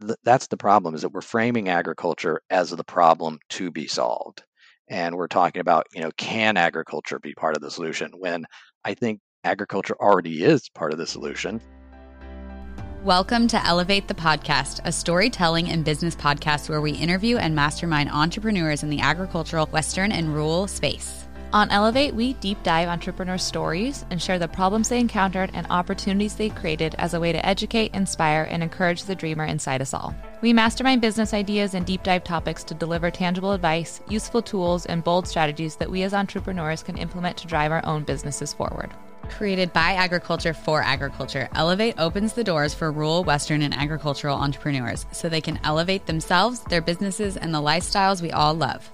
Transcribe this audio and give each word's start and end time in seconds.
th- 0.00 0.18
that's 0.24 0.46
the 0.48 0.56
problem 0.56 0.94
is 0.94 1.02
that 1.02 1.12
we're 1.12 1.20
framing 1.20 1.68
agriculture 1.68 2.40
as 2.50 2.70
the 2.70 2.84
problem 2.84 3.38
to 3.50 3.70
be 3.70 3.86
solved 3.86 4.44
and 4.88 5.16
we're 5.16 5.26
talking 5.26 5.60
about 5.60 5.86
you 5.94 6.00
know 6.00 6.10
can 6.16 6.56
agriculture 6.56 7.18
be 7.18 7.34
part 7.34 7.56
of 7.56 7.62
the 7.62 7.70
solution 7.70 8.12
when 8.18 8.44
i 8.84 8.94
think 8.94 9.20
agriculture 9.44 9.96
already 10.00 10.42
is 10.42 10.68
part 10.70 10.92
of 10.92 10.98
the 10.98 11.06
solution 11.06 11.60
Welcome 13.04 13.46
to 13.48 13.64
Elevate 13.64 14.08
the 14.08 14.14
Podcast, 14.14 14.80
a 14.82 14.90
storytelling 14.90 15.70
and 15.70 15.84
business 15.84 16.16
podcast 16.16 16.68
where 16.68 16.80
we 16.80 16.90
interview 16.90 17.36
and 17.36 17.54
mastermind 17.54 18.10
entrepreneurs 18.10 18.82
in 18.82 18.90
the 18.90 18.98
agricultural, 18.98 19.66
Western, 19.66 20.10
and 20.10 20.34
rural 20.34 20.66
space. 20.66 21.25
On 21.56 21.70
Elevate, 21.70 22.14
we 22.14 22.34
deep 22.34 22.62
dive 22.62 22.86
entrepreneur 22.86 23.38
stories 23.38 24.04
and 24.10 24.20
share 24.20 24.38
the 24.38 24.46
problems 24.46 24.90
they 24.90 25.00
encountered 25.00 25.50
and 25.54 25.66
opportunities 25.70 26.34
they 26.34 26.50
created 26.50 26.94
as 26.98 27.14
a 27.14 27.18
way 27.18 27.32
to 27.32 27.46
educate, 27.46 27.94
inspire, 27.94 28.46
and 28.50 28.62
encourage 28.62 29.04
the 29.04 29.14
dreamer 29.14 29.46
inside 29.46 29.80
us 29.80 29.94
all. 29.94 30.14
We 30.42 30.52
mastermind 30.52 31.00
business 31.00 31.32
ideas 31.32 31.72
and 31.72 31.86
deep 31.86 32.02
dive 32.02 32.24
topics 32.24 32.62
to 32.64 32.74
deliver 32.74 33.10
tangible 33.10 33.52
advice, 33.52 34.02
useful 34.06 34.42
tools, 34.42 34.84
and 34.84 35.02
bold 35.02 35.26
strategies 35.26 35.76
that 35.76 35.90
we 35.90 36.02
as 36.02 36.12
entrepreneurs 36.12 36.82
can 36.82 36.98
implement 36.98 37.38
to 37.38 37.46
drive 37.46 37.72
our 37.72 37.82
own 37.86 38.04
businesses 38.04 38.52
forward. 38.52 38.90
Created 39.30 39.72
by 39.72 39.92
agriculture 39.92 40.52
for 40.52 40.82
agriculture, 40.82 41.48
Elevate 41.54 41.94
opens 41.96 42.34
the 42.34 42.44
doors 42.44 42.74
for 42.74 42.92
rural, 42.92 43.24
Western, 43.24 43.62
and 43.62 43.72
agricultural 43.72 44.36
entrepreneurs 44.36 45.06
so 45.10 45.30
they 45.30 45.40
can 45.40 45.58
elevate 45.64 46.04
themselves, 46.04 46.60
their 46.64 46.82
businesses, 46.82 47.38
and 47.38 47.54
the 47.54 47.58
lifestyles 47.58 48.20
we 48.20 48.30
all 48.30 48.52
love. 48.52 48.90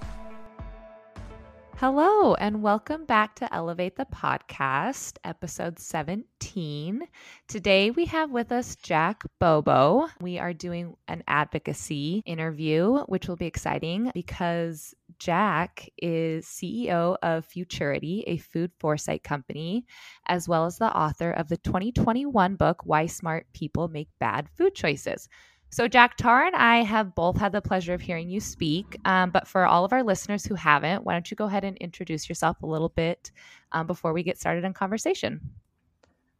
Hello, 1.85 2.33
and 2.35 2.63
welcome 2.63 3.03
back 3.03 3.35
to 3.35 3.53
Elevate 3.53 3.97
the 3.97 4.05
Podcast, 4.05 5.17
episode 5.25 5.77
17. 5.79 7.01
Today 7.49 7.91
we 7.91 8.05
have 8.05 8.31
with 8.31 8.53
us 8.53 8.77
Jack 8.77 9.23
Bobo. 9.37 10.07
We 10.21 10.39
are 10.39 10.53
doing 10.53 10.95
an 11.09 11.23
advocacy 11.27 12.23
interview, 12.25 12.99
which 13.07 13.27
will 13.27 13.35
be 13.35 13.47
exciting 13.47 14.11
because 14.13 14.95
Jack 15.19 15.89
is 15.97 16.45
CEO 16.45 17.17
of 17.21 17.43
Futurity, 17.43 18.23
a 18.27 18.37
food 18.37 18.71
foresight 18.79 19.25
company, 19.25 19.85
as 20.25 20.47
well 20.47 20.65
as 20.65 20.77
the 20.77 20.85
author 20.85 21.31
of 21.31 21.49
the 21.49 21.57
2021 21.57 22.55
book, 22.55 22.83
Why 22.85 23.07
Smart 23.07 23.47
People 23.51 23.89
Make 23.89 24.07
Bad 24.21 24.47
Food 24.55 24.73
Choices. 24.73 25.27
So, 25.73 25.87
Jack 25.87 26.17
Tara 26.17 26.45
and 26.45 26.55
I 26.55 26.83
have 26.83 27.15
both 27.15 27.35
had 27.35 27.51
the 27.51 27.59
pleasure 27.59 27.95
of 27.95 28.01
hearing 28.01 28.29
you 28.29 28.39
speak. 28.39 28.95
Um, 29.05 29.31
but 29.31 29.47
for 29.47 29.65
all 29.65 29.83
of 29.83 29.91
our 29.91 30.03
listeners 30.03 30.45
who 30.45 30.53
haven't, 30.53 31.03
why 31.03 31.13
don't 31.13 31.31
you 31.31 31.35
go 31.35 31.45
ahead 31.45 31.63
and 31.63 31.75
introduce 31.77 32.29
yourself 32.29 32.61
a 32.61 32.67
little 32.67 32.89
bit 32.89 33.31
um, 33.71 33.87
before 33.87 34.13
we 34.13 34.21
get 34.21 34.39
started 34.39 34.65
in 34.65 34.73
conversation? 34.73 35.41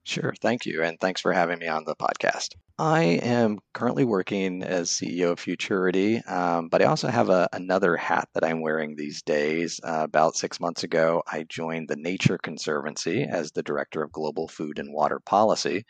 Sure. 0.04 0.36
Thank 0.40 0.68
you. 0.68 0.84
And 0.84 1.00
thanks 1.00 1.20
for 1.20 1.34
having 1.34 1.58
me 1.58 1.68
on 1.68 1.84
the 1.84 1.96
podcast. 1.96 2.50
I 2.78 3.02
am 3.24 3.58
currently 3.74 4.06
working 4.06 4.62
as 4.62 4.92
CEO 4.92 5.32
of 5.32 5.40
Futurity, 5.40 6.20
um, 6.26 6.70
but 6.70 6.84
I 6.84 6.86
also 6.86 7.08
have 7.08 7.30
a, 7.30 7.50
another 7.54 7.98
hat 7.98 8.30
that 8.36 8.44
I'm 8.44 8.62
wearing 8.62 8.96
these 8.96 9.24
days. 9.24 9.80
Uh, 9.84 10.02
about 10.04 10.36
six 10.36 10.60
months 10.60 10.84
ago, 10.84 11.24
I 11.32 11.46
joined 11.50 11.88
the 11.88 11.96
Nature 11.96 12.38
Conservancy 12.38 13.24
as 13.24 13.52
the 13.52 13.64
Director 13.64 14.04
of 14.04 14.12
Global 14.12 14.48
Food 14.48 14.78
and 14.78 14.94
Water 14.94 15.20
Policy, 15.20 15.86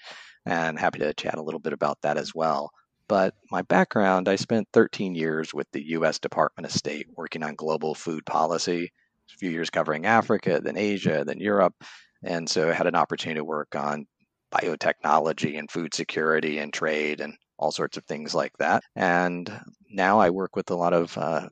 and 0.45 0.80
happy 0.80 0.99
to 0.99 1.14
chat 1.14 1.36
a 1.36 1.44
little 1.44 1.59
bit 1.59 1.73
about 1.73 2.02
that 2.03 2.17
as 2.17 2.33
well. 2.33 2.71
But 3.07 3.33
my 3.51 3.61
background, 3.63 4.29
I 4.29 4.35
spent 4.35 4.67
13 4.73 5.15
years 5.15 5.53
with 5.53 5.67
the 5.71 5.83
U.S. 5.89 6.19
Department 6.19 6.65
of 6.65 6.71
State 6.71 7.07
working 7.15 7.43
on 7.43 7.55
global 7.55 7.95
food 7.95 8.25
policy, 8.25 8.91
a 9.33 9.37
few 9.37 9.49
years 9.49 9.69
covering 9.69 10.05
Africa, 10.05 10.61
then 10.63 10.77
Asia, 10.77 11.23
then 11.25 11.39
Europe. 11.39 11.75
And 12.23 12.49
so 12.49 12.69
I 12.69 12.73
had 12.73 12.87
an 12.87 12.95
opportunity 12.95 13.39
to 13.39 13.45
work 13.45 13.75
on 13.75 14.05
biotechnology 14.53 15.57
and 15.57 15.69
food 15.69 15.93
security 15.93 16.59
and 16.59 16.71
trade 16.71 17.19
and 17.19 17.33
all 17.57 17.71
sorts 17.71 17.97
of 17.97 18.05
things 18.05 18.33
like 18.33 18.55
that. 18.59 18.83
And 18.95 19.51
now 19.89 20.19
I 20.19 20.29
work 20.29 20.55
with 20.55 20.69
a 20.69 20.75
lot 20.75 20.93
of 20.93 21.17
uh, 21.17 21.49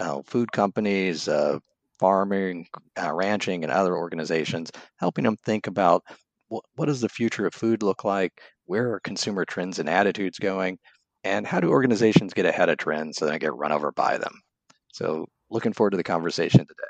uh, 0.00 0.22
food 0.26 0.50
companies, 0.52 1.28
uh, 1.28 1.58
farming, 1.98 2.66
uh, 3.00 3.12
ranching, 3.12 3.64
and 3.64 3.72
other 3.72 3.96
organizations, 3.96 4.70
helping 4.98 5.24
them 5.24 5.36
think 5.44 5.66
about 5.66 6.02
what, 6.74 6.86
does 6.86 7.00
the 7.00 7.08
future 7.08 7.46
of 7.46 7.54
food 7.54 7.82
look 7.82 8.04
like? 8.04 8.32
where 8.66 8.92
are 8.92 9.00
consumer 9.00 9.44
trends 9.44 9.78
and 9.78 9.88
attitudes 9.88 10.38
going, 10.38 10.78
and 11.22 11.46
how 11.46 11.60
do 11.60 11.68
organizations 11.68 12.34
get 12.34 12.46
ahead 12.46 12.68
of 12.68 12.78
trends 12.78 13.16
so 13.16 13.24
they 13.24 13.32
don't 13.32 13.40
get 13.40 13.54
run 13.54 13.72
over 13.72 13.92
by 13.92 14.18
them? 14.18 14.40
So, 14.92 15.26
looking 15.50 15.72
forward 15.72 15.90
to 15.90 15.96
the 15.96 16.04
conversation 16.04 16.60
today. 16.60 16.88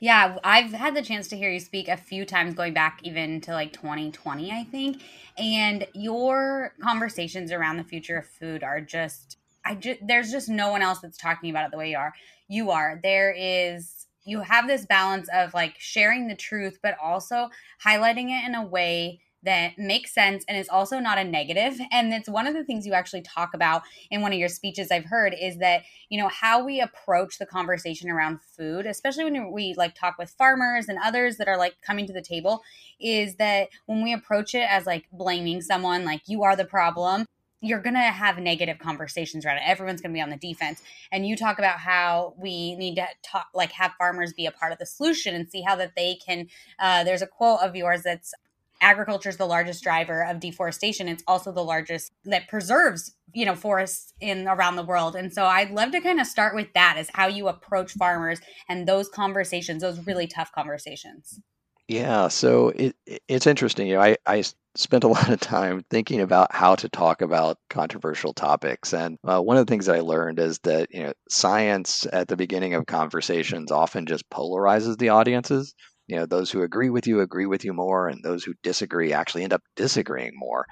Yeah, 0.00 0.36
I've 0.44 0.72
had 0.72 0.94
the 0.94 1.02
chance 1.02 1.28
to 1.28 1.36
hear 1.36 1.50
you 1.50 1.60
speak 1.60 1.88
a 1.88 1.96
few 1.96 2.26
times 2.26 2.54
going 2.54 2.74
back 2.74 3.00
even 3.02 3.40
to 3.42 3.52
like 3.52 3.72
2020, 3.72 4.52
I 4.52 4.64
think. 4.64 5.00
And 5.38 5.86
your 5.94 6.74
conversations 6.82 7.50
around 7.50 7.78
the 7.78 7.84
future 7.84 8.18
of 8.18 8.26
food 8.26 8.62
are 8.62 8.80
just 8.80 9.38
I 9.64 9.74
just 9.74 10.00
there's 10.06 10.30
just 10.30 10.50
no 10.50 10.70
one 10.70 10.82
else 10.82 11.00
that's 11.00 11.16
talking 11.16 11.48
about 11.48 11.66
it 11.66 11.70
the 11.70 11.78
way 11.78 11.90
you 11.90 11.96
are. 11.96 12.12
You 12.46 12.70
are. 12.72 13.00
There 13.02 13.32
is 13.32 13.95
you 14.26 14.40
have 14.40 14.66
this 14.66 14.84
balance 14.84 15.28
of 15.32 15.54
like 15.54 15.76
sharing 15.78 16.28
the 16.28 16.36
truth 16.36 16.78
but 16.82 16.96
also 17.02 17.48
highlighting 17.84 18.28
it 18.30 18.46
in 18.46 18.54
a 18.54 18.66
way 18.66 19.20
that 19.46 19.78
makes 19.78 20.12
sense 20.12 20.44
and 20.48 20.58
is 20.58 20.68
also 20.68 20.98
not 20.98 21.18
a 21.18 21.24
negative. 21.24 21.78
And 21.92 22.12
it's 22.12 22.28
one 22.28 22.46
of 22.46 22.54
the 22.54 22.64
things 22.64 22.84
you 22.84 22.92
actually 22.92 23.22
talk 23.22 23.54
about 23.54 23.82
in 24.10 24.20
one 24.20 24.32
of 24.32 24.38
your 24.38 24.48
speeches 24.48 24.90
i've 24.90 25.04
heard 25.04 25.34
is 25.40 25.58
that 25.58 25.82
you 26.10 26.20
know 26.20 26.28
how 26.28 26.64
we 26.64 26.80
approach 26.80 27.38
the 27.38 27.46
conversation 27.46 28.10
around 28.10 28.40
food 28.56 28.86
especially 28.86 29.24
when 29.24 29.52
we 29.52 29.72
like 29.76 29.94
talk 29.94 30.18
with 30.18 30.30
farmers 30.30 30.88
and 30.88 30.98
others 31.02 31.36
that 31.36 31.48
are 31.48 31.56
like 31.56 31.76
coming 31.80 32.06
to 32.06 32.12
the 32.12 32.20
table 32.20 32.62
is 33.00 33.36
that 33.36 33.68
when 33.86 34.02
we 34.02 34.12
approach 34.12 34.54
it 34.54 34.66
as 34.68 34.84
like 34.84 35.06
blaming 35.12 35.62
someone 35.62 36.04
like 36.04 36.22
you 36.26 36.42
are 36.42 36.56
the 36.56 36.64
problem 36.64 37.24
you're 37.66 37.80
going 37.80 37.94
to 37.94 38.00
have 38.00 38.38
negative 38.38 38.78
conversations 38.78 39.44
around 39.44 39.58
it. 39.58 39.62
Everyone's 39.66 40.00
going 40.00 40.12
to 40.12 40.16
be 40.16 40.22
on 40.22 40.30
the 40.30 40.36
defense. 40.36 40.82
And 41.10 41.26
you 41.26 41.36
talk 41.36 41.58
about 41.58 41.78
how 41.78 42.34
we 42.38 42.74
need 42.76 42.96
to 42.96 43.06
talk, 43.22 43.48
like 43.54 43.72
have 43.72 43.92
farmers 43.98 44.32
be 44.32 44.46
a 44.46 44.52
part 44.52 44.72
of 44.72 44.78
the 44.78 44.86
solution 44.86 45.34
and 45.34 45.48
see 45.50 45.62
how 45.62 45.76
that 45.76 45.94
they 45.96 46.14
can. 46.14 46.48
Uh, 46.78 47.04
there's 47.04 47.22
a 47.22 47.26
quote 47.26 47.60
of 47.60 47.74
yours 47.74 48.02
that's 48.02 48.32
agriculture 48.80 49.28
is 49.28 49.36
the 49.36 49.46
largest 49.46 49.82
driver 49.82 50.22
of 50.22 50.38
deforestation 50.38 51.08
it's 51.08 51.22
also 51.26 51.50
the 51.50 51.64
largest 51.64 52.12
that 52.24 52.46
preserves 52.46 53.14
you 53.32 53.46
know 53.46 53.54
forests 53.54 54.12
in 54.20 54.46
around 54.46 54.76
the 54.76 54.82
world 54.82 55.16
and 55.16 55.32
so 55.32 55.46
i'd 55.46 55.70
love 55.70 55.90
to 55.90 56.00
kind 56.00 56.20
of 56.20 56.26
start 56.26 56.54
with 56.54 56.70
that 56.74 56.96
as 56.98 57.08
how 57.14 57.26
you 57.26 57.48
approach 57.48 57.92
farmers 57.92 58.38
and 58.68 58.86
those 58.86 59.08
conversations 59.08 59.82
those 59.82 60.06
really 60.06 60.26
tough 60.26 60.52
conversations 60.52 61.40
yeah 61.88 62.28
so 62.28 62.68
it, 62.70 62.96
it's 63.28 63.46
interesting 63.46 63.86
you 63.86 63.94
know 63.94 64.16
I, 64.26 64.42
spent 64.74 65.04
a 65.04 65.08
lot 65.16 65.30
of 65.30 65.40
time 65.40 65.84
thinking 65.88 66.20
about 66.20 66.54
how 66.54 66.74
to 66.74 66.88
talk 66.88 67.22
about 67.22 67.58
controversial 67.70 68.34
topics 68.34 68.92
and 68.92 69.18
uh, 69.24 69.40
one 69.40 69.56
of 69.56 69.64
the 69.66 69.70
things 69.70 69.88
i 69.88 70.00
learned 70.00 70.38
is 70.38 70.58
that 70.60 70.88
you 70.92 71.02
know 71.02 71.12
science 71.28 72.06
at 72.12 72.28
the 72.28 72.36
beginning 72.36 72.74
of 72.74 72.86
conversations 72.86 73.70
often 73.70 74.04
just 74.06 74.28
polarizes 74.30 74.98
the 74.98 75.08
audiences. 75.08 75.74
You 76.08 76.16
know 76.16 76.26
those 76.26 76.50
who 76.52 76.62
agree 76.62 76.90
with 76.90 77.06
you 77.08 77.20
agree 77.20 77.46
with 77.46 77.64
you 77.64 77.72
more 77.72 78.06
and 78.08 78.22
those 78.22 78.44
who 78.44 78.54
disagree 78.62 79.12
actually 79.12 79.42
end 79.42 79.52
up 79.52 79.62
disagreeing 79.74 80.32
more 80.34 80.66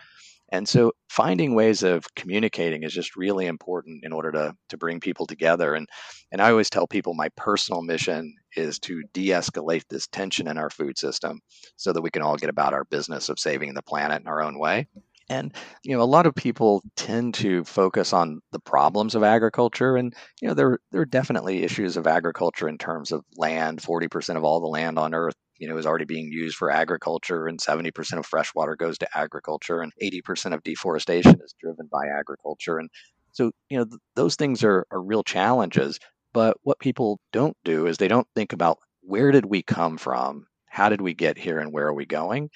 and 0.51 0.69
so 0.69 0.93
finding 1.09 1.55
ways 1.55 1.83
of 1.83 2.07
communicating 2.15 2.83
is 2.83 2.93
just 2.93 3.17
really 3.17 3.47
important 3.47 4.05
in 4.05 4.13
order 4.13 4.31
to 4.33 4.55
to 4.69 4.77
bring 4.77 5.01
people 5.01 5.27
together 5.27 5.75
and 5.75 5.89
and 6.33 6.43
I 6.43 6.51
always 6.51 6.71
tell 6.71 6.87
people 6.87 7.15
my 7.15 7.29
personal 7.37 7.83
mission 7.83 8.35
is 8.57 8.79
to 8.81 9.03
de-escalate 9.13 9.85
this 9.89 10.07
tension 10.09 10.49
in 10.49 10.59
our 10.59 10.71
food 10.71 10.99
system 10.99 11.41
so 11.77 11.93
that 11.93 12.03
we 12.03 12.11
can 12.11 12.23
all 12.23 12.37
get 12.37 12.51
about 12.51 12.75
our 12.75 12.85
business 12.85 13.29
of 13.29 13.39
saving 13.39 13.75
the 13.75 13.83
planet 13.83 14.21
in 14.21 14.29
our 14.29 14.43
own 14.43 14.59
way. 14.59 14.89
And 15.29 15.55
you 15.83 15.97
know, 15.97 16.03
a 16.03 16.05
lot 16.05 16.27
of 16.27 16.35
people 16.35 16.83
tend 16.97 17.35
to 17.35 17.65
focus 17.65 18.13
on 18.13 18.41
the 18.53 18.59
problems 18.61 19.15
of 19.15 19.23
agriculture, 19.23 19.97
and 19.97 20.15
you 20.43 20.49
know, 20.49 20.55
there 20.55 20.79
there 20.93 21.01
are 21.01 21.07
definitely 21.07 21.63
issues 21.63 21.97
of 21.97 22.07
agriculture 22.07 22.69
in 22.69 22.77
terms 22.77 23.11
of 23.11 23.25
land. 23.37 23.83
Forty 23.83 24.09
percent 24.09 24.37
of 24.37 24.45
all 24.45 24.61
the 24.61 24.67
land 24.67 24.99
on 24.99 25.15
Earth, 25.15 25.35
you 25.59 25.69
know, 25.69 25.77
is 25.77 25.87
already 25.87 26.05
being 26.05 26.31
used 26.33 26.57
for 26.57 26.71
agriculture, 26.71 27.47
and 27.47 27.61
seventy 27.61 27.91
percent 27.91 28.19
of 28.21 28.27
fresh 28.27 28.55
water 28.55 28.77
goes 28.77 28.99
to 28.99 29.19
agriculture, 29.19 29.81
and 29.81 29.93
eighty 30.01 30.21
percent 30.23 30.55
of 30.55 30.63
deforestation 30.63 31.41
is 31.45 31.55
driven 31.61 31.89
by 31.91 32.07
agriculture. 32.19 32.79
And 32.79 32.91
so, 33.33 33.51
you 33.71 33.79
know, 33.79 33.85
th- 33.85 34.01
those 34.17 34.37
things 34.37 34.65
are 34.65 34.87
are 34.91 35.03
real 35.03 35.23
challenges. 35.23 35.99
But 36.33 36.57
what 36.63 36.79
people 36.81 37.21
don't 37.33 37.57
do 37.65 37.87
is 37.87 37.97
they 37.99 38.09
don't 38.09 38.27
think 38.35 38.53
about 38.53 38.79
where 39.03 39.31
did 39.31 39.47
we 39.47 39.63
come 39.63 39.97
from, 39.99 40.47
how 40.67 40.89
did 40.89 41.01
we 41.01 41.15
get 41.15 41.39
here, 41.39 41.59
and 41.61 41.73
where 41.73 41.87
are 41.87 41.95
we 41.95 42.07
going. 42.07 42.51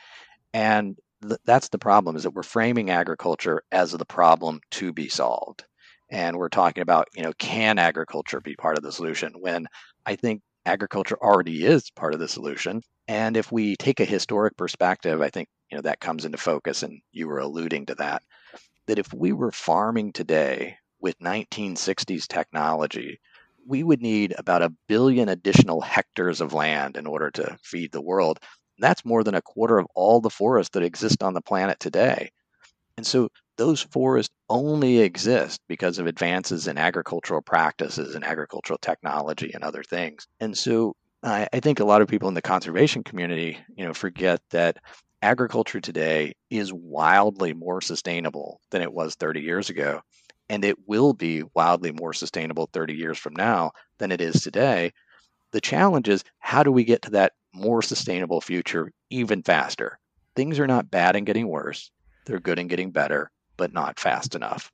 And 0.52 0.96
th- 1.23 1.40
that's 1.44 1.69
the 1.69 1.78
problem 1.78 2.17
is 2.17 2.23
that 2.25 2.31
we're 2.34 2.43
framing 2.43 2.90
agriculture 2.90 3.62
as 3.73 3.93
the 3.93 4.05
problem 4.05 4.61
to 4.73 4.93
be 4.93 5.08
solved 5.08 5.64
and 6.11 6.37
we're 6.37 6.49
talking 6.49 6.82
about 6.82 7.08
you 7.14 7.23
know 7.23 7.32
can 7.38 7.78
agriculture 7.78 8.40
be 8.40 8.55
part 8.56 8.78
of 8.78 8.82
the 8.84 8.93
solution 8.93 9.32
when 9.40 9.67
i 10.06 10.17
think 10.17 10.43
agriculture 10.66 11.19
already 11.20 11.64
is 11.64 11.90
part 11.90 12.14
of 12.14 12.20
the 12.20 12.28
solution 12.28 12.82
and 13.06 13.37
if 13.37 13.50
we 13.50 13.76
take 13.76 14.00
a 14.00 14.05
historic 14.05 14.56
perspective 14.56 15.20
i 15.20 15.31
think 15.31 15.49
you 15.70 15.76
know 15.76 15.82
that 15.82 16.00
comes 16.00 16.25
into 16.25 16.38
focus 16.38 16.82
and 16.82 17.00
you 17.12 17.26
were 17.26 17.38
alluding 17.38 17.87
to 17.87 17.94
that 17.94 18.22
that 18.87 18.99
if 18.99 19.12
we 19.12 19.32
were 19.32 19.52
farming 19.52 20.12
today 20.12 20.76
with 21.00 21.19
1960s 21.20 22.26
technology 22.26 23.19
we 23.66 23.82
would 23.82 24.00
need 24.00 24.34
about 24.38 24.62
a 24.62 24.72
billion 24.88 25.28
additional 25.28 25.81
hectares 25.81 26.40
of 26.40 26.52
land 26.52 26.96
in 26.96 27.06
order 27.06 27.31
to 27.31 27.56
feed 27.62 27.93
the 27.93 28.02
world 28.02 28.38
that's 28.78 29.04
more 29.04 29.25
than 29.25 29.34
a 29.34 29.43
quarter 29.43 29.78
of 29.78 29.87
all 29.94 30.20
the 30.20 30.31
forests 30.31 30.70
that 30.75 30.82
exist 30.82 31.22
on 31.22 31.34
the 31.34 31.40
planet 31.40 31.78
today. 31.81 32.31
And 32.96 33.06
so 33.06 33.28
those 33.58 33.82
forests 33.82 34.32
only 34.49 35.00
exist 35.00 35.60
because 35.69 35.99
of 35.99 36.06
advances 36.06 36.69
in 36.69 36.78
agricultural 36.78 37.43
practices 37.43 38.14
and 38.14 38.25
agricultural 38.25 38.78
technology 38.78 39.50
and 39.52 39.62
other 39.62 39.82
things. 39.82 40.26
And 40.40 40.56
so 40.56 40.94
I, 41.22 41.49
I 41.52 41.60
think 41.60 41.81
a 41.81 41.84
lot 41.84 42.00
of 42.00 42.08
people 42.08 42.28
in 42.28 42.34
the 42.34 42.40
conservation 42.40 43.02
community, 43.02 43.58
you 43.76 43.84
know, 43.84 43.93
forget 43.93 44.40
that 44.50 44.78
agriculture 45.20 45.81
today 45.81 46.32
is 46.50 46.72
wildly 46.72 47.52
more 47.52 47.81
sustainable 47.81 48.60
than 48.70 48.81
it 48.81 48.93
was 48.93 49.16
30 49.16 49.40
years 49.40 49.69
ago. 49.69 50.00
And 50.49 50.64
it 50.64 50.76
will 50.87 51.12
be 51.12 51.43
wildly 51.54 51.93
more 51.93 52.14
sustainable 52.14 52.70
30 52.72 52.94
years 52.94 53.19
from 53.19 53.34
now 53.34 53.72
than 53.99 54.12
it 54.12 54.20
is 54.20 54.40
today. 54.40 54.93
The 55.50 55.61
challenge 55.61 56.08
is 56.08 56.25
how 56.38 56.62
do 56.62 56.70
we 56.70 56.84
get 56.84 57.02
to 57.02 57.11
that 57.11 57.32
more 57.52 57.82
sustainable 57.82 58.40
future 58.40 58.93
even 59.11 59.43
faster? 59.43 59.99
Things 60.37 60.61
are 60.61 60.66
not 60.66 60.90
bad 60.90 61.16
and 61.16 61.26
getting 61.26 61.49
worse, 61.49 61.90
they're 62.25 62.38
good 62.38 62.58
and 62.58 62.70
getting 62.70 62.93
better, 62.93 63.31
but 63.58 63.75
not 63.75 64.00
fast 64.00 64.34
enough. 64.34 64.72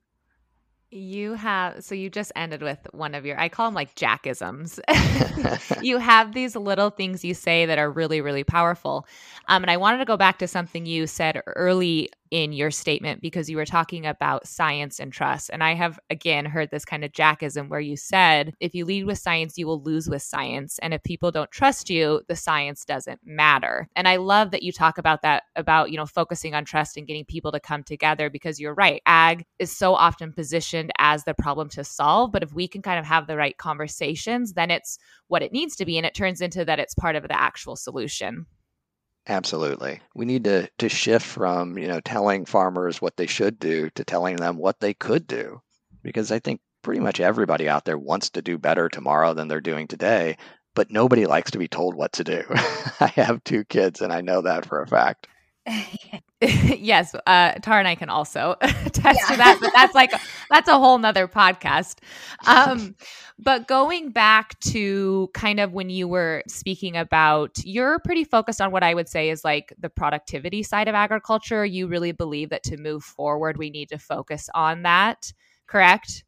You 0.91 1.33
have, 1.33 1.83
so 1.83 1.93
you 1.93 2.09
just 2.09 2.31
ended 2.37 2.61
with 2.61 2.79
one 2.93 3.15
of 3.15 3.25
your, 3.25 3.37
I 3.37 3.49
call 3.49 3.67
them 3.67 3.73
like 3.73 3.95
jackisms. 3.95 4.79
you 5.83 5.97
have 5.97 6.33
these 6.33 6.55
little 6.55 6.89
things 6.89 7.25
you 7.25 7.33
say 7.33 7.65
that 7.65 7.77
are 7.77 7.91
really, 7.91 8.21
really 8.21 8.45
powerful. 8.45 9.05
Um, 9.49 9.63
and 9.63 9.69
I 9.69 9.75
wanted 9.75 9.97
to 9.97 10.05
go 10.05 10.15
back 10.15 10.39
to 10.39 10.47
something 10.47 10.85
you 10.85 11.07
said 11.07 11.41
early 11.47 12.09
in 12.31 12.51
your 12.51 12.71
statement 12.71 13.21
because 13.21 13.49
you 13.49 13.57
were 13.57 13.65
talking 13.65 14.05
about 14.05 14.47
science 14.47 14.99
and 14.99 15.13
trust. 15.13 15.49
And 15.53 15.63
I 15.63 15.73
have, 15.73 15.99
again, 16.09 16.45
heard 16.45 16.71
this 16.71 16.85
kind 16.85 17.03
of 17.03 17.11
jackism 17.11 17.69
where 17.69 17.79
you 17.79 17.95
said, 17.95 18.53
if 18.59 18.73
you 18.73 18.85
lead 18.85 19.05
with 19.05 19.19
science, 19.19 19.57
you 19.57 19.67
will 19.67 19.81
lose 19.81 20.09
with 20.09 20.21
science. 20.21 20.79
And 20.79 20.93
if 20.93 21.03
people 21.03 21.31
don't 21.31 21.51
trust 21.51 21.89
you, 21.89 22.21
the 22.27 22.35
science 22.35 22.85
doesn't 22.85 23.19
matter. 23.23 23.87
And 23.95 24.07
I 24.07 24.17
love 24.17 24.51
that 24.51 24.63
you 24.63 24.71
talk 24.71 24.97
about 24.97 25.21
that, 25.21 25.43
about, 25.55 25.91
you 25.91 25.97
know, 25.97 26.05
focusing 26.05 26.53
on 26.53 26.65
trust 26.65 26.97
and 26.97 27.07
getting 27.07 27.25
people 27.25 27.51
to 27.51 27.59
come 27.59 27.83
together 27.83 28.29
because 28.29 28.59
you're 28.59 28.73
right. 28.73 29.01
Ag 29.05 29.45
is 29.59 29.75
so 29.75 29.93
often 29.93 30.33
positioned 30.33 30.91
as 30.97 31.23
the 31.23 31.33
problem 31.33 31.69
to 31.69 31.83
solve. 31.83 32.31
But 32.31 32.43
if 32.43 32.53
we 32.53 32.67
can 32.67 32.81
kind 32.81 32.99
of 32.99 33.05
have 33.05 33.27
the 33.27 33.37
right 33.37 33.57
conversations, 33.57 34.53
then 34.53 34.71
it's 34.71 34.97
what 35.27 35.43
it 35.43 35.51
needs 35.51 35.75
to 35.77 35.85
be. 35.85 35.97
And 35.97 36.05
it 36.05 36.15
turns 36.15 36.41
into 36.41 36.65
that 36.65 36.79
it's 36.79 36.95
part 36.95 37.15
of 37.15 37.23
the 37.23 37.39
actual 37.39 37.75
solution. 37.75 38.45
Absolutely. 39.27 40.01
We 40.13 40.25
need 40.25 40.43
to, 40.43 40.69
to 40.77 40.89
shift 40.89 41.25
from, 41.25 41.77
you 41.77 41.87
know, 41.87 41.99
telling 41.99 42.45
farmers 42.45 43.01
what 43.01 43.17
they 43.17 43.25
should 43.25 43.57
do 43.59 43.89
to 43.91 44.03
telling 44.03 44.35
them 44.35 44.57
what 44.57 44.79
they 44.79 44.93
could 44.93 45.25
do. 45.25 45.61
Because 46.03 46.31
I 46.31 46.39
think 46.39 46.61
pretty 46.83 46.99
much 46.99 47.19
everybody 47.19 47.67
out 47.67 47.85
there 47.85 47.97
wants 47.97 48.29
to 48.31 48.41
do 48.43 48.59
better 48.59 48.87
tomorrow 48.89 49.33
than 49.33 49.47
they're 49.47 49.61
doing 49.61 49.87
today, 49.87 50.37
but 50.75 50.91
nobody 50.91 51.25
likes 51.25 51.51
to 51.51 51.57
be 51.57 51.67
told 51.67 51.95
what 51.95 52.13
to 52.13 52.23
do. 52.23 52.43
I 52.99 53.11
have 53.15 53.43
two 53.43 53.63
kids 53.65 54.01
and 54.01 54.13
I 54.13 54.21
know 54.21 54.41
that 54.41 54.67
for 54.67 54.81
a 54.81 54.87
fact. 54.87 55.27
yes, 56.41 57.15
uh, 57.25 57.53
Tara 57.53 57.79
and 57.79 57.87
I 57.87 57.95
can 57.95 58.09
also 58.09 58.55
attest 58.61 59.19
yeah. 59.21 59.31
to 59.31 59.37
that, 59.37 59.57
but 59.61 59.71
that's 59.73 59.95
like 59.95 60.11
that's 60.49 60.69
a 60.69 60.77
whole 60.77 60.97
nother 60.97 61.27
podcast. 61.27 61.99
Um, 62.45 62.95
but 63.39 63.67
going 63.67 64.11
back 64.11 64.59
to 64.61 65.29
kind 65.33 65.59
of 65.59 65.73
when 65.73 65.89
you 65.89 66.07
were 66.07 66.43
speaking 66.47 66.95
about, 66.95 67.57
you're 67.63 67.99
pretty 67.99 68.23
focused 68.23 68.61
on 68.61 68.71
what 68.71 68.83
I 68.83 68.93
would 68.93 69.09
say 69.09 69.29
is 69.29 69.43
like 69.43 69.73
the 69.79 69.89
productivity 69.89 70.61
side 70.63 70.87
of 70.87 70.95
agriculture. 70.95 71.65
You 71.65 71.87
really 71.87 72.11
believe 72.11 72.49
that 72.49 72.63
to 72.63 72.77
move 72.77 73.03
forward, 73.03 73.57
we 73.57 73.69
need 73.69 73.89
to 73.89 73.97
focus 73.97 74.49
on 74.53 74.83
that, 74.83 75.33
correct? 75.67 76.23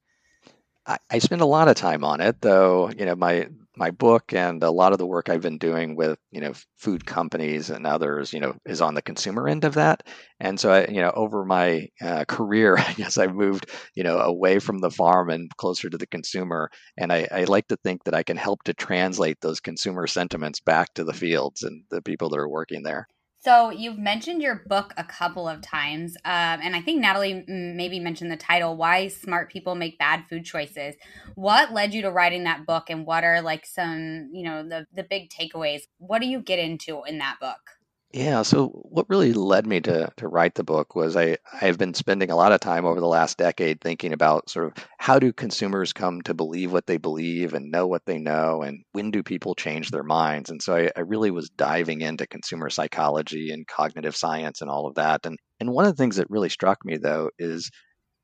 I, 0.86 0.98
I 1.10 1.20
spend 1.20 1.42
a 1.42 1.46
lot 1.46 1.68
of 1.68 1.76
time 1.76 2.04
on 2.04 2.22
it, 2.22 2.42
though. 2.42 2.90
You 2.90 3.06
know, 3.06 3.16
my 3.16 3.50
my 3.78 3.92
book 3.92 4.34
and 4.34 4.64
a 4.64 4.72
lot 4.72 4.92
of 4.92 4.98
the 4.98 5.06
work 5.06 5.30
I've 5.30 5.42
been 5.42 5.58
doing 5.58 5.96
with 5.96 6.20
you 6.32 6.42
know 6.42 6.54
food 6.78 7.06
companies 7.06 7.70
and 7.70 7.86
others, 7.88 8.34
you 8.34 8.40
know, 8.40 8.56
is 8.66 8.82
on 8.82 8.94
the 8.96 9.02
consumer 9.02 9.48
end 9.48 9.64
of 9.66 9.76
that. 9.76 10.04
And 10.40 10.60
so, 10.60 10.72
I, 10.72 10.88
you 10.88 11.02
know, 11.02 11.12
over 11.16 11.46
my 11.46 11.88
uh, 12.02 12.26
career, 12.26 12.78
I 12.80 12.94
guess 12.94 13.18
I've 13.18 13.36
moved 13.36 13.70
you 13.96 14.04
know 14.04 14.20
away 14.20 14.60
from 14.60 14.80
the 14.80 14.92
farm 14.92 15.30
and 15.30 15.50
closer 15.58 15.90
to 15.90 15.98
the 15.98 16.08
consumer. 16.08 16.70
And 16.98 17.12
I, 17.14 17.28
I 17.32 17.44
like 17.46 17.68
to 17.70 17.78
think 17.78 18.04
that 18.06 18.16
I 18.16 18.24
can 18.24 18.38
help 18.38 18.64
to 18.64 18.74
translate 18.74 19.40
those 19.42 19.60
consumer 19.60 20.08
sentiments 20.08 20.60
back 20.60 20.94
to 20.96 21.04
the 21.04 21.14
fields 21.14 21.64
and 21.64 21.84
the 21.90 22.02
people 22.02 22.30
that 22.30 22.40
are 22.40 22.50
working 22.50 22.84
there. 22.84 23.08
So 23.40 23.70
you've 23.70 24.00
mentioned 24.00 24.42
your 24.42 24.64
book 24.66 24.94
a 24.98 25.04
couple 25.04 25.48
of 25.48 25.62
times, 25.62 26.18
um, 26.26 26.60
and 26.62 26.76
I 26.76 26.82
think 26.82 27.00
Natalie 27.00 27.46
maybe 27.48 28.00
mentioned 28.00 28.32
the 28.32 28.38
title 28.38 28.76
"Why 28.76 29.08
Smart 29.08 29.52
People 29.52 29.76
Make 29.76 30.00
Bad 30.00 30.26
Food 30.28 30.44
Choices." 30.44 30.96
What 31.36 31.72
led 31.72 31.94
you 31.94 32.02
to 32.02 32.12
writing 32.12 32.44
that 32.46 32.66
book, 32.66 32.90
and 32.90 33.06
what 33.06 33.24
are 33.24 33.42
like 33.42 33.66
some, 33.66 34.30
you 34.34 34.44
know, 34.44 34.68
the 34.68 34.88
the 34.92 35.04
big 35.04 35.30
takeaways? 35.30 35.84
What 36.00 36.20
do 36.22 36.28
you 36.28 36.42
get 36.42 36.60
into 36.60 37.04
in 37.08 37.20
that 37.20 37.38
book? 37.40 37.77
Yeah, 38.14 38.42
so 38.44 38.68
what 38.70 39.10
really 39.10 39.34
led 39.34 39.68
me 39.68 39.82
to 39.82 40.10
to 40.16 40.28
write 40.30 40.56
the 40.56 40.64
book 40.64 40.96
was 40.96 41.18
I 41.18 41.38
I've 41.62 41.78
been 41.78 41.94
spending 41.94 42.32
a 42.32 42.38
lot 42.38 42.54
of 42.54 42.62
time 42.62 42.86
over 42.86 43.02
the 43.02 43.08
last 43.08 43.38
decade 43.38 43.82
thinking 43.82 44.14
about 44.14 44.50
sort 44.50 44.68
of 44.78 44.86
how 44.98 45.20
do 45.20 45.34
consumers 45.34 45.92
come 45.92 46.22
to 46.22 46.34
believe 46.34 46.72
what 46.72 46.88
they 46.88 46.96
believe 46.98 47.54
and 47.54 47.70
know 47.70 47.86
what 47.86 48.06
they 48.06 48.18
know 48.18 48.62
and 48.62 48.84
when 48.94 49.12
do 49.12 49.24
people 49.24 49.56
change 49.56 49.92
their 49.92 50.04
minds? 50.04 50.50
And 50.50 50.62
so 50.62 50.76
I, 50.78 50.90
I 50.96 51.02
really 51.02 51.32
was 51.32 51.50
diving 51.50 52.00
into 52.02 52.26
consumer 52.28 52.70
psychology 52.70 53.52
and 53.52 53.68
cognitive 53.68 54.16
science 54.16 54.62
and 54.62 54.70
all 54.70 54.88
of 54.88 54.96
that. 54.96 55.26
And 55.26 55.38
and 55.60 55.72
one 55.74 55.84
of 55.86 55.92
the 55.96 56.02
things 56.02 56.16
that 56.16 56.30
really 56.30 56.50
struck 56.50 56.86
me 56.86 56.96
though 56.98 57.30
is 57.38 57.70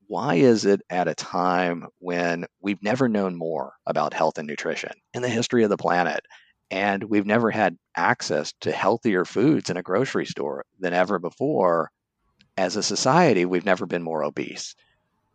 why 0.08 0.36
is 0.36 0.64
it 0.66 0.82
at 0.90 1.08
a 1.08 1.14
time 1.14 1.86
when 2.00 2.46
we've 2.60 2.82
never 2.82 3.08
known 3.08 3.36
more 3.36 3.74
about 3.86 4.14
health 4.14 4.38
and 4.38 4.48
nutrition 4.48 4.92
in 5.14 5.22
the 5.22 5.28
history 5.30 5.64
of 5.64 5.70
the 5.70 5.76
planet? 5.78 6.20
And 6.70 7.04
we've 7.04 7.26
never 7.26 7.50
had 7.50 7.76
access 7.96 8.52
to 8.60 8.72
healthier 8.72 9.24
foods 9.24 9.70
in 9.70 9.76
a 9.76 9.82
grocery 9.82 10.26
store 10.26 10.64
than 10.78 10.92
ever 10.92 11.18
before. 11.18 11.90
As 12.56 12.76
a 12.76 12.82
society, 12.82 13.44
we've 13.44 13.64
never 13.64 13.86
been 13.86 14.02
more 14.02 14.24
obese. 14.24 14.74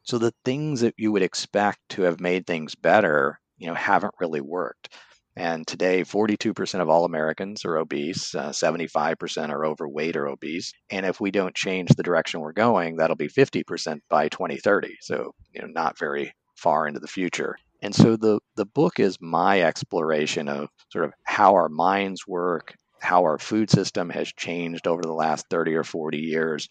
So 0.04 0.18
the 0.18 0.34
things 0.44 0.82
that 0.82 0.96
you 0.98 1.12
would 1.12 1.22
expect 1.22 1.80
to 1.90 2.04
have 2.04 2.20
made 2.20 2.48
things 2.48 2.76
better, 2.76 3.40
you 3.58 3.68
know, 3.68 3.76
haven't 3.76 4.16
really 4.20 4.42
worked. 4.42 4.90
And 5.36 5.66
today, 5.66 6.02
42% 6.02 6.82
of 6.82 6.90
all 6.90 7.06
Americans 7.06 7.64
are 7.64 7.78
obese, 7.78 8.36
uh, 8.36 8.50
75% 8.50 9.52
are 9.52 9.66
overweight 9.66 10.18
or 10.18 10.28
obese. 10.28 10.74
And 10.90 11.06
if 11.06 11.22
we 11.22 11.32
don't 11.32 11.56
change 11.56 11.90
the 11.92 12.04
direction 12.04 12.42
we're 12.42 12.52
going, 12.52 12.98
that'll 12.98 13.16
be 13.16 13.30
50% 13.30 14.02
by 14.10 14.28
2030. 14.28 14.98
So, 15.00 15.34
you 15.54 15.62
know, 15.62 15.68
not 15.68 15.98
very 15.98 16.34
far 16.56 16.88
into 16.88 17.00
the 17.00 17.08
future. 17.08 17.56
And 17.82 17.94
so 17.96 18.16
the, 18.16 18.40
the 18.56 18.66
book 18.66 19.00
is 19.00 19.18
my 19.22 19.62
exploration 19.62 20.48
of 20.48 20.70
sort 20.92 21.06
of 21.06 21.14
how 21.24 21.54
our 21.56 21.70
minds 21.70 22.28
work, 22.28 22.76
how 23.02 23.24
our 23.24 23.38
food 23.38 23.70
system 23.70 24.10
has 24.10 24.32
changed 24.34 24.88
over 24.88 25.02
the 25.02 25.14
last 25.14 25.46
30 25.50 25.76
or 25.76 25.84
40 25.84 26.18
years. 26.20 26.68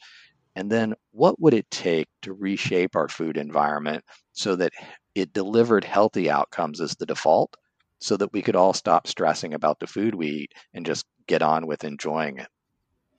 And 0.56 0.70
then 0.70 0.94
what 1.12 1.40
would 1.40 1.55
it 1.55 1.70
take 1.70 2.08
to 2.22 2.32
reshape 2.34 2.96
our 2.96 3.08
food 3.08 3.37
environment 3.37 4.05
so 4.32 4.56
that 4.56 4.72
it 5.14 5.32
delivered 5.32 5.84
healthy 5.84 6.31
outcomes 6.31 6.81
as 6.81 6.96
the 6.96 7.06
default 7.06 7.55
so 8.00 8.17
that 8.17 8.32
we 8.32 8.43
could 8.43 8.56
all 8.56 8.72
stop 8.74 9.06
stressing 9.06 9.55
about 9.55 9.81
the 9.81 9.86
food 9.86 10.15
we 10.15 10.29
eat 10.29 10.53
and 10.74 10.86
just 10.86 11.06
get 11.27 11.43
on 11.43 11.67
with 11.67 11.84
enjoying 11.84 12.38
it? 12.38 12.48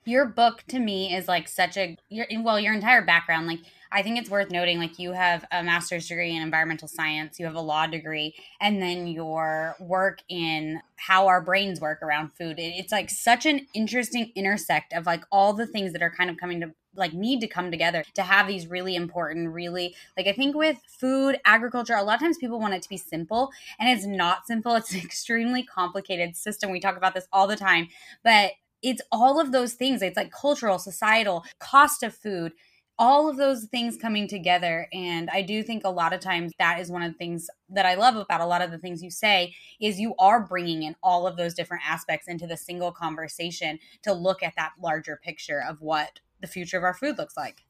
Your 0.04 0.26
book 0.26 0.64
to 0.68 0.78
me 0.78 1.14
is 1.14 1.28
like 1.28 1.48
such 1.48 1.76
a, 1.76 1.96
your, 2.08 2.26
well, 2.42 2.58
your 2.58 2.74
entire 2.74 3.04
background, 3.04 3.46
like 3.46 3.60
I 3.92 4.02
think 4.02 4.18
it's 4.18 4.30
worth 4.30 4.50
noting 4.50 4.78
like 4.78 4.98
you 4.98 5.12
have 5.12 5.44
a 5.50 5.62
master's 5.62 6.06
degree 6.06 6.34
in 6.34 6.42
environmental 6.42 6.86
science, 6.86 7.40
you 7.40 7.46
have 7.46 7.56
a 7.56 7.60
law 7.60 7.86
degree, 7.86 8.34
and 8.60 8.80
then 8.80 9.08
your 9.08 9.74
work 9.80 10.20
in 10.28 10.80
how 10.96 11.26
our 11.26 11.40
brains 11.40 11.80
work 11.80 12.00
around 12.02 12.30
food. 12.34 12.56
It's 12.58 12.92
like 12.92 13.10
such 13.10 13.46
an 13.46 13.66
interesting 13.74 14.30
intersect 14.36 14.92
of 14.92 15.06
like 15.06 15.24
all 15.32 15.52
the 15.52 15.66
things 15.66 15.92
that 15.92 16.02
are 16.02 16.10
kind 16.10 16.30
of 16.30 16.36
coming 16.36 16.60
to 16.60 16.72
like 16.94 17.12
need 17.12 17.40
to 17.40 17.46
come 17.46 17.70
together 17.70 18.04
to 18.14 18.22
have 18.22 18.48
these 18.48 18.66
really 18.66 18.96
important 18.96 19.48
really 19.52 19.94
like 20.16 20.26
i 20.26 20.32
think 20.32 20.56
with 20.56 20.76
food 20.88 21.38
agriculture 21.44 21.94
a 21.94 22.02
lot 22.02 22.14
of 22.14 22.20
times 22.20 22.36
people 22.36 22.58
want 22.58 22.74
it 22.74 22.82
to 22.82 22.88
be 22.88 22.96
simple 22.96 23.52
and 23.78 23.88
it's 23.88 24.04
not 24.04 24.44
simple 24.44 24.74
it's 24.74 24.92
an 24.92 24.98
extremely 25.04 25.62
complicated 25.62 26.34
system 26.34 26.68
we 26.68 26.80
talk 26.80 26.96
about 26.96 27.14
this 27.14 27.28
all 27.32 27.46
the 27.46 27.54
time 27.54 27.86
but 28.24 28.50
it's 28.82 29.02
all 29.12 29.40
of 29.40 29.52
those 29.52 29.74
things. 29.74 30.02
It's 30.02 30.16
like 30.16 30.30
cultural 30.30 30.78
societal 30.78 31.44
cost 31.58 32.02
of 32.02 32.14
food 32.14 32.52
all 33.00 33.30
of 33.30 33.38
those 33.38 33.64
things 33.64 33.96
coming 33.96 34.28
together. 34.28 34.86
And 34.92 35.30
i 35.30 35.40
do 35.42 35.62
think 35.62 35.82
a 35.84 35.90
lot 35.90 36.12
of 36.12 36.20
times 36.20 36.52
that 36.58 36.78
is 36.78 36.90
one 36.90 37.02
of 37.02 37.10
the 37.10 37.18
things 37.18 37.48
that 37.70 37.86
i 37.86 37.94
love 37.94 38.14
about 38.14 38.42
a 38.42 38.46
lot 38.46 38.60
of 38.60 38.70
the 38.70 38.78
things 38.78 39.02
you 39.02 39.10
say 39.10 39.54
is 39.80 39.98
you 39.98 40.14
are 40.18 40.46
bringing 40.46 40.82
in 40.82 40.94
all 41.02 41.26
of 41.26 41.36
those 41.36 41.54
different 41.54 41.82
aspects 41.88 42.28
into 42.28 42.46
the 42.46 42.56
single 42.56 42.92
conversation 42.92 43.78
to 44.02 44.12
look 44.12 44.42
at 44.42 44.52
that 44.56 44.72
larger 44.80 45.18
picture 45.24 45.62
of 45.66 45.80
what 45.80 46.20
the 46.40 46.46
future 46.46 46.76
of 46.76 46.84
our 46.84 46.94
food 46.94 47.16
looks 47.16 47.36
like. 47.36 47.64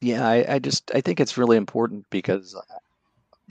Yeah 0.00 0.26
i, 0.26 0.54
I 0.54 0.58
just 0.58 0.90
i 0.94 1.02
think 1.02 1.20
it's 1.20 1.36
really 1.36 1.58
important 1.58 2.06
because 2.08 2.56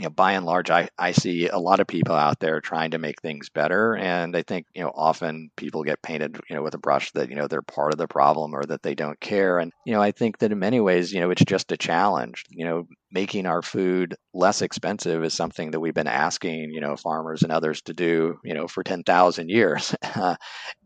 you 0.02 0.08
know, 0.08 0.12
by 0.12 0.32
and 0.32 0.48
large, 0.48 0.72
I, 0.72 0.90
I 0.98 1.12
see 1.12 1.48
a 1.48 1.60
lot 1.60 1.80
of 1.80 1.86
people 1.86 2.16
out 2.16 2.40
there 2.40 2.60
trying 2.60 2.90
to 2.92 2.98
make 2.98 3.22
things 3.22 3.50
better. 3.50 3.96
And 3.96 4.36
I 4.36 4.42
think, 4.42 4.66
you 4.74 4.82
know, 4.82 4.92
often 4.96 5.52
people 5.58 5.84
get 5.84 6.02
painted, 6.02 6.40
you 6.50 6.56
know, 6.56 6.64
with 6.64 6.74
a 6.74 6.80
brush 6.80 7.12
that, 7.12 7.30
you 7.30 7.36
know, 7.36 7.48
they're 7.48 7.62
part 7.62 7.94
of 7.94 8.00
the 8.00 8.08
problem 8.08 8.56
or 8.56 8.64
that 8.66 8.82
they 8.82 8.96
don't 8.96 9.20
care. 9.20 9.60
And, 9.60 9.72
you 9.86 9.94
know, 9.94 10.02
I 10.02 10.10
think 10.10 10.40
that 10.40 10.52
in 10.52 10.58
many 10.58 10.80
ways, 10.80 11.14
you 11.14 11.20
know, 11.20 11.30
it's 11.30 11.46
just 11.46 11.72
a 11.72 11.78
challenge. 11.78 12.44
You 12.50 12.66
know, 12.66 12.88
making 13.12 13.46
our 13.46 13.62
food 13.62 14.16
less 14.34 14.64
expensive 14.64 15.24
is 15.24 15.36
something 15.36 15.70
that 15.70 15.80
we've 15.80 15.94
been 15.94 16.08
asking, 16.08 16.72
you 16.72 16.82
know, 16.82 16.96
farmers 16.96 17.44
and 17.44 17.52
others 17.52 17.84
to 17.84 17.94
do, 17.94 18.40
you 18.44 18.56
know, 18.56 18.68
for 18.68 18.84
10,000 18.84 19.50
years. 19.50 19.94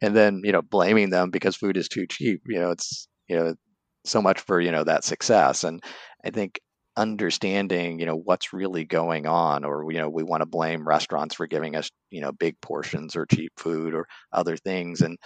and 0.02 0.14
then, 0.14 0.42
you 0.44 0.52
know, 0.52 0.62
blaming 0.62 1.10
them 1.10 1.30
because 1.32 1.56
food 1.56 1.78
is 1.78 1.88
too 1.88 2.06
cheap. 2.06 2.42
You 2.48 2.60
know, 2.60 2.72
it's, 2.72 3.08
you 3.30 3.38
know, 3.38 3.56
so 4.04 4.22
much 4.22 4.42
for, 4.42 4.60
you 4.60 4.72
know, 4.72 4.84
that 4.84 5.06
success. 5.06 5.64
And, 5.64 5.82
I 6.26 6.32
think 6.32 6.60
understanding 6.98 8.00
you 8.00 8.06
know 8.06 8.16
what's 8.16 8.54
really 8.54 8.86
going 8.86 9.28
on 9.28 9.66
or 9.66 9.92
you 9.92 9.98
know 10.00 10.10
we 10.10 10.24
want 10.24 10.42
to 10.42 10.46
blame 10.46 10.88
restaurants 10.88 11.36
for 11.36 11.48
giving 11.48 11.76
us 11.76 11.90
you 12.12 12.22
know 12.22 12.32
big 12.32 12.60
portions 12.62 13.16
or 13.16 13.26
cheap 13.26 13.52
food 13.58 13.94
or 13.94 14.08
other 14.32 14.56
things. 14.58 15.02
And 15.02 15.18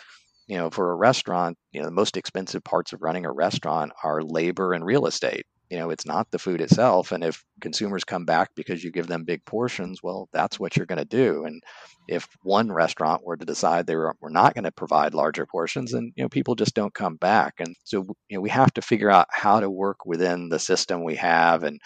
you 0.48 0.58
know 0.58 0.70
for 0.70 0.92
a 0.92 0.96
restaurant 0.96 1.58
you 1.72 1.80
know 1.82 1.86
the 1.88 1.92
most 1.92 2.18
expensive 2.18 2.64
parts 2.64 2.94
of 2.94 3.02
running 3.02 3.26
a 3.26 3.32
restaurant 3.32 3.92
are 4.04 4.22
labor 4.24 4.74
and 4.74 4.86
real 4.86 5.06
estate 5.08 5.46
you 5.70 5.78
know 5.78 5.90
it's 5.90 6.06
not 6.06 6.30
the 6.32 6.40
food 6.40 6.62
itself 6.62 7.12
and 7.12 7.24
if 7.24 7.44
consumers 7.62 8.04
come 8.04 8.26
back 8.26 8.50
because 8.56 8.84
you 8.84 8.92
give 8.92 9.08
them 9.08 9.24
big 9.24 9.44
portions 9.46 10.02
well 10.04 10.28
that's 10.34 10.60
what 10.60 10.76
you're 10.76 10.86
going 10.86 10.98
to 11.00 11.06
do 11.06 11.46
and 11.46 11.62
if 12.08 12.28
one 12.44 12.72
restaurant 12.72 13.24
were 13.24 13.38
to 13.38 13.46
decide 13.46 13.86
they 13.86 13.96
were, 13.96 14.16
were 14.20 14.32
not 14.32 14.56
going 14.56 14.64
to 14.64 14.72
provide 14.72 15.14
larger 15.14 15.46
portions 15.46 15.92
then 15.92 16.12
you 16.16 16.24
know 16.24 16.30
people 16.30 16.56
just 16.56 16.76
don't 16.76 16.94
come 16.94 17.16
back 17.16 17.56
and 17.60 17.76
so 17.84 18.06
you 18.30 18.38
know 18.38 18.42
we 18.42 18.50
have 18.50 18.74
to 18.74 18.82
figure 18.82 19.12
out 19.12 19.28
how 19.32 19.60
to 19.60 19.70
work 19.70 20.06
within 20.06 20.50
the 20.50 20.60
system 20.60 21.04
we 21.04 21.16
have 21.16 21.64
and 21.64 21.80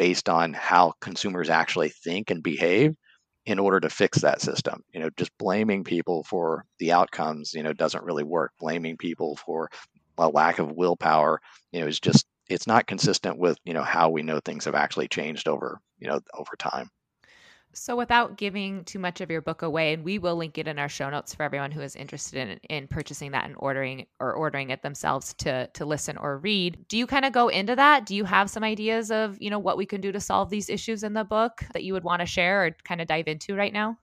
based 0.00 0.30
on 0.30 0.54
how 0.54 0.94
consumers 1.02 1.50
actually 1.50 1.90
think 1.90 2.30
and 2.30 2.42
behave 2.42 2.94
in 3.46 3.58
order 3.58 3.80
to 3.80 3.90
fix 3.90 4.20
that 4.20 4.40
system. 4.40 4.82
You 4.94 5.00
know 5.00 5.10
just 5.16 5.36
blaming 5.38 5.84
people 5.84 6.24
for 6.24 6.64
the 6.78 6.92
outcomes 6.92 7.52
you 7.52 7.62
know 7.62 7.72
doesn't 7.72 8.04
really 8.04 8.24
work. 8.24 8.52
Blaming 8.60 8.96
people 8.96 9.36
for 9.36 9.68
a 10.18 10.28
lack 10.28 10.58
of 10.58 10.72
willpower 10.72 11.40
you 11.72 11.80
know 11.80 11.86
is 11.86 12.00
just 12.00 12.26
it's 12.50 12.66
not 12.66 12.86
consistent 12.86 13.38
with 13.38 13.58
you 13.64 13.74
know 13.74 13.82
how 13.82 14.10
we 14.10 14.22
know 14.22 14.40
things 14.40 14.64
have 14.64 14.74
actually 14.74 15.08
changed 15.08 15.48
over 15.48 15.80
you 15.98 16.08
know 16.08 16.20
over 16.34 16.56
time. 16.58 16.90
So 17.72 17.94
without 17.94 18.36
giving 18.36 18.84
too 18.84 18.98
much 18.98 19.20
of 19.20 19.30
your 19.30 19.42
book 19.42 19.62
away 19.62 19.92
and 19.92 20.04
we 20.04 20.18
will 20.18 20.34
link 20.34 20.58
it 20.58 20.66
in 20.66 20.80
our 20.80 20.88
show 20.88 21.08
notes 21.08 21.32
for 21.32 21.44
everyone 21.44 21.70
who 21.70 21.80
is 21.82 21.94
interested 21.94 22.48
in, 22.48 22.58
in 22.68 22.88
purchasing 22.88 23.30
that 23.30 23.44
and 23.44 23.54
ordering 23.58 24.06
or 24.18 24.32
ordering 24.32 24.70
it 24.70 24.82
themselves 24.82 25.34
to 25.34 25.68
to 25.68 25.84
listen 25.84 26.16
or 26.16 26.38
read 26.38 26.84
do 26.88 26.98
you 26.98 27.06
kind 27.06 27.24
of 27.24 27.32
go 27.32 27.48
into 27.48 27.76
that? 27.76 28.06
Do 28.06 28.16
you 28.16 28.24
have 28.24 28.50
some 28.50 28.64
ideas 28.64 29.10
of 29.10 29.40
you 29.40 29.50
know 29.50 29.58
what 29.58 29.76
we 29.76 29.86
can 29.86 30.00
do 30.00 30.10
to 30.12 30.20
solve 30.20 30.50
these 30.50 30.68
issues 30.68 31.04
in 31.04 31.14
the 31.14 31.24
book 31.24 31.64
that 31.72 31.84
you 31.84 31.92
would 31.92 32.04
want 32.04 32.20
to 32.20 32.26
share 32.26 32.66
or 32.66 32.76
kind 32.84 33.00
of 33.00 33.06
dive 33.06 33.28
into 33.28 33.54
right 33.54 33.72
now 33.72 33.98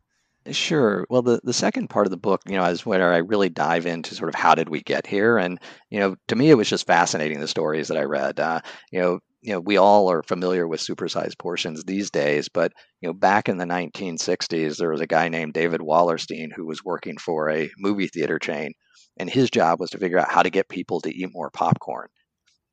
Sure. 0.51 1.05
Well, 1.09 1.21
the, 1.23 1.41
the 1.43 1.53
second 1.53 1.89
part 1.89 2.07
of 2.07 2.11
the 2.11 2.17
book, 2.17 2.41
you 2.47 2.55
know, 2.55 2.63
is 2.65 2.85
where 2.85 3.11
I 3.13 3.17
really 3.17 3.49
dive 3.49 3.85
into 3.85 4.15
sort 4.15 4.29
of 4.29 4.35
how 4.35 4.55
did 4.55 4.69
we 4.69 4.81
get 4.81 5.05
here, 5.05 5.37
and 5.37 5.59
you 5.89 5.99
know, 5.99 6.15
to 6.29 6.35
me, 6.37 6.49
it 6.49 6.53
was 6.55 6.69
just 6.69 6.87
fascinating 6.87 7.39
the 7.41 7.47
stories 7.47 7.89
that 7.89 7.97
I 7.97 8.03
read. 8.03 8.39
Uh, 8.39 8.61
you 8.91 8.99
know, 9.01 9.19
you 9.41 9.51
know, 9.51 9.59
we 9.59 9.75
all 9.77 10.09
are 10.09 10.23
familiar 10.23 10.65
with 10.67 10.79
supersized 10.79 11.37
portions 11.37 11.83
these 11.83 12.09
days, 12.11 12.47
but 12.47 12.71
you 13.01 13.09
know, 13.09 13.13
back 13.13 13.49
in 13.49 13.57
the 13.57 13.65
1960s, 13.65 14.77
there 14.77 14.89
was 14.91 15.01
a 15.01 15.07
guy 15.07 15.27
named 15.27 15.53
David 15.53 15.81
Wallerstein 15.81 16.49
who 16.55 16.65
was 16.65 16.83
working 16.83 17.17
for 17.17 17.49
a 17.49 17.69
movie 17.77 18.07
theater 18.07 18.39
chain, 18.39 18.71
and 19.17 19.29
his 19.29 19.49
job 19.49 19.79
was 19.81 19.89
to 19.91 19.97
figure 19.97 20.19
out 20.19 20.31
how 20.31 20.43
to 20.43 20.49
get 20.49 20.69
people 20.69 21.01
to 21.01 21.13
eat 21.13 21.29
more 21.33 21.49
popcorn. 21.51 22.07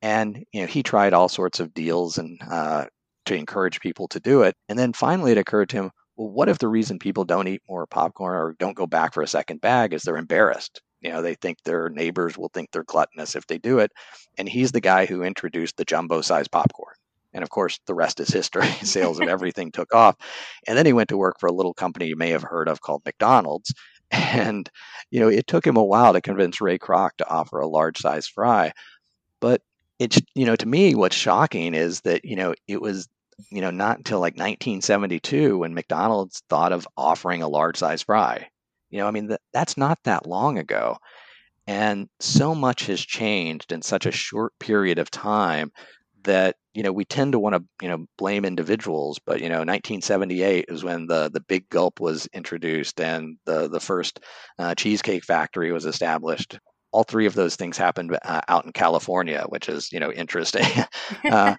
And 0.02 0.44
you 0.52 0.62
know, 0.62 0.66
he 0.66 0.82
tried 0.82 1.14
all 1.14 1.28
sorts 1.28 1.60
of 1.60 1.74
deals 1.74 2.18
and 2.18 2.38
uh, 2.50 2.86
to 3.26 3.34
encourage 3.34 3.80
people 3.80 4.08
to 4.08 4.20
do 4.20 4.42
it, 4.42 4.54
and 4.68 4.78
then 4.78 4.92
finally, 4.92 5.32
it 5.32 5.38
occurred 5.38 5.70
to 5.70 5.76
him 5.76 5.90
well, 6.16 6.28
what 6.28 6.48
if 6.48 6.58
the 6.58 6.68
reason 6.68 6.98
people 6.98 7.24
don't 7.24 7.48
eat 7.48 7.62
more 7.68 7.86
popcorn 7.86 8.34
or 8.34 8.54
don't 8.58 8.76
go 8.76 8.86
back 8.86 9.14
for 9.14 9.22
a 9.22 9.28
second 9.28 9.60
bag 9.60 9.92
is 9.92 10.02
they're 10.02 10.16
embarrassed? 10.16 10.80
You 11.00 11.10
know, 11.10 11.22
they 11.22 11.34
think 11.34 11.58
their 11.62 11.90
neighbors 11.90 12.38
will 12.38 12.50
think 12.54 12.70
they're 12.70 12.84
gluttonous 12.84 13.36
if 13.36 13.46
they 13.46 13.58
do 13.58 13.78
it. 13.78 13.90
And 14.38 14.48
he's 14.48 14.72
the 14.72 14.80
guy 14.80 15.06
who 15.06 15.22
introduced 15.22 15.76
the 15.76 15.84
jumbo 15.84 16.22
size 16.22 16.48
popcorn. 16.48 16.94
And 17.34 17.42
of 17.42 17.50
course, 17.50 17.80
the 17.86 17.94
rest 17.94 18.20
is 18.20 18.28
history. 18.28 18.66
Sales 18.82 19.20
of 19.20 19.28
everything 19.28 19.72
took 19.72 19.92
off. 19.92 20.16
And 20.66 20.78
then 20.78 20.86
he 20.86 20.92
went 20.92 21.08
to 21.10 21.16
work 21.16 21.36
for 21.40 21.48
a 21.48 21.52
little 21.52 21.74
company 21.74 22.06
you 22.06 22.16
may 22.16 22.30
have 22.30 22.42
heard 22.42 22.68
of 22.68 22.80
called 22.80 23.02
McDonald's. 23.04 23.72
And, 24.10 24.70
you 25.10 25.18
know, 25.18 25.28
it 25.28 25.48
took 25.48 25.66
him 25.66 25.76
a 25.76 25.82
while 25.82 26.12
to 26.12 26.20
convince 26.20 26.60
Ray 26.60 26.78
Kroc 26.78 27.10
to 27.18 27.28
offer 27.28 27.58
a 27.58 27.66
large 27.66 27.98
size 27.98 28.28
fry. 28.28 28.70
But 29.40 29.62
it's, 29.98 30.20
you 30.34 30.46
know, 30.46 30.54
to 30.54 30.66
me, 30.68 30.94
what's 30.94 31.16
shocking 31.16 31.74
is 31.74 32.02
that, 32.02 32.24
you 32.24 32.36
know, 32.36 32.54
it 32.68 32.80
was 32.80 33.08
you 33.50 33.60
know, 33.60 33.70
not 33.70 33.98
until 33.98 34.20
like 34.20 34.34
1972 34.34 35.58
when 35.58 35.74
McDonald's 35.74 36.42
thought 36.48 36.72
of 36.72 36.88
offering 36.96 37.42
a 37.42 37.48
large 37.48 37.76
size 37.76 38.02
fry. 38.02 38.48
You 38.90 38.98
know, 38.98 39.08
I 39.08 39.10
mean, 39.10 39.28
th- 39.28 39.40
that's 39.52 39.76
not 39.76 39.98
that 40.04 40.26
long 40.26 40.58
ago. 40.58 40.96
And 41.66 42.08
so 42.20 42.54
much 42.54 42.86
has 42.86 43.00
changed 43.00 43.72
in 43.72 43.82
such 43.82 44.06
a 44.06 44.12
short 44.12 44.52
period 44.60 44.98
of 44.98 45.10
time 45.10 45.72
that, 46.24 46.56
you 46.74 46.82
know, 46.82 46.92
we 46.92 47.04
tend 47.04 47.32
to 47.32 47.38
want 47.38 47.54
to, 47.54 47.64
you 47.82 47.88
know, 47.88 48.06
blame 48.18 48.44
individuals. 48.44 49.18
But, 49.24 49.40
you 49.40 49.48
know, 49.48 49.58
1978 49.58 50.66
is 50.68 50.84
when 50.84 51.06
the, 51.06 51.30
the 51.30 51.40
big 51.40 51.68
gulp 51.70 52.00
was 52.00 52.26
introduced 52.34 53.00
and 53.00 53.36
the, 53.46 53.68
the 53.68 53.80
first 53.80 54.20
uh, 54.58 54.74
cheesecake 54.74 55.24
factory 55.24 55.72
was 55.72 55.86
established 55.86 56.58
all 56.94 57.02
three 57.02 57.26
of 57.26 57.34
those 57.34 57.56
things 57.56 57.76
happened 57.76 58.16
uh, 58.22 58.40
out 58.46 58.64
in 58.64 58.72
California, 58.72 59.44
which 59.48 59.68
is 59.68 59.90
you 59.90 59.98
know 59.98 60.12
interesting. 60.12 60.64
uh, 61.30 61.56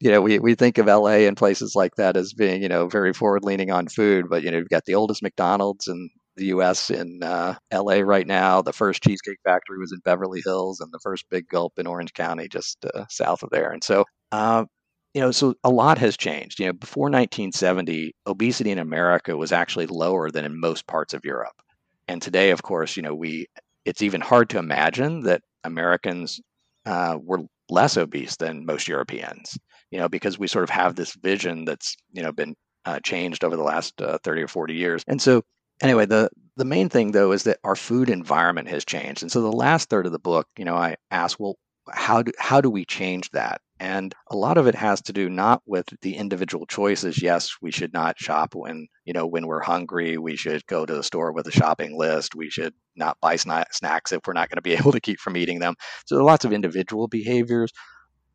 you 0.00 0.10
know, 0.10 0.20
we, 0.22 0.38
we 0.38 0.54
think 0.54 0.78
of 0.78 0.88
LA 0.88 1.26
and 1.26 1.36
places 1.36 1.74
like 1.76 1.94
that 1.96 2.16
as 2.16 2.32
being, 2.32 2.62
you 2.62 2.68
know, 2.68 2.88
very 2.88 3.12
forward 3.12 3.44
leaning 3.44 3.70
on 3.70 3.86
food, 3.88 4.26
but, 4.30 4.42
you 4.42 4.50
know, 4.50 4.58
you've 4.58 4.68
got 4.70 4.84
the 4.86 4.94
oldest 4.94 5.22
McDonald's 5.22 5.88
in 5.88 6.08
the 6.36 6.46
US 6.46 6.88
in 6.90 7.22
uh, 7.22 7.54
LA 7.70 7.96
right 8.00 8.26
now. 8.26 8.62
The 8.62 8.72
first 8.72 9.02
Cheesecake 9.02 9.38
Factory 9.44 9.78
was 9.78 9.92
in 9.92 9.98
Beverly 10.04 10.40
Hills 10.42 10.80
and 10.80 10.90
the 10.92 11.00
first 11.00 11.26
Big 11.30 11.48
Gulp 11.48 11.78
in 11.78 11.86
Orange 11.86 12.14
County, 12.14 12.48
just 12.48 12.84
uh, 12.94 13.04
south 13.10 13.42
of 13.42 13.50
there. 13.50 13.70
And 13.72 13.84
so, 13.84 14.04
uh, 14.32 14.64
you 15.12 15.20
know, 15.20 15.32
so 15.32 15.54
a 15.64 15.70
lot 15.70 15.98
has 15.98 16.16
changed. 16.16 16.60
You 16.60 16.66
know, 16.66 16.72
before 16.72 17.10
1970, 17.10 18.14
obesity 18.26 18.70
in 18.70 18.78
America 18.78 19.36
was 19.36 19.52
actually 19.52 19.86
lower 19.86 20.30
than 20.30 20.44
in 20.46 20.58
most 20.58 20.86
parts 20.86 21.12
of 21.12 21.24
Europe. 21.24 21.60
And 22.08 22.22
today, 22.22 22.50
of 22.50 22.62
course, 22.62 22.96
you 22.96 23.02
know, 23.02 23.14
we, 23.14 23.46
it's 23.84 24.02
even 24.02 24.20
hard 24.20 24.48
to 24.50 24.58
imagine 24.58 25.20
that 25.22 25.42
Americans 25.64 26.40
uh, 26.86 27.18
were 27.22 27.40
less 27.68 27.96
obese 27.96 28.36
than 28.36 28.64
most 28.64 28.88
Europeans 28.88 29.58
you 29.90 29.98
know, 29.98 30.08
because 30.08 30.38
we 30.38 30.46
sort 30.46 30.64
of 30.64 30.70
have 30.70 30.94
this 30.94 31.14
vision 31.14 31.64
that's, 31.64 31.96
you 32.12 32.22
know, 32.22 32.32
been 32.32 32.54
uh, 32.84 33.00
changed 33.00 33.44
over 33.44 33.56
the 33.56 33.62
last 33.62 34.00
uh, 34.00 34.18
30 34.24 34.42
or 34.42 34.48
40 34.48 34.74
years. 34.74 35.04
And 35.06 35.20
so, 35.20 35.42
anyway, 35.82 36.06
the, 36.06 36.30
the 36.56 36.64
main 36.64 36.88
thing, 36.88 37.12
though, 37.12 37.32
is 37.32 37.44
that 37.44 37.58
our 37.64 37.76
food 37.76 38.10
environment 38.10 38.68
has 38.68 38.84
changed. 38.84 39.22
And 39.22 39.30
so 39.30 39.42
the 39.42 39.52
last 39.52 39.88
third 39.88 40.06
of 40.06 40.12
the 40.12 40.18
book, 40.18 40.46
you 40.56 40.64
know, 40.64 40.76
I 40.76 40.96
ask, 41.10 41.38
well, 41.38 41.56
how 41.92 42.22
do, 42.22 42.32
how 42.38 42.60
do 42.60 42.70
we 42.70 42.84
change 42.84 43.30
that? 43.30 43.60
And 43.80 44.14
a 44.30 44.36
lot 44.36 44.58
of 44.58 44.66
it 44.66 44.74
has 44.74 45.00
to 45.02 45.12
do 45.12 45.30
not 45.30 45.62
with 45.64 45.86
the 46.02 46.14
individual 46.14 46.66
choices. 46.66 47.22
Yes, 47.22 47.56
we 47.62 47.70
should 47.70 47.94
not 47.94 48.20
shop 48.20 48.54
when, 48.54 48.88
you 49.06 49.14
know, 49.14 49.26
when 49.26 49.46
we're 49.46 49.62
hungry. 49.62 50.18
We 50.18 50.36
should 50.36 50.66
go 50.66 50.84
to 50.84 50.94
the 50.94 51.02
store 51.02 51.32
with 51.32 51.46
a 51.46 51.50
shopping 51.50 51.96
list. 51.96 52.34
We 52.34 52.50
should 52.50 52.74
not 52.94 53.16
buy 53.22 53.36
sna- 53.36 53.72
snacks 53.72 54.12
if 54.12 54.20
we're 54.26 54.34
not 54.34 54.50
going 54.50 54.58
to 54.58 54.62
be 54.62 54.72
able 54.78 54.92
to 54.92 55.00
keep 55.00 55.18
from 55.18 55.36
eating 55.36 55.60
them. 55.60 55.74
So 56.04 56.14
there 56.14 56.20
are 56.20 56.26
lots 56.26 56.44
of 56.44 56.52
individual 56.52 57.08
behaviors, 57.08 57.72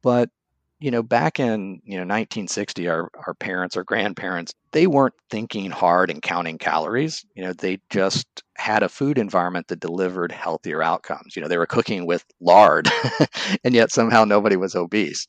but 0.02 0.30
you 0.80 0.92
know, 0.92 1.02
back 1.04 1.40
in 1.40 1.82
you 1.86 1.98
know 1.98 2.04
1960, 2.04 2.88
our 2.88 3.10
our 3.28 3.34
parents, 3.36 3.78
our 3.78 3.84
grandparents, 3.84 4.54
they 4.72 4.88
weren't 4.88 5.14
thinking 5.30 5.72
hard 5.72 6.12
and 6.12 6.22
counting 6.22 6.58
calories. 6.58 7.26
You 7.36 7.44
know, 7.44 7.54
they 7.54 7.80
just 7.90 8.28
had 8.58 8.84
a 8.84 8.90
food 8.90 9.18
environment 9.18 9.68
that 9.70 9.80
delivered 9.80 10.32
healthier 10.32 10.84
outcomes. 10.84 11.36
You 11.36 11.42
know, 11.42 11.48
they 11.48 11.58
were 11.58 11.66
cooking 11.66 12.06
with 12.06 12.26
lard, 12.42 12.90
and 13.64 13.74
yet 13.74 13.92
somehow 13.92 14.26
nobody 14.26 14.58
was 14.58 14.76
obese. 14.76 15.28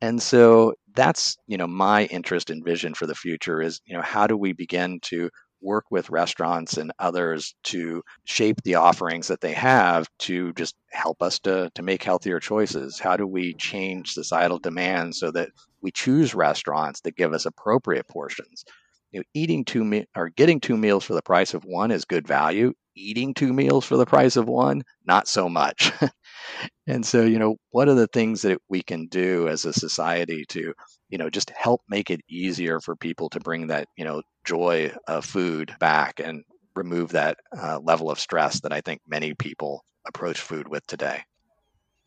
And 0.00 0.22
so 0.22 0.74
that's 0.94 1.36
you 1.46 1.56
know 1.56 1.66
my 1.66 2.04
interest 2.06 2.50
and 2.50 2.64
vision 2.64 2.94
for 2.94 3.06
the 3.06 3.14
future 3.14 3.60
is 3.62 3.80
you 3.86 3.94
know 3.96 4.02
how 4.02 4.26
do 4.26 4.36
we 4.36 4.52
begin 4.52 5.00
to 5.04 5.30
work 5.64 5.86
with 5.90 6.10
restaurants 6.10 6.76
and 6.76 6.92
others 6.98 7.54
to 7.64 8.02
shape 8.24 8.62
the 8.62 8.76
offerings 8.76 9.28
that 9.28 9.40
they 9.40 9.52
have 9.52 10.06
to 10.20 10.52
just 10.52 10.74
help 10.92 11.22
us 11.22 11.38
to, 11.40 11.70
to 11.74 11.82
make 11.82 12.02
healthier 12.02 12.38
choices? 12.38 12.98
How 12.98 13.16
do 13.16 13.26
we 13.26 13.54
change 13.54 14.12
societal 14.12 14.58
demands 14.58 15.18
so 15.18 15.30
that 15.32 15.48
we 15.80 15.90
choose 15.90 16.34
restaurants 16.34 17.00
that 17.00 17.16
give 17.16 17.32
us 17.32 17.46
appropriate 17.46 18.06
portions? 18.06 18.64
You 19.10 19.20
know, 19.20 19.24
eating 19.32 19.64
two 19.64 19.84
me- 19.84 20.06
or 20.16 20.28
getting 20.28 20.60
two 20.60 20.76
meals 20.76 21.04
for 21.04 21.14
the 21.14 21.22
price 21.22 21.54
of 21.54 21.64
one 21.64 21.90
is 21.90 22.04
good 22.04 22.26
value. 22.26 22.74
Eating 22.96 23.34
two 23.34 23.52
meals 23.52 23.84
for 23.84 23.96
the 23.96 24.06
price 24.06 24.36
of 24.36 24.48
one, 24.48 24.82
not 25.04 25.26
so 25.26 25.48
much. 25.48 25.92
and 26.86 27.04
so, 27.04 27.22
you 27.22 27.38
know, 27.38 27.56
what 27.70 27.88
are 27.88 27.94
the 27.94 28.06
things 28.08 28.42
that 28.42 28.60
we 28.68 28.82
can 28.82 29.06
do 29.06 29.48
as 29.48 29.64
a 29.64 29.72
society 29.72 30.44
to 30.50 30.74
you 31.08 31.18
know 31.18 31.30
just 31.30 31.50
help 31.50 31.80
make 31.88 32.10
it 32.10 32.20
easier 32.28 32.80
for 32.80 32.96
people 32.96 33.28
to 33.30 33.40
bring 33.40 33.68
that 33.68 33.88
you 33.96 34.04
know 34.04 34.22
joy 34.44 34.92
of 35.08 35.24
food 35.24 35.74
back 35.80 36.20
and 36.20 36.44
remove 36.76 37.10
that 37.12 37.38
uh, 37.56 37.78
level 37.80 38.10
of 38.10 38.18
stress 38.20 38.60
that 38.60 38.72
i 38.72 38.80
think 38.80 39.00
many 39.06 39.34
people 39.34 39.84
approach 40.06 40.40
food 40.40 40.68
with 40.68 40.86
today 40.86 41.22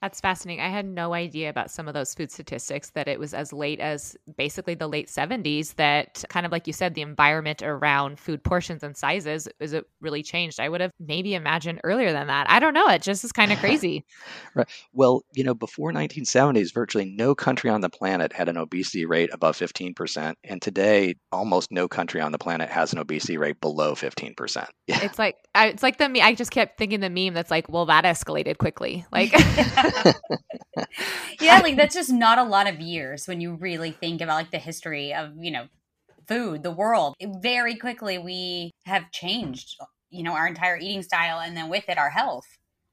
that's 0.01 0.21
fascinating. 0.21 0.63
I 0.63 0.69
had 0.69 0.85
no 0.85 1.13
idea 1.13 1.49
about 1.49 1.71
some 1.71 1.87
of 1.87 1.95
those 1.95 2.13
food 2.13 2.31
statistics 2.31 2.91
that 2.91 3.07
it 3.07 3.19
was 3.19 3.33
as 3.33 3.51
late 3.51 3.79
as 3.79 4.15
basically 4.37 4.75
the 4.75 4.87
late 4.87 5.07
70s 5.07 5.73
that 5.75 6.23
kind 6.29 6.45
of 6.45 6.51
like 6.51 6.67
you 6.67 6.73
said 6.73 6.93
the 6.93 7.01
environment 7.01 7.63
around 7.63 8.19
food 8.19 8.43
portions 8.43 8.83
and 8.83 8.95
sizes 8.95 9.47
is 9.59 9.73
it 9.73 9.85
really 9.99 10.21
changed. 10.21 10.59
I 10.59 10.69
would 10.69 10.81
have 10.81 10.91
maybe 10.99 11.33
imagined 11.33 11.81
earlier 11.83 12.11
than 12.11 12.27
that. 12.27 12.47
I 12.47 12.59
don't 12.59 12.75
know, 12.75 12.87
it 12.89 13.01
just 13.01 13.23
is 13.23 13.31
kind 13.31 13.51
of 13.51 13.57
crazy. 13.59 14.05
right. 14.53 14.67
Well, 14.93 15.23
you 15.33 15.43
know, 15.43 15.55
before 15.55 15.91
1970s 15.91 16.73
virtually 16.73 17.05
no 17.05 17.33
country 17.33 17.71
on 17.71 17.81
the 17.81 17.89
planet 17.89 18.33
had 18.33 18.49
an 18.49 18.57
obesity 18.57 19.05
rate 19.05 19.31
above 19.33 19.57
15% 19.57 20.35
and 20.43 20.61
today 20.61 21.15
almost 21.31 21.71
no 21.71 21.87
country 21.87 22.21
on 22.21 22.31
the 22.31 22.37
planet 22.37 22.69
has 22.69 22.93
an 22.93 22.99
obesity 22.99 23.37
rate 23.37 23.59
below 23.61 23.95
15%. 23.95 24.67
Yeah. 24.85 24.99
It's 25.07 25.17
like 25.17 25.37
I, 25.55 25.67
it's 25.67 25.83
like 25.83 25.97
the 25.97 26.21
I 26.21 26.35
just 26.35 26.51
kept 26.51 26.77
thinking 26.77 26.99
the 26.99 27.09
meme 27.09 27.33
that's 27.33 27.49
like, 27.49 27.69
well 27.69 27.85
that 27.85 28.03
escalated 28.03 28.57
quickly. 28.57 29.05
Like 29.11 29.31
yeah, 31.41 31.59
like 31.59 31.75
that's 31.75 31.95
just 31.95 32.11
not 32.11 32.37
a 32.37 32.43
lot 32.43 32.67
of 32.67 32.79
years 32.79 33.27
when 33.27 33.41
you 33.41 33.55
really 33.55 33.91
think 33.91 34.21
about 34.21 34.35
like 34.35 34.51
the 34.51 34.59
history 34.59 35.13
of, 35.13 35.31
you 35.37 35.51
know, 35.51 35.67
food, 36.27 36.63
the 36.63 36.71
world. 36.71 37.15
Very 37.41 37.75
quickly 37.75 38.17
we 38.17 38.71
have 38.85 39.11
changed, 39.11 39.77
you 40.09 40.23
know, 40.23 40.33
our 40.33 40.47
entire 40.47 40.77
eating 40.77 41.03
style 41.03 41.39
and 41.39 41.55
then 41.55 41.69
with 41.69 41.87
it 41.89 41.97
our 41.97 42.09
health. 42.09 42.45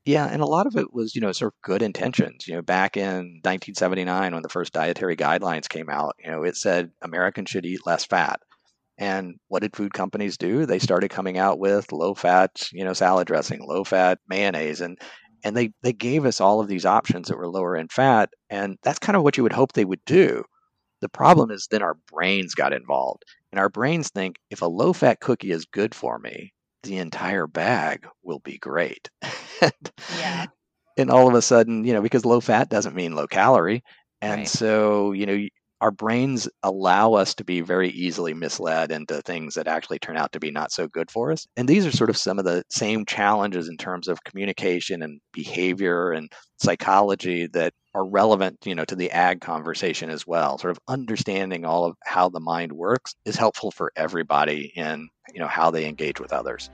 Yeah, 0.05 0.27
and 0.27 0.43
a 0.43 0.47
lot 0.47 0.67
of 0.67 0.77
it 0.77 0.93
was, 0.93 1.15
you 1.15 1.23
know, 1.23 1.33
sort 1.33 1.55
of 1.55 1.63
good 1.63 1.81
intentions. 1.83 2.47
You 2.47 2.57
know, 2.57 2.63
back 2.63 2.97
in 2.97 3.41
1979 3.43 4.35
when 4.35 4.43
the 4.43 4.49
first 4.51 4.75
dietary 4.75 5.17
guidelines 5.17 5.69
came 5.69 5.89
out, 5.89 6.15
you 6.23 6.31
know, 6.31 6.43
it 6.43 6.57
said 6.57 6.91
Americans 7.01 7.49
should 7.49 7.65
eat 7.65 7.87
less 7.87 8.05
fat. 8.05 8.41
And 8.99 9.37
what 9.49 9.63
did 9.63 9.75
food 9.75 9.93
companies 9.93 10.37
do? 10.37 10.67
They 10.67 10.79
started 10.79 11.09
coming 11.09 11.39
out 11.39 11.59
with 11.59 11.91
low 11.91 12.15
fat, 12.15 12.69
you 12.73 12.85
know, 12.85 12.93
salad 12.93 13.27
dressing, 13.27 13.61
low 13.67 13.83
fat 13.83 14.19
mayonnaise 14.29 14.81
and 14.81 14.99
and 15.45 15.57
they 15.57 15.73
they 15.83 15.93
gave 15.93 16.27
us 16.27 16.41
all 16.41 16.61
of 16.61 16.69
these 16.69 16.87
options 16.87 17.29
that 17.29 17.39
were 17.39 17.49
lower 17.49 17.77
in 17.77 17.89
fat 17.89 18.31
and 18.51 18.79
that's 18.83 18.99
kind 18.99 19.17
of 19.17 19.23
what 19.23 19.37
you 19.37 19.45
would 19.45 19.53
hope 19.53 19.73
they 19.73 19.85
would 19.87 20.05
do. 20.07 20.45
The 21.03 21.09
problem 21.11 21.51
is 21.53 21.69
then 21.71 21.83
our 21.83 21.95
brains 22.11 22.55
got 22.55 22.73
involved. 22.73 23.25
And 23.53 23.61
our 23.61 23.69
brains 23.71 24.11
think 24.11 24.37
if 24.51 24.63
a 24.63 24.67
low 24.67 24.93
fat 24.93 25.21
cookie 25.21 25.53
is 25.53 25.65
good 25.67 25.95
for 25.95 26.19
me, 26.19 26.53
the 26.83 26.99
entire 26.99 27.47
bag 27.47 28.07
will 28.25 28.41
be 28.41 28.59
great. 28.59 29.11
yeah. 30.09 30.47
And 30.97 31.11
all 31.11 31.29
of 31.29 31.35
a 31.35 31.43
sudden, 31.43 31.85
you 31.85 31.93
know, 31.93 32.03
because 32.03 32.25
low 32.25 32.41
fat 32.41 32.69
doesn't 32.69 32.95
mean 32.95 33.15
low 33.15 33.27
calorie. 33.27 33.83
And 34.21 34.47
Right. 34.47 34.49
so, 34.49 35.13
you 35.13 35.27
know, 35.27 35.47
our 35.81 35.91
brains 35.91 36.49
allow 36.63 37.15
us 37.15 37.35
to 37.35 37.45
be 37.45 37.61
very 37.61 37.91
easily 37.91 38.33
misled 38.33 38.91
into 38.91 39.21
things 39.23 39.55
that 39.55 39.69
actually 39.69 39.99
turn 39.99 40.17
out 40.17 40.33
to 40.33 40.41
be 40.41 40.51
not 40.51 40.73
so 40.73 40.87
good 40.89 41.11
for 41.11 41.33
us. 41.33 41.47
And 41.57 41.69
these 41.69 41.85
are 41.87 41.91
sort 41.91 42.11
of 42.11 42.17
some 42.17 42.39
of 42.39 42.45
the 42.45 42.63
same 42.71 43.05
challenges 43.05 43.69
in 43.69 43.77
terms 43.77 44.09
of 44.09 44.25
communication 44.25 45.03
and 45.03 45.21
behavior 45.33 46.13
and 46.13 46.31
psychology 46.57 47.47
that 47.49 47.75
are 47.95 48.05
relevant, 48.07 48.59
you 48.65 48.75
know, 48.75 48.85
to 48.85 48.97
the 48.97 49.11
ag 49.11 49.41
conversation 49.41 50.11
as 50.11 50.27
well. 50.27 50.59
Sort 50.59 50.71
of 50.71 50.79
understanding 50.89 51.65
all 51.65 51.85
of 51.85 51.97
how 52.05 52.29
the 52.29 52.41
mind 52.41 52.73
works 52.73 53.15
is 53.25 53.37
helpful 53.37 53.71
for 53.71 53.93
everybody 53.97 54.73
in, 54.77 55.09
you 55.33 55.41
know, 55.41 55.49
how 55.49 55.71
they 55.71 55.87
engage 55.87 56.21
with 56.21 56.33
others. 56.33 56.71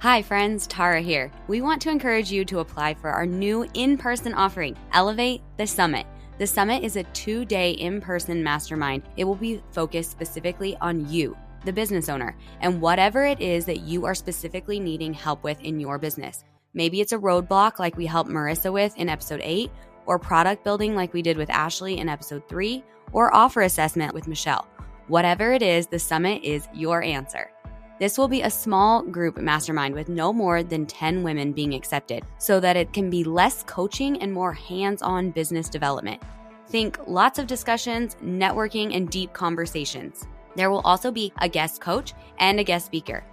Hi, 0.00 0.22
friends, 0.22 0.68
Tara 0.68 1.00
here. 1.00 1.32
We 1.48 1.60
want 1.60 1.82
to 1.82 1.90
encourage 1.90 2.30
you 2.30 2.44
to 2.44 2.60
apply 2.60 2.94
for 2.94 3.10
our 3.10 3.26
new 3.26 3.68
in 3.74 3.98
person 3.98 4.32
offering, 4.32 4.76
Elevate 4.92 5.42
the 5.56 5.66
Summit. 5.66 6.06
The 6.38 6.46
summit 6.46 6.84
is 6.84 6.94
a 6.94 7.02
two 7.02 7.44
day 7.44 7.72
in 7.72 8.00
person 8.00 8.44
mastermind. 8.44 9.02
It 9.16 9.24
will 9.24 9.34
be 9.34 9.60
focused 9.72 10.12
specifically 10.12 10.76
on 10.80 11.10
you, 11.10 11.36
the 11.64 11.72
business 11.72 12.08
owner, 12.08 12.36
and 12.60 12.80
whatever 12.80 13.24
it 13.24 13.40
is 13.40 13.64
that 13.64 13.80
you 13.80 14.04
are 14.04 14.14
specifically 14.14 14.78
needing 14.78 15.12
help 15.12 15.42
with 15.42 15.60
in 15.62 15.80
your 15.80 15.98
business. 15.98 16.44
Maybe 16.74 17.00
it's 17.00 17.10
a 17.10 17.18
roadblock 17.18 17.80
like 17.80 17.96
we 17.96 18.06
helped 18.06 18.30
Marissa 18.30 18.72
with 18.72 18.96
in 18.96 19.08
episode 19.08 19.40
8, 19.42 19.68
or 20.06 20.20
product 20.20 20.62
building 20.62 20.94
like 20.94 21.12
we 21.12 21.22
did 21.22 21.36
with 21.36 21.50
Ashley 21.50 21.98
in 21.98 22.08
episode 22.08 22.48
3, 22.48 22.84
or 23.10 23.34
offer 23.34 23.62
assessment 23.62 24.14
with 24.14 24.28
Michelle. 24.28 24.68
Whatever 25.08 25.52
it 25.52 25.62
is, 25.62 25.88
the 25.88 25.98
summit 25.98 26.44
is 26.44 26.68
your 26.72 27.02
answer. 27.02 27.50
This 27.98 28.16
will 28.16 28.28
be 28.28 28.42
a 28.42 28.50
small 28.50 29.02
group 29.02 29.38
mastermind 29.38 29.94
with 29.94 30.08
no 30.08 30.32
more 30.32 30.62
than 30.62 30.86
10 30.86 31.24
women 31.24 31.52
being 31.52 31.74
accepted 31.74 32.24
so 32.38 32.60
that 32.60 32.76
it 32.76 32.92
can 32.92 33.10
be 33.10 33.24
less 33.24 33.64
coaching 33.64 34.22
and 34.22 34.32
more 34.32 34.52
hands 34.52 35.02
on 35.02 35.32
business 35.32 35.68
development. 35.68 36.22
Think 36.68 36.98
lots 37.08 37.40
of 37.40 37.48
discussions, 37.48 38.16
networking, 38.22 38.94
and 38.94 39.10
deep 39.10 39.32
conversations. 39.32 40.28
There 40.54 40.70
will 40.70 40.80
also 40.80 41.10
be 41.10 41.32
a 41.38 41.48
guest 41.48 41.80
coach 41.80 42.14
and 42.38 42.60
a 42.60 42.64
guest 42.64 42.86
speaker. 42.86 43.24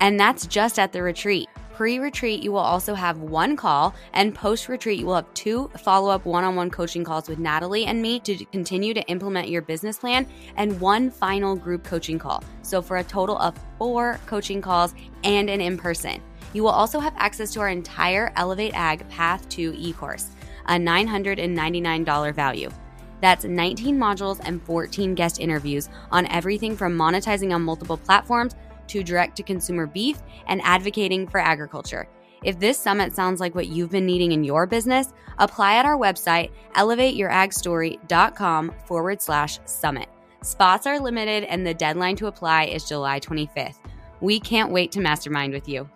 And 0.00 0.18
that's 0.18 0.46
just 0.46 0.80
at 0.80 0.92
the 0.92 1.02
retreat. 1.02 1.48
Pre 1.78 2.00
retreat, 2.00 2.42
you 2.42 2.50
will 2.50 2.58
also 2.58 2.92
have 2.92 3.18
one 3.18 3.54
call, 3.54 3.94
and 4.12 4.34
post 4.34 4.68
retreat, 4.68 4.98
you 4.98 5.06
will 5.06 5.14
have 5.14 5.32
two 5.34 5.70
follow 5.78 6.10
up 6.10 6.26
one 6.26 6.42
on 6.42 6.56
one 6.56 6.70
coaching 6.70 7.04
calls 7.04 7.28
with 7.28 7.38
Natalie 7.38 7.86
and 7.86 8.02
me 8.02 8.18
to 8.18 8.44
continue 8.46 8.92
to 8.92 9.00
implement 9.02 9.48
your 9.48 9.62
business 9.62 9.96
plan, 9.96 10.26
and 10.56 10.80
one 10.80 11.08
final 11.08 11.54
group 11.54 11.84
coaching 11.84 12.18
call. 12.18 12.42
So, 12.62 12.82
for 12.82 12.96
a 12.96 13.04
total 13.04 13.38
of 13.38 13.54
four 13.78 14.18
coaching 14.26 14.60
calls 14.60 14.92
and 15.22 15.48
an 15.48 15.60
in 15.60 15.78
person. 15.78 16.20
You 16.52 16.64
will 16.64 16.70
also 16.70 16.98
have 16.98 17.14
access 17.16 17.52
to 17.52 17.60
our 17.60 17.68
entire 17.68 18.32
Elevate 18.34 18.74
Ag 18.74 19.08
Path 19.08 19.48
to 19.50 19.72
e 19.78 19.92
course, 19.92 20.30
a 20.66 20.72
$999 20.72 22.34
value. 22.34 22.70
That's 23.20 23.44
19 23.44 23.96
modules 23.96 24.40
and 24.44 24.60
14 24.62 25.14
guest 25.14 25.38
interviews 25.38 25.88
on 26.10 26.26
everything 26.26 26.76
from 26.76 26.98
monetizing 26.98 27.54
on 27.54 27.62
multiple 27.62 27.98
platforms 27.98 28.56
to 28.88 29.02
direct 29.02 29.36
to 29.36 29.42
consumer 29.42 29.86
beef 29.86 30.18
and 30.46 30.60
advocating 30.64 31.26
for 31.26 31.40
agriculture. 31.40 32.08
If 32.44 32.58
this 32.58 32.78
summit 32.78 33.14
sounds 33.14 33.40
like 33.40 33.54
what 33.54 33.68
you've 33.68 33.90
been 33.90 34.06
needing 34.06 34.32
in 34.32 34.44
your 34.44 34.66
business, 34.66 35.12
apply 35.38 35.76
at 35.76 35.86
our 35.86 35.96
website, 35.96 36.50
elevateyouragstory.com 36.74 38.74
forward 38.86 39.20
slash 39.20 39.58
summit. 39.64 40.08
Spots 40.42 40.86
are 40.86 41.00
limited 41.00 41.44
and 41.44 41.66
the 41.66 41.74
deadline 41.74 42.16
to 42.16 42.28
apply 42.28 42.64
is 42.64 42.88
July 42.88 43.18
25th. 43.18 43.78
We 44.20 44.38
can't 44.38 44.70
wait 44.70 44.92
to 44.92 45.00
mastermind 45.00 45.52
with 45.52 45.68
you. 45.68 45.88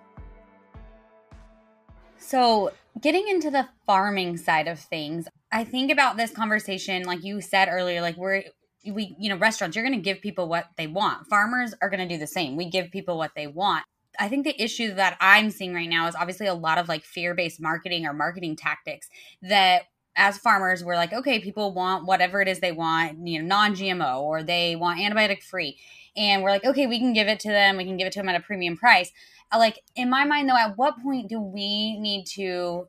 So, 2.19 2.73
getting 3.01 3.29
into 3.29 3.51
the 3.51 3.69
farming 3.87 4.37
side 4.37 4.69
of 4.69 4.81
things, 4.81 5.29
I 5.53 5.65
think 5.65 5.93
about 5.93 6.17
this 6.17 6.31
conversation, 6.31 7.05
like 7.05 7.23
you 7.23 7.41
said 7.41 7.69
earlier, 7.71 8.01
like 8.01 8.17
we're, 8.17 8.45
we, 8.85 9.17
you 9.19 9.29
know, 9.29 9.37
restaurants, 9.37 9.77
you're 9.77 9.85
going 9.87 9.99
to 9.99 10.03
give 10.03 10.21
people 10.21 10.49
what 10.49 10.67
they 10.77 10.87
want. 10.87 11.27
Farmers 11.29 11.75
are 11.81 11.91
going 11.91 12.07
to 12.07 12.13
do 12.13 12.19
the 12.19 12.27
same. 12.27 12.57
We 12.57 12.69
give 12.69 12.91
people 12.91 13.17
what 13.17 13.33
they 13.37 13.47
want. 13.47 13.85
I 14.19 14.29
think 14.29 14.45
the 14.45 14.61
issue 14.63 14.95
that 14.95 15.17
I'm 15.21 15.51
seeing 15.51 15.75
right 15.75 15.89
now 15.89 16.07
is 16.07 16.15
obviously 16.15 16.47
a 16.47 16.55
lot 16.55 16.79
of 16.79 16.89
like 16.89 17.05
fear 17.05 17.35
based 17.35 17.61
marketing 17.61 18.07
or 18.07 18.13
marketing 18.13 18.57
tactics 18.57 19.09
that 19.43 19.85
as 20.15 20.37
farmers 20.37 20.85
we're 20.85 20.95
like 20.95 21.13
okay 21.13 21.41
people 21.41 21.73
want 21.73 22.05
whatever 22.05 22.43
it 22.43 22.49
is 22.49 22.61
they 22.61 22.73
want 22.73 23.27
you 23.27 23.41
know 23.41 23.47
non-gmo 23.47 24.21
or 24.21 24.43
they 24.43 24.77
want 24.77 25.01
antibiotic 25.01 25.43
free 25.43 25.79
and 26.17 26.43
we're 26.43 26.51
like 26.51 26.65
okay 26.65 26.87
we 26.87 26.99
can 26.99 27.15
give 27.15 27.29
it 27.29 27.41
to 27.41 27.49
them 27.49 27.79
we 27.79 27.85
can 27.85 27.97
give 27.97 28.07
it 28.07 28.13
to 28.13 28.19
them 28.19 28.29
at 28.29 28.35
a 28.35 28.41
premium 28.41 28.77
price 28.77 29.11
like 29.57 29.81
in 29.97 30.11
my 30.11 30.25
mind 30.25 30.49
though 30.49 30.57
at 30.57 30.77
what 30.77 31.01
point 31.03 31.29
do 31.29 31.41
we 31.41 31.99
need 31.99 32.27
to 32.27 32.87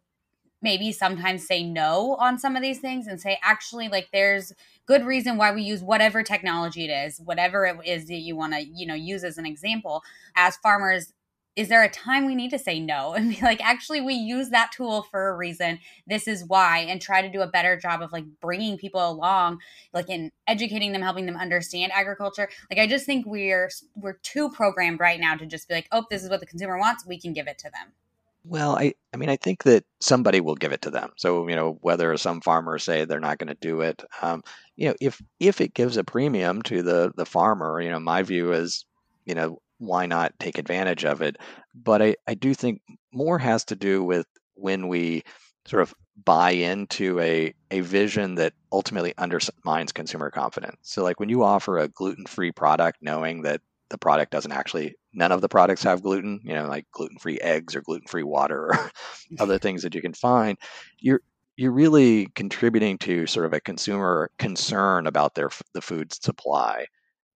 maybe 0.63 0.91
sometimes 0.91 1.45
say 1.45 1.63
no 1.63 2.15
on 2.19 2.39
some 2.39 2.55
of 2.55 2.61
these 2.63 2.79
things 2.79 3.05
and 3.05 3.21
say 3.21 3.37
actually 3.43 3.89
like 3.89 4.07
there's 4.11 4.53
good 4.85 5.05
reason 5.05 5.37
why 5.37 5.51
we 5.51 5.61
use 5.61 5.83
whatever 5.83 6.23
technology 6.23 6.85
it 6.85 6.91
is 6.91 7.19
whatever 7.19 7.65
it 7.65 7.77
is 7.85 8.07
that 8.07 8.15
you 8.15 8.35
want 8.35 8.53
to 8.53 8.61
you 8.61 8.87
know 8.87 8.95
use 8.95 9.23
as 9.23 9.37
an 9.37 9.45
example. 9.45 10.01
As 10.35 10.57
farmers 10.57 11.13
is 11.55 11.69
there 11.69 11.83
a 11.83 11.89
time 11.89 12.25
we 12.25 12.33
need 12.33 12.49
to 12.49 12.57
say 12.57 12.79
no 12.79 13.13
and 13.13 13.29
be 13.29 13.39
like 13.41 13.63
actually 13.63 14.01
we 14.01 14.13
use 14.13 14.49
that 14.49 14.71
tool 14.71 15.03
for 15.03 15.29
a 15.29 15.35
reason. 15.35 15.79
This 16.07 16.27
is 16.27 16.45
why 16.47 16.79
and 16.79 17.01
try 17.01 17.21
to 17.21 17.29
do 17.29 17.41
a 17.41 17.47
better 17.47 17.77
job 17.77 18.01
of 18.01 18.11
like 18.11 18.25
bringing 18.41 18.77
people 18.77 19.07
along 19.07 19.59
like 19.93 20.09
in 20.09 20.31
educating 20.47 20.91
them 20.93 21.01
helping 21.01 21.25
them 21.25 21.37
understand 21.37 21.91
agriculture? 21.93 22.49
Like 22.69 22.79
i 22.79 22.87
just 22.87 23.05
think 23.05 23.25
we're 23.25 23.69
we're 23.95 24.17
too 24.23 24.49
programmed 24.49 24.99
right 24.99 25.19
now 25.19 25.35
to 25.35 25.45
just 25.45 25.67
be 25.67 25.75
like 25.75 25.87
oh 25.91 26.05
this 26.09 26.23
is 26.23 26.29
what 26.29 26.39
the 26.39 26.45
consumer 26.47 26.77
wants. 26.77 27.05
We 27.05 27.19
can 27.19 27.33
give 27.33 27.47
it 27.47 27.59
to 27.59 27.69
them 27.69 27.93
Well, 28.45 28.75
I, 28.77 28.93
I 29.13 29.17
mean, 29.17 29.29
I 29.29 29.37
think 29.37 29.63
that 29.63 29.85
somebody 30.01 30.41
will 30.41 30.55
give 30.55 30.73
it 30.73 30.81
to 30.81 30.91
them. 30.91 31.11
So, 31.17 31.47
you 31.47 31.55
know, 31.55 31.77
whether 31.81 32.15
some 32.17 32.41
farmers 32.41 32.83
say 32.83 33.05
they're 33.05 33.19
not 33.21 33.37
going 33.37 33.47
to 33.47 33.53
do 33.55 33.81
it, 33.81 34.03
um, 34.21 34.43
you 34.75 34.89
know, 34.89 34.95
if 34.99 35.21
if 35.39 35.61
it 35.61 35.73
gives 35.73 35.95
a 35.95 36.03
premium 36.03 36.61
to 36.63 36.81
the 36.81 37.13
the 37.15 37.25
farmer, 37.25 37.79
you 37.79 37.89
know, 37.89 37.99
my 38.01 38.21
view 38.21 38.51
is, 38.51 38.85
you 39.25 39.33
know, 39.33 39.61
why 39.77 40.05
not 40.07 40.37
take 40.39 40.57
advantage 40.57 41.05
of 41.05 41.21
it? 41.21 41.37
But 41.73 42.01
I, 42.01 42.15
I 42.27 42.33
do 42.33 42.53
think 42.53 42.81
more 43.13 43.39
has 43.39 43.63
to 43.65 43.75
do 43.75 44.03
with 44.03 44.25
when 44.55 44.87
we 44.89 45.23
sort 45.65 45.81
of 45.81 45.93
buy 46.25 46.51
into 46.51 47.19
a, 47.21 47.53
a 47.71 47.79
vision 47.79 48.35
that 48.35 48.53
ultimately 48.71 49.13
undermines 49.17 49.91
consumer 49.93 50.29
confidence. 50.29 50.77
So 50.83 51.01
like 51.03 51.19
when 51.19 51.29
you 51.29 51.43
offer 51.43 51.77
a 51.79 51.87
gluten-free 51.87 52.51
product 52.51 52.99
knowing 53.01 53.41
that 53.43 53.61
the 53.93 53.97
product 53.99 54.31
doesn't 54.31 54.51
actually 54.51 54.95
none 55.13 55.31
of 55.31 55.39
the 55.39 55.47
products 55.47 55.83
have 55.83 56.01
gluten, 56.01 56.41
you 56.43 56.55
know, 56.55 56.67
like 56.67 56.87
gluten-free 56.91 57.39
eggs 57.41 57.75
or 57.75 57.81
gluten-free 57.81 58.23
water 58.23 58.73
or 58.73 58.91
other 59.39 59.59
things 59.59 59.83
that 59.83 59.93
you 59.93 60.01
can 60.01 60.15
find, 60.15 60.57
you're 60.99 61.21
you're 61.55 61.71
really 61.71 62.25
contributing 62.33 62.97
to 62.97 63.27
sort 63.27 63.45
of 63.45 63.53
a 63.53 63.61
consumer 63.61 64.31
concern 64.39 65.05
about 65.05 65.35
their 65.35 65.51
the 65.73 65.81
food 65.81 66.11
supply. 66.11 66.87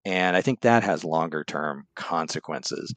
And 0.03 0.35
I 0.35 0.41
think 0.41 0.61
that 0.61 0.83
has 0.83 1.03
longer 1.03 1.43
term 1.43 1.85
consequences. 1.95 2.91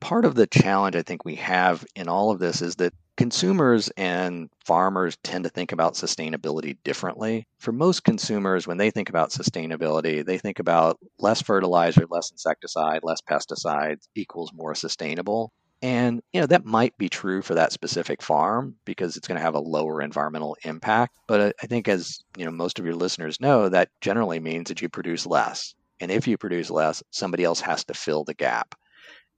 Part 0.00 0.26
of 0.26 0.34
the 0.34 0.46
challenge 0.46 0.94
I 0.94 1.02
think 1.02 1.24
we 1.24 1.36
have 1.36 1.86
in 1.96 2.08
all 2.08 2.30
of 2.30 2.40
this 2.40 2.60
is 2.60 2.76
that 2.76 2.92
consumers 3.18 3.90
and 3.96 4.48
farmers 4.64 5.18
tend 5.24 5.42
to 5.42 5.50
think 5.50 5.72
about 5.72 5.94
sustainability 5.94 6.76
differently. 6.84 7.48
For 7.58 7.72
most 7.72 8.04
consumers, 8.04 8.66
when 8.66 8.76
they 8.76 8.92
think 8.92 9.08
about 9.08 9.30
sustainability, 9.30 10.24
they 10.24 10.38
think 10.38 10.60
about 10.60 11.00
less 11.18 11.42
fertilizer, 11.42 12.06
less 12.08 12.30
insecticide, 12.30 13.00
less 13.02 13.20
pesticides 13.20 14.06
equals 14.14 14.52
more 14.54 14.76
sustainable. 14.76 15.52
And 15.82 16.22
you 16.32 16.40
know 16.40 16.46
that 16.46 16.64
might 16.64 16.96
be 16.96 17.08
true 17.08 17.42
for 17.42 17.54
that 17.54 17.72
specific 17.72 18.22
farm 18.22 18.76
because 18.84 19.16
it's 19.16 19.26
going 19.26 19.38
to 19.38 19.44
have 19.44 19.54
a 19.54 19.60
lower 19.60 20.00
environmental 20.00 20.56
impact. 20.62 21.16
But 21.26 21.56
I 21.60 21.66
think, 21.66 21.88
as 21.88 22.20
you 22.36 22.44
know, 22.44 22.52
most 22.52 22.78
of 22.78 22.84
your 22.84 22.94
listeners 22.94 23.40
know, 23.40 23.68
that 23.68 23.90
generally 24.00 24.38
means 24.38 24.68
that 24.68 24.80
you 24.80 24.88
produce 24.88 25.26
less. 25.26 25.74
And 26.00 26.12
if 26.12 26.28
you 26.28 26.38
produce 26.38 26.70
less, 26.70 27.02
somebody 27.10 27.42
else 27.42 27.60
has 27.62 27.84
to 27.86 27.94
fill 27.94 28.22
the 28.22 28.34
gap. 28.34 28.76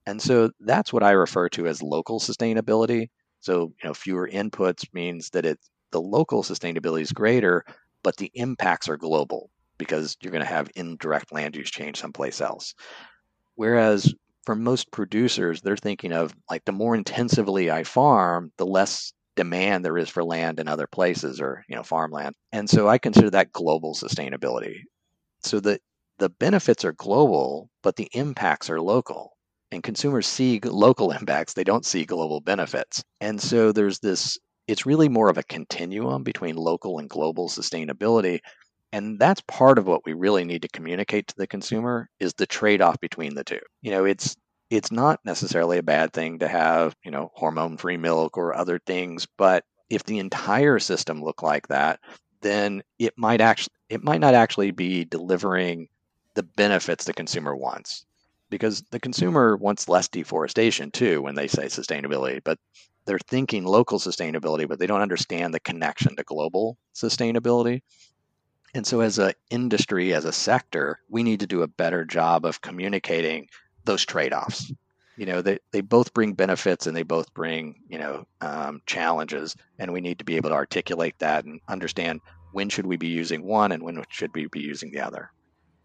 And 0.06 0.20
so 0.20 0.50
that's 0.60 0.92
what 0.92 1.02
I 1.02 1.12
refer 1.12 1.48
to 1.50 1.66
as 1.66 1.82
local 1.82 2.20
sustainability. 2.20 3.08
So, 3.40 3.72
you 3.82 3.88
know, 3.88 3.94
fewer 3.94 4.28
inputs 4.28 4.84
means 4.92 5.30
that 5.30 5.46
it's 5.46 5.70
the 5.92 6.00
local 6.00 6.42
sustainability 6.42 7.02
is 7.02 7.12
greater, 7.12 7.64
but 8.02 8.16
the 8.16 8.30
impacts 8.34 8.88
are 8.88 8.96
global 8.96 9.50
because 9.78 10.16
you're 10.20 10.32
going 10.32 10.44
to 10.44 10.48
have 10.48 10.70
indirect 10.76 11.32
land 11.32 11.56
use 11.56 11.70
change 11.70 11.98
someplace 12.00 12.40
else. 12.40 12.74
Whereas 13.54 14.12
for 14.44 14.56
most 14.56 14.90
producers, 14.90 15.60
they're 15.62 15.76
thinking 15.76 16.12
of 16.12 16.34
like 16.50 16.64
the 16.64 16.72
more 16.72 16.96
intensively 16.96 17.70
I 17.70 17.84
farm, 17.84 18.52
the 18.56 18.66
less 18.66 19.12
demand 19.36 19.84
there 19.84 19.96
is 19.98 20.08
for 20.08 20.24
land 20.24 20.58
in 20.58 20.66
other 20.68 20.86
places 20.88 21.40
or 21.40 21.64
you 21.68 21.76
know 21.76 21.82
farmland. 21.84 22.34
And 22.52 22.68
so 22.68 22.88
I 22.88 22.98
consider 22.98 23.30
that 23.30 23.52
global 23.52 23.94
sustainability. 23.94 24.80
So 25.44 25.60
the 25.60 25.80
the 26.18 26.30
benefits 26.30 26.84
are 26.84 26.92
global, 26.92 27.70
but 27.82 27.96
the 27.96 28.08
impacts 28.12 28.70
are 28.70 28.80
local. 28.80 29.36
And 29.72 29.82
consumers 29.82 30.26
see 30.26 30.60
local 30.60 31.10
impacts, 31.18 31.54
they 31.54 31.64
don't 31.64 31.86
see 31.86 32.04
global 32.04 32.40
benefits. 32.40 33.02
And 33.20 33.40
so 33.40 33.72
there's 33.72 33.98
this 34.00 34.38
it's 34.66 34.86
really 34.86 35.08
more 35.08 35.28
of 35.28 35.38
a 35.38 35.42
continuum 35.42 36.22
between 36.22 36.54
local 36.54 36.98
and 36.98 37.10
global 37.10 37.48
sustainability. 37.48 38.38
And 38.92 39.18
that's 39.18 39.42
part 39.42 39.78
of 39.78 39.86
what 39.86 40.04
we 40.04 40.12
really 40.12 40.44
need 40.44 40.62
to 40.62 40.68
communicate 40.68 41.26
to 41.28 41.34
the 41.36 41.46
consumer 41.46 42.08
is 42.20 42.34
the 42.34 42.46
trade-off 42.46 43.00
between 43.00 43.34
the 43.34 43.44
two. 43.44 43.60
You 43.82 43.90
know 43.90 44.04
it's 44.04 44.36
it's 44.70 44.92
not 44.92 45.18
necessarily 45.24 45.78
a 45.78 45.82
bad 45.82 46.12
thing 46.12 46.38
to 46.38 46.48
have 46.48 46.94
you 47.04 47.10
know 47.10 47.30
hormone 47.34 47.76
free 47.76 47.96
milk 47.96 48.38
or 48.38 48.54
other 48.54 48.78
things 48.78 49.26
but 49.36 49.64
if 49.90 50.04
the 50.04 50.18
entire 50.18 50.78
system 50.78 51.22
looked 51.22 51.42
like 51.42 51.66
that 51.68 52.00
then 52.40 52.82
it 52.98 53.12
might 53.18 53.40
actually 53.40 53.74
it 53.88 54.02
might 54.02 54.20
not 54.20 54.34
actually 54.34 54.70
be 54.70 55.04
delivering 55.04 55.88
the 56.34 56.42
benefits 56.42 57.04
the 57.04 57.12
consumer 57.12 57.54
wants 57.54 58.06
because 58.50 58.82
the 58.90 59.00
consumer 59.00 59.56
wants 59.56 59.88
less 59.88 60.08
deforestation 60.08 60.90
too 60.90 61.22
when 61.22 61.34
they 61.34 61.48
say 61.48 61.66
sustainability 61.66 62.40
but 62.44 62.58
they're 63.04 63.18
thinking 63.18 63.64
local 63.64 63.98
sustainability, 63.98 64.68
but 64.68 64.78
they 64.78 64.86
don't 64.86 65.00
understand 65.00 65.52
the 65.52 65.60
connection 65.60 66.16
to 66.16 66.22
global 66.22 66.78
sustainability. 66.94 67.82
And 68.74 68.86
so, 68.86 69.00
as 69.00 69.18
an 69.18 69.32
industry, 69.50 70.14
as 70.14 70.24
a 70.24 70.32
sector, 70.32 71.00
we 71.08 71.22
need 71.22 71.40
to 71.40 71.46
do 71.46 71.62
a 71.62 71.68
better 71.68 72.04
job 72.04 72.44
of 72.44 72.60
communicating 72.60 73.48
those 73.84 74.04
trade 74.04 74.32
offs. 74.32 74.72
You 75.16 75.26
know, 75.26 75.42
they, 75.42 75.58
they 75.72 75.80
both 75.80 76.14
bring 76.14 76.34
benefits 76.34 76.86
and 76.86 76.96
they 76.96 77.02
both 77.02 77.34
bring, 77.34 77.82
you 77.88 77.98
know, 77.98 78.26
um, 78.40 78.80
challenges. 78.86 79.56
And 79.78 79.92
we 79.92 80.00
need 80.00 80.20
to 80.20 80.24
be 80.24 80.36
able 80.36 80.50
to 80.50 80.54
articulate 80.54 81.18
that 81.18 81.44
and 81.44 81.60
understand 81.68 82.20
when 82.52 82.68
should 82.68 82.86
we 82.86 82.96
be 82.96 83.08
using 83.08 83.42
one 83.42 83.72
and 83.72 83.82
when 83.82 84.02
should 84.08 84.32
we 84.34 84.46
be 84.46 84.60
using 84.60 84.92
the 84.92 85.00
other. 85.00 85.32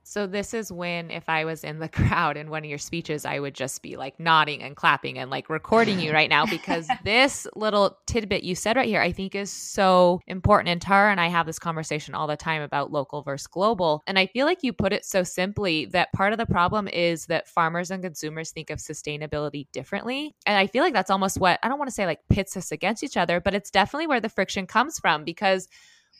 So 0.07 0.27
this 0.27 0.53
is 0.53 0.71
when 0.71 1.09
if 1.09 1.27
I 1.27 1.45
was 1.45 1.63
in 1.63 1.79
the 1.79 1.89
crowd 1.89 2.37
in 2.37 2.51
one 2.51 2.63
of 2.63 2.69
your 2.69 2.77
speeches, 2.77 3.25
I 3.25 3.39
would 3.39 3.55
just 3.55 3.81
be 3.81 3.97
like 3.97 4.19
nodding 4.19 4.61
and 4.61 4.75
clapping 4.75 5.17
and 5.17 5.31
like 5.31 5.49
recording 5.49 5.99
you 5.99 6.13
right 6.13 6.29
now 6.29 6.45
because 6.49 6.87
this 7.03 7.47
little 7.55 7.97
tidbit 8.05 8.43
you 8.43 8.53
said 8.53 8.75
right 8.77 8.87
here, 8.87 9.01
I 9.01 9.11
think 9.11 9.33
is 9.33 9.51
so 9.51 10.21
important. 10.27 10.69
And 10.69 10.79
Tara 10.79 11.09
and 11.09 11.19
I 11.19 11.27
have 11.27 11.47
this 11.47 11.57
conversation 11.57 12.13
all 12.13 12.27
the 12.27 12.37
time 12.37 12.61
about 12.61 12.91
local 12.91 13.23
versus 13.23 13.47
global. 13.47 14.03
And 14.05 14.19
I 14.19 14.27
feel 14.27 14.45
like 14.45 14.59
you 14.61 14.73
put 14.73 14.93
it 14.93 15.05
so 15.05 15.23
simply 15.23 15.85
that 15.87 16.13
part 16.13 16.33
of 16.33 16.37
the 16.37 16.45
problem 16.45 16.87
is 16.87 17.25
that 17.25 17.47
farmers 17.47 17.89
and 17.89 18.03
consumers 18.03 18.51
think 18.51 18.69
of 18.69 18.77
sustainability 18.77 19.67
differently. 19.71 20.35
And 20.45 20.55
I 20.55 20.67
feel 20.67 20.83
like 20.83 20.93
that's 20.93 21.09
almost 21.09 21.39
what 21.39 21.59
I 21.63 21.67
don't 21.67 21.79
want 21.79 21.89
to 21.89 21.95
say 21.95 22.05
like 22.05 22.19
pits 22.29 22.55
us 22.55 22.71
against 22.71 23.03
each 23.03 23.17
other, 23.17 23.39
but 23.39 23.55
it's 23.55 23.71
definitely 23.71 24.05
where 24.05 24.21
the 24.21 24.29
friction 24.29 24.67
comes 24.67 24.99
from 24.99 25.23
because 25.23 25.67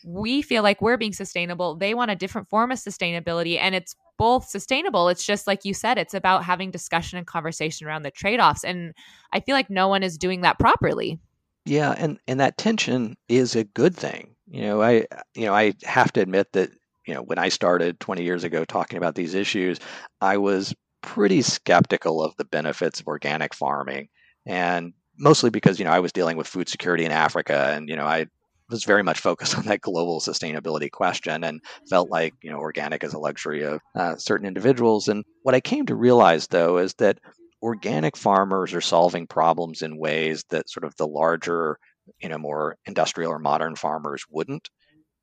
we 0.06 0.44
feel 0.44 0.62
like 0.62 0.82
we're 0.82 0.98
being 0.98 1.14
sustainable. 1.14 1.76
They 1.76 1.96
want 1.96 2.12
a 2.12 2.16
different 2.16 2.48
form 2.48 2.72
of 2.72 2.78
sustainability, 2.78 3.58
and 3.60 3.74
it's 3.74 3.96
both 4.18 4.48
sustainable. 4.48 5.10
It's 5.10 5.26
just 5.26 5.48
like 5.48 5.66
you 5.66 5.74
said, 5.74 5.98
it's 5.98 6.14
about 6.14 6.44
having 6.44 6.70
discussion 6.70 7.18
and 7.18 7.26
conversation 7.26 7.88
around 7.88 8.04
the 8.04 8.12
trade 8.12 8.40
offs. 8.40 8.64
And 8.64 8.94
I 9.34 9.40
feel 9.40 9.56
like 9.56 9.70
no 9.70 9.88
one 9.88 10.04
is 10.04 10.18
doing 10.18 10.42
that 10.42 10.60
properly. 10.60 11.20
Yeah, 11.66 11.96
and 11.98 12.20
and 12.28 12.40
that 12.40 12.58
tension 12.58 13.18
is 13.28 13.56
a 13.56 13.64
good 13.64 13.96
thing. 13.96 14.36
You 14.48 14.62
know, 14.62 14.82
I 14.84 15.08
you 15.34 15.46
know 15.48 15.56
I 15.56 15.74
have 15.84 16.14
to 16.14 16.22
admit 16.22 16.54
that 16.54 16.70
you 17.08 17.16
know 17.16 17.24
when 17.24 17.40
I 17.40 17.50
started 17.50 18.00
20 18.00 18.24
years 18.24 18.44
ago 18.44 18.64
talking 18.64 18.98
about 18.98 19.16
these 19.16 19.34
issues, 19.34 19.80
I 20.22 20.38
was 20.38 20.76
pretty 21.02 21.42
skeptical 21.42 22.24
of 22.24 22.36
the 22.38 22.46
benefits 22.46 23.00
of 23.00 23.08
organic 23.08 23.56
farming, 23.56 24.10
and 24.46 24.94
mostly 25.18 25.50
because 25.50 25.80
you 25.80 25.86
know 25.86 25.92
I 25.92 26.00
was 26.00 26.12
dealing 26.12 26.38
with 26.38 26.46
food 26.46 26.70
security 26.70 27.06
in 27.06 27.12
Africa, 27.12 27.74
and 27.76 27.90
you 27.90 27.96
know 27.96 28.06
I 28.06 28.28
was 28.70 28.84
very 28.84 29.04
much 29.04 29.20
focused 29.20 29.56
on 29.58 29.66
that 29.66 29.82
global 29.82 30.20
sustainability 30.20 30.92
question 30.92 31.44
and 31.44 31.62
felt 31.90 32.10
like 32.10 32.34
you 32.42 32.50
know 32.50 32.58
organic 32.58 33.04
is 33.04 33.14
a 33.14 33.20
luxury 33.20 33.64
of 33.64 33.80
uh, 33.96 34.16
certain 34.16 34.48
individuals. 34.48 35.08
And 35.08 35.24
what 35.44 35.56
i 35.56 35.60
came 35.60 35.86
to 35.88 35.96
realize 35.96 36.48
though 36.48 36.78
is 36.78 36.94
that 36.96 37.20
organic 37.62 38.16
farmers 38.18 38.74
are 38.74 38.82
solving 38.82 39.28
problems 39.28 39.82
in 39.82 39.98
ways 39.98 40.44
that 40.50 40.70
sort 40.70 40.84
of 40.84 40.96
the 40.98 41.08
larger 41.08 41.78
you 42.22 42.30
know 42.30 42.38
more 42.38 42.78
industrial 42.86 43.32
or 43.32 43.40
modern 43.40 43.76
farmers 43.76 44.24
wouldn't. 44.30 44.70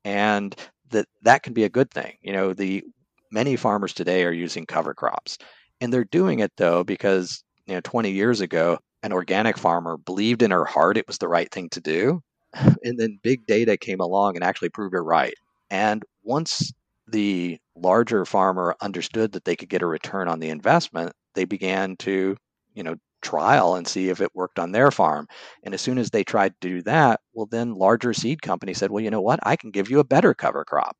And 0.05 0.55
that 0.91 1.07
that 1.23 1.43
can 1.43 1.53
be 1.53 1.65
a 1.65 1.69
good 1.69 1.91
thing. 1.91 2.15
You 2.23 2.33
know 2.33 2.53
the 2.53 2.85
many 3.31 3.57
farmers 3.57 3.95
today 3.95 4.25
are 4.25 4.33
using 4.33 4.67
cover 4.67 4.95
crops. 4.95 5.39
And 5.81 5.93
they're 5.93 6.05
doing 6.05 6.41
it 6.41 6.53
though 6.57 6.85
because 6.85 7.43
you 7.67 7.75
know 7.75 7.81
20 7.81 8.11
years 8.11 8.41
ago 8.41 8.79
an 9.03 9.13
organic 9.13 9.59
farmer 9.59 9.97
believed 9.97 10.43
in 10.43 10.51
her 10.53 10.65
heart 10.65 10.97
it 10.97 11.07
was 11.09 11.19
the 11.19 11.29
right 11.29 11.51
thing 11.51 11.69
to 11.71 11.81
do 11.81 12.23
and 12.85 12.99
then 12.99 13.19
big 13.23 13.47
data 13.47 13.77
came 13.77 14.01
along 14.01 14.37
and 14.37 14.45
actually 14.45 14.69
proved 14.71 14.95
it 14.95 15.01
right. 15.01 15.35
And 15.71 16.05
once 16.23 16.73
the 17.09 17.59
larger 17.77 18.25
farmer 18.25 18.77
understood 18.81 19.33
that 19.33 19.45
they 19.45 19.57
could 19.57 19.69
get 19.69 19.83
a 19.83 19.87
return 19.87 20.29
on 20.29 20.41
the 20.41 20.49
investment, 20.51 21.13
they 21.35 21.45
began 21.45 21.97
to, 21.97 22.37
you 22.75 22.83
know, 22.83 22.97
trial 23.23 23.77
and 23.77 23.87
see 23.87 24.09
if 24.09 24.21
it 24.21 24.35
worked 24.35 24.59
on 24.59 24.73
their 24.73 24.91
farm. 24.91 25.27
And 25.63 25.75
as 25.75 25.81
soon 25.81 25.99
as 25.99 26.11
they 26.11 26.25
tried 26.25 26.55
to 26.61 26.69
do 26.69 26.83
that, 26.83 27.21
well, 27.35 27.47
then 27.47 27.75
larger 27.75 28.13
seed 28.13 28.43
companies 28.43 28.79
said, 28.79 28.91
well, 28.91 29.03
you 29.03 29.11
know 29.11 29.21
what? 29.21 29.41
I 29.45 29.57
can 29.57 29.71
give 29.71 29.91
you 29.91 30.01
a 30.01 30.05
better 30.05 30.35
cover 30.35 30.65
crop. 30.65 30.97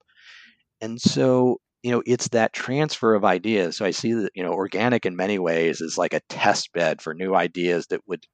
And 0.81 1.01
so, 1.01 1.59
you 1.83 1.91
know, 1.91 2.03
it's 2.07 2.29
that 2.29 2.53
transfer 2.53 3.15
of 3.15 3.25
ideas. 3.25 3.77
So 3.77 3.85
I 3.85 3.91
see 3.91 4.13
that, 4.15 4.31
you 4.35 4.43
know, 4.43 4.53
organic 4.53 5.07
in 5.07 5.17
many 5.17 5.39
ways 5.39 5.81
is 5.81 5.99
like 5.99 6.15
a 6.15 6.21
test 6.29 6.73
bed 6.73 7.01
for 7.03 7.15
new 7.15 7.35
ideas 7.35 7.87
that 7.89 8.03
would 8.07 8.25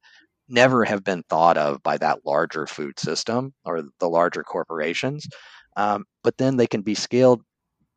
never 0.48 0.84
have 0.84 1.04
been 1.04 1.22
thought 1.24 1.56
of 1.56 1.82
by 1.82 1.98
that 1.98 2.24
larger 2.24 2.66
food 2.66 2.98
system 2.98 3.52
or 3.64 3.82
the 4.00 4.08
larger 4.08 4.42
corporations. 4.42 5.26
Um, 5.76 6.04
but 6.22 6.36
then 6.38 6.56
they 6.56 6.66
can 6.66 6.82
be 6.82 6.94
scaled 6.94 7.42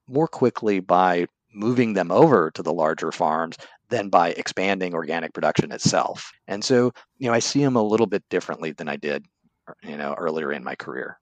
more 0.08 0.28
quickly 0.28 0.80
by 0.80 1.26
moving 1.54 1.94
them 1.94 2.12
over 2.12 2.52
to 2.52 2.64
the 2.64 2.74
larger 2.74 3.12
farms 3.12 3.58
than 3.90 4.10
by 4.10 4.30
expanding 4.32 4.94
organic 4.94 5.34
production 5.34 5.72
itself. 5.72 6.32
And 6.48 6.64
so, 6.64 6.92
you 7.18 7.28
know, 7.28 7.34
I 7.34 7.40
see 7.40 7.64
them 7.64 7.76
a 7.76 7.84
little 7.84 8.08
bit 8.08 8.24
differently 8.30 8.72
than 8.72 8.88
I 8.88 8.96
did, 8.96 9.26
you 9.84 9.98
know, 9.98 10.14
earlier 10.18 10.52
in 10.52 10.64
my 10.64 10.76
career. 10.76 11.18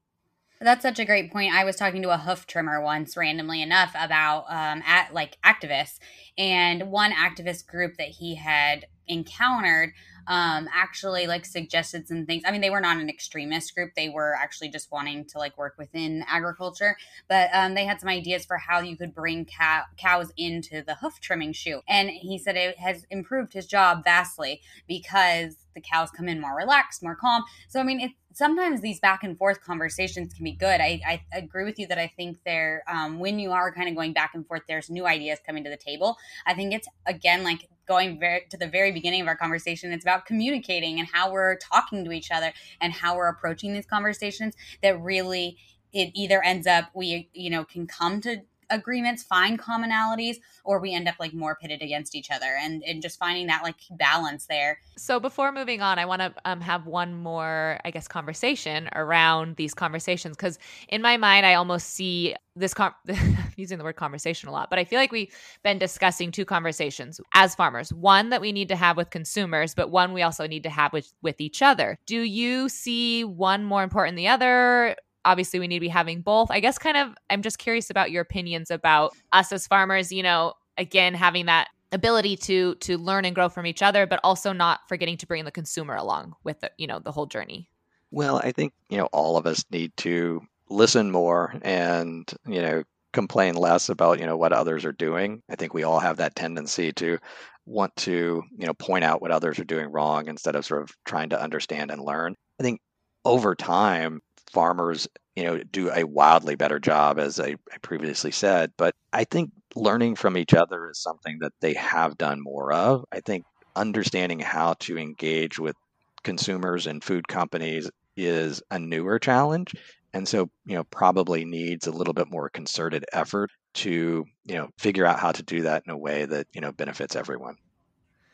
That's 0.61 0.81
such 0.81 0.99
a 0.99 1.05
great 1.05 1.31
point. 1.31 1.53
I 1.53 1.63
was 1.63 1.77
talking 1.77 2.01
to 2.01 2.09
a 2.09 2.17
hoof 2.17 2.45
trimmer 2.45 2.81
once, 2.81 3.15
randomly 3.15 3.61
enough, 3.61 3.95
about 3.97 4.43
um, 4.49 4.83
at 4.85 5.13
like 5.13 5.37
activists, 5.43 5.99
and 6.37 6.91
one 6.91 7.13
activist 7.13 7.65
group 7.65 7.95
that 7.97 8.09
he 8.09 8.35
had 8.35 8.85
encountered 9.07 9.93
um, 10.29 10.69
actually 10.71 11.25
like 11.27 11.43
suggested 11.43 12.07
some 12.07 12.25
things. 12.25 12.43
I 12.45 12.51
mean, 12.51 12.61
they 12.61 12.69
were 12.69 12.79
not 12.79 12.97
an 12.97 13.09
extremist 13.09 13.75
group; 13.75 13.95
they 13.95 14.09
were 14.09 14.35
actually 14.35 14.69
just 14.69 14.91
wanting 14.91 15.25
to 15.25 15.39
like 15.39 15.57
work 15.57 15.75
within 15.77 16.23
agriculture. 16.27 16.95
But 17.27 17.49
um, 17.51 17.73
they 17.73 17.85
had 17.85 17.99
some 17.99 18.09
ideas 18.09 18.45
for 18.45 18.57
how 18.57 18.79
you 18.79 18.95
could 18.95 19.13
bring 19.13 19.45
cow- 19.45 19.85
cows 19.97 20.31
into 20.37 20.83
the 20.83 20.95
hoof 20.95 21.19
trimming 21.19 21.53
chute, 21.53 21.83
and 21.89 22.09
he 22.09 22.37
said 22.37 22.55
it 22.55 22.77
has 22.77 23.05
improved 23.09 23.53
his 23.53 23.65
job 23.65 24.03
vastly 24.03 24.61
because 24.87 25.65
the 25.75 25.81
cows 25.81 26.09
come 26.11 26.27
in 26.27 26.41
more 26.41 26.55
relaxed, 26.55 27.03
more 27.03 27.15
calm. 27.15 27.43
So 27.67 27.79
I 27.79 27.83
mean, 27.83 27.99
it, 27.99 28.11
sometimes 28.33 28.81
these 28.81 28.99
back 28.99 29.23
and 29.23 29.37
forth 29.37 29.61
conversations 29.61 30.33
can 30.33 30.43
be 30.43 30.53
good. 30.53 30.81
I, 30.81 31.01
I 31.05 31.21
agree 31.37 31.63
with 31.63 31.79
you 31.79 31.87
that 31.87 31.97
I 31.97 32.11
think 32.15 32.37
there, 32.45 32.83
um, 32.87 33.19
when 33.19 33.39
you 33.39 33.51
are 33.51 33.71
kind 33.71 33.89
of 33.89 33.95
going 33.95 34.13
back 34.13 34.31
and 34.33 34.45
forth, 34.47 34.61
there's 34.67 34.89
new 34.89 35.05
ideas 35.05 35.39
coming 35.45 35.63
to 35.63 35.69
the 35.69 35.77
table. 35.77 36.17
I 36.45 36.53
think 36.53 36.73
it's 36.73 36.87
again 37.05 37.43
like 37.43 37.67
going 37.87 38.19
very, 38.19 38.45
to 38.51 38.57
the 38.57 38.67
very 38.67 38.91
beginning 38.91 39.21
of 39.21 39.27
our 39.27 39.35
conversation, 39.35 39.91
it's 39.91 40.05
about 40.05 40.25
communicating 40.25 40.99
and 40.99 41.07
how 41.11 41.31
we're 41.31 41.57
talking 41.57 42.05
to 42.05 42.11
each 42.11 42.29
other 42.31 42.53
and 42.79 42.93
how 42.93 43.15
we're 43.15 43.27
approaching 43.27 43.73
these 43.73 43.87
conversations 43.87 44.55
that 44.83 45.01
really 45.01 45.57
it 45.91 46.11
either 46.13 46.43
ends 46.43 46.67
up 46.67 46.85
we 46.93 47.29
you 47.33 47.49
know 47.49 47.63
can 47.63 47.87
come 47.87 48.21
to 48.21 48.37
agreements, 48.69 49.23
find 49.23 49.59
commonalities, 49.59 50.37
or 50.63 50.79
we 50.79 50.93
end 50.93 51.07
up 51.07 51.15
like 51.19 51.33
more 51.33 51.55
pitted 51.55 51.81
against 51.81 52.15
each 52.15 52.31
other 52.31 52.57
and, 52.61 52.83
and 52.83 53.01
just 53.01 53.17
finding 53.17 53.47
that 53.47 53.63
like 53.63 53.75
balance 53.91 54.45
there. 54.45 54.79
So 54.97 55.19
before 55.19 55.51
moving 55.51 55.81
on, 55.81 55.99
I 55.99 56.05
want 56.05 56.21
to 56.21 56.33
um, 56.45 56.61
have 56.61 56.85
one 56.85 57.15
more, 57.15 57.79
I 57.85 57.91
guess, 57.91 58.07
conversation 58.07 58.89
around 58.93 59.55
these 59.55 59.73
conversations 59.73 60.35
because 60.35 60.59
in 60.89 61.01
my 61.01 61.17
mind, 61.17 61.45
I 61.45 61.55
almost 61.55 61.89
see 61.89 62.35
this 62.55 62.73
com- 62.73 62.93
using 63.55 63.77
the 63.77 63.83
word 63.83 63.95
conversation 63.95 64.49
a 64.49 64.51
lot, 64.51 64.69
but 64.69 64.79
I 64.79 64.83
feel 64.83 64.99
like 64.99 65.11
we've 65.11 65.33
been 65.63 65.79
discussing 65.79 66.31
two 66.31 66.45
conversations 66.45 67.19
as 67.33 67.55
farmers. 67.55 67.93
One 67.93 68.29
that 68.29 68.41
we 68.41 68.51
need 68.51 68.67
to 68.69 68.75
have 68.75 68.97
with 68.97 69.09
consumers, 69.09 69.73
but 69.73 69.89
one 69.89 70.13
we 70.13 70.21
also 70.21 70.45
need 70.47 70.63
to 70.63 70.69
have 70.69 70.93
with 70.93 71.11
with 71.21 71.39
each 71.39 71.61
other. 71.61 71.97
Do 72.05 72.21
you 72.21 72.69
see 72.69 73.23
one 73.23 73.63
more 73.63 73.83
important 73.83 74.15
than 74.15 74.23
the 74.23 74.27
other? 74.27 74.95
Obviously 75.25 75.59
we 75.59 75.67
need 75.67 75.77
to 75.77 75.81
be 75.81 75.87
having 75.87 76.21
both. 76.21 76.51
I 76.51 76.59
guess 76.59 76.77
kind 76.77 76.97
of 76.97 77.15
I'm 77.29 77.41
just 77.41 77.57
curious 77.57 77.89
about 77.89 78.11
your 78.11 78.21
opinions 78.21 78.71
about 78.71 79.13
us 79.31 79.51
as 79.51 79.67
farmers, 79.67 80.11
you 80.11 80.23
know, 80.23 80.53
again 80.77 81.13
having 81.13 81.45
that 81.47 81.69
ability 81.91 82.37
to 82.37 82.75
to 82.75 82.97
learn 82.97 83.25
and 83.25 83.33
grow 83.33 83.49
from 83.49 83.65
each 83.65 83.81
other 83.81 84.05
but 84.05 84.19
also 84.23 84.53
not 84.53 84.81
forgetting 84.87 85.17
to 85.17 85.25
bring 85.25 85.43
the 85.43 85.51
consumer 85.51 85.95
along 85.95 86.35
with 86.43 86.59
the, 86.61 86.71
you 86.77 86.87
know, 86.87 86.99
the 86.99 87.11
whole 87.11 87.25
journey. 87.25 87.69
Well, 88.11 88.37
I 88.37 88.51
think, 88.51 88.73
you 88.89 88.97
know, 88.97 89.07
all 89.11 89.37
of 89.37 89.45
us 89.45 89.63
need 89.71 89.91
to 89.97 90.41
listen 90.69 91.11
more 91.11 91.55
and, 91.61 92.31
you 92.47 92.61
know, 92.61 92.83
complain 93.13 93.55
less 93.55 93.89
about, 93.89 94.19
you 94.19 94.25
know, 94.25 94.37
what 94.37 94.53
others 94.53 94.85
are 94.85 94.91
doing. 94.91 95.41
I 95.49 95.55
think 95.55 95.73
we 95.73 95.83
all 95.83 95.99
have 95.99 96.17
that 96.17 96.35
tendency 96.35 96.91
to 96.93 97.17
want 97.65 97.95
to, 97.97 98.43
you 98.57 98.65
know, 98.65 98.73
point 98.73 99.03
out 99.03 99.21
what 99.21 99.31
others 99.31 99.59
are 99.59 99.63
doing 99.63 99.91
wrong 99.91 100.27
instead 100.27 100.55
of 100.55 100.65
sort 100.65 100.81
of 100.83 100.91
trying 101.05 101.29
to 101.29 101.41
understand 101.41 101.91
and 101.91 102.01
learn. 102.01 102.35
I 102.59 102.63
think 102.63 102.81
over 103.25 103.55
time, 103.55 104.21
farmers, 104.51 105.07
you 105.35 105.43
know, 105.43 105.57
do 105.71 105.91
a 105.91 106.03
wildly 106.03 106.55
better 106.55 106.79
job, 106.79 107.19
as 107.19 107.39
I, 107.39 107.55
I 107.71 107.77
previously 107.81 108.31
said. 108.31 108.71
But 108.77 108.95
I 109.13 109.23
think 109.23 109.51
learning 109.75 110.15
from 110.15 110.37
each 110.37 110.53
other 110.53 110.89
is 110.89 111.01
something 111.01 111.39
that 111.41 111.53
they 111.61 111.73
have 111.73 112.17
done 112.17 112.41
more 112.41 112.73
of. 112.73 113.05
I 113.11 113.21
think 113.21 113.45
understanding 113.75 114.39
how 114.39 114.73
to 114.79 114.97
engage 114.97 115.59
with 115.59 115.75
consumers 116.23 116.87
and 116.87 117.03
food 117.03 117.27
companies 117.27 117.89
is 118.17 118.61
a 118.71 118.77
newer 118.77 119.17
challenge 119.17 119.73
and 120.13 120.27
so 120.27 120.49
you 120.65 120.75
know 120.75 120.83
probably 120.85 121.45
needs 121.45 121.87
a 121.87 121.91
little 121.91 122.13
bit 122.13 122.29
more 122.29 122.49
concerted 122.49 123.05
effort 123.13 123.49
to 123.73 124.25
you 124.45 124.55
know 124.55 124.67
figure 124.77 125.05
out 125.05 125.19
how 125.19 125.31
to 125.31 125.43
do 125.43 125.61
that 125.61 125.83
in 125.85 125.91
a 125.91 125.97
way 125.97 126.25
that 126.25 126.47
you 126.53 126.61
know 126.61 126.71
benefits 126.71 127.15
everyone 127.15 127.55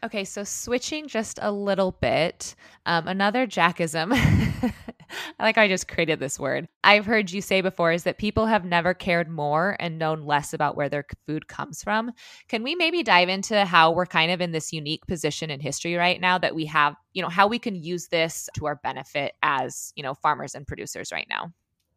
Okay, 0.03 0.23
so 0.23 0.43
switching 0.43 1.07
just 1.07 1.39
a 1.41 1.51
little 1.51 1.91
bit, 1.91 2.53
um, 2.85 3.07
another 3.07 3.47
Jackism. 3.47 4.13
I 5.37 5.43
like 5.43 5.57
I 5.57 5.67
just 5.67 5.87
created 5.87 6.19
this 6.19 6.39
word. 6.39 6.67
I've 6.83 7.05
heard 7.05 7.31
you 7.31 7.41
say 7.41 7.61
before 7.61 7.91
is 7.91 8.03
that 8.03 8.17
people 8.17 8.45
have 8.45 8.63
never 8.63 8.93
cared 8.93 9.29
more 9.29 9.75
and 9.79 9.99
known 9.99 10.25
less 10.25 10.53
about 10.53 10.77
where 10.77 10.87
their 10.87 11.05
food 11.27 11.47
comes 11.47 11.83
from. 11.83 12.11
Can 12.47 12.63
we 12.63 12.75
maybe 12.75 13.03
dive 13.03 13.27
into 13.27 13.65
how 13.65 13.91
we're 13.91 14.05
kind 14.05 14.31
of 14.31 14.39
in 14.39 14.51
this 14.51 14.71
unique 14.71 15.05
position 15.07 15.49
in 15.49 15.59
history 15.59 15.95
right 15.95 16.21
now 16.21 16.37
that 16.37 16.55
we 16.55 16.65
have, 16.67 16.95
you 17.13 17.21
know, 17.21 17.29
how 17.29 17.47
we 17.47 17.59
can 17.59 17.75
use 17.75 18.07
this 18.07 18.47
to 18.55 18.65
our 18.65 18.75
benefit 18.77 19.33
as, 19.43 19.91
you 19.95 20.03
know, 20.03 20.13
farmers 20.13 20.55
and 20.55 20.65
producers 20.65 21.11
right 21.11 21.27
now? 21.29 21.51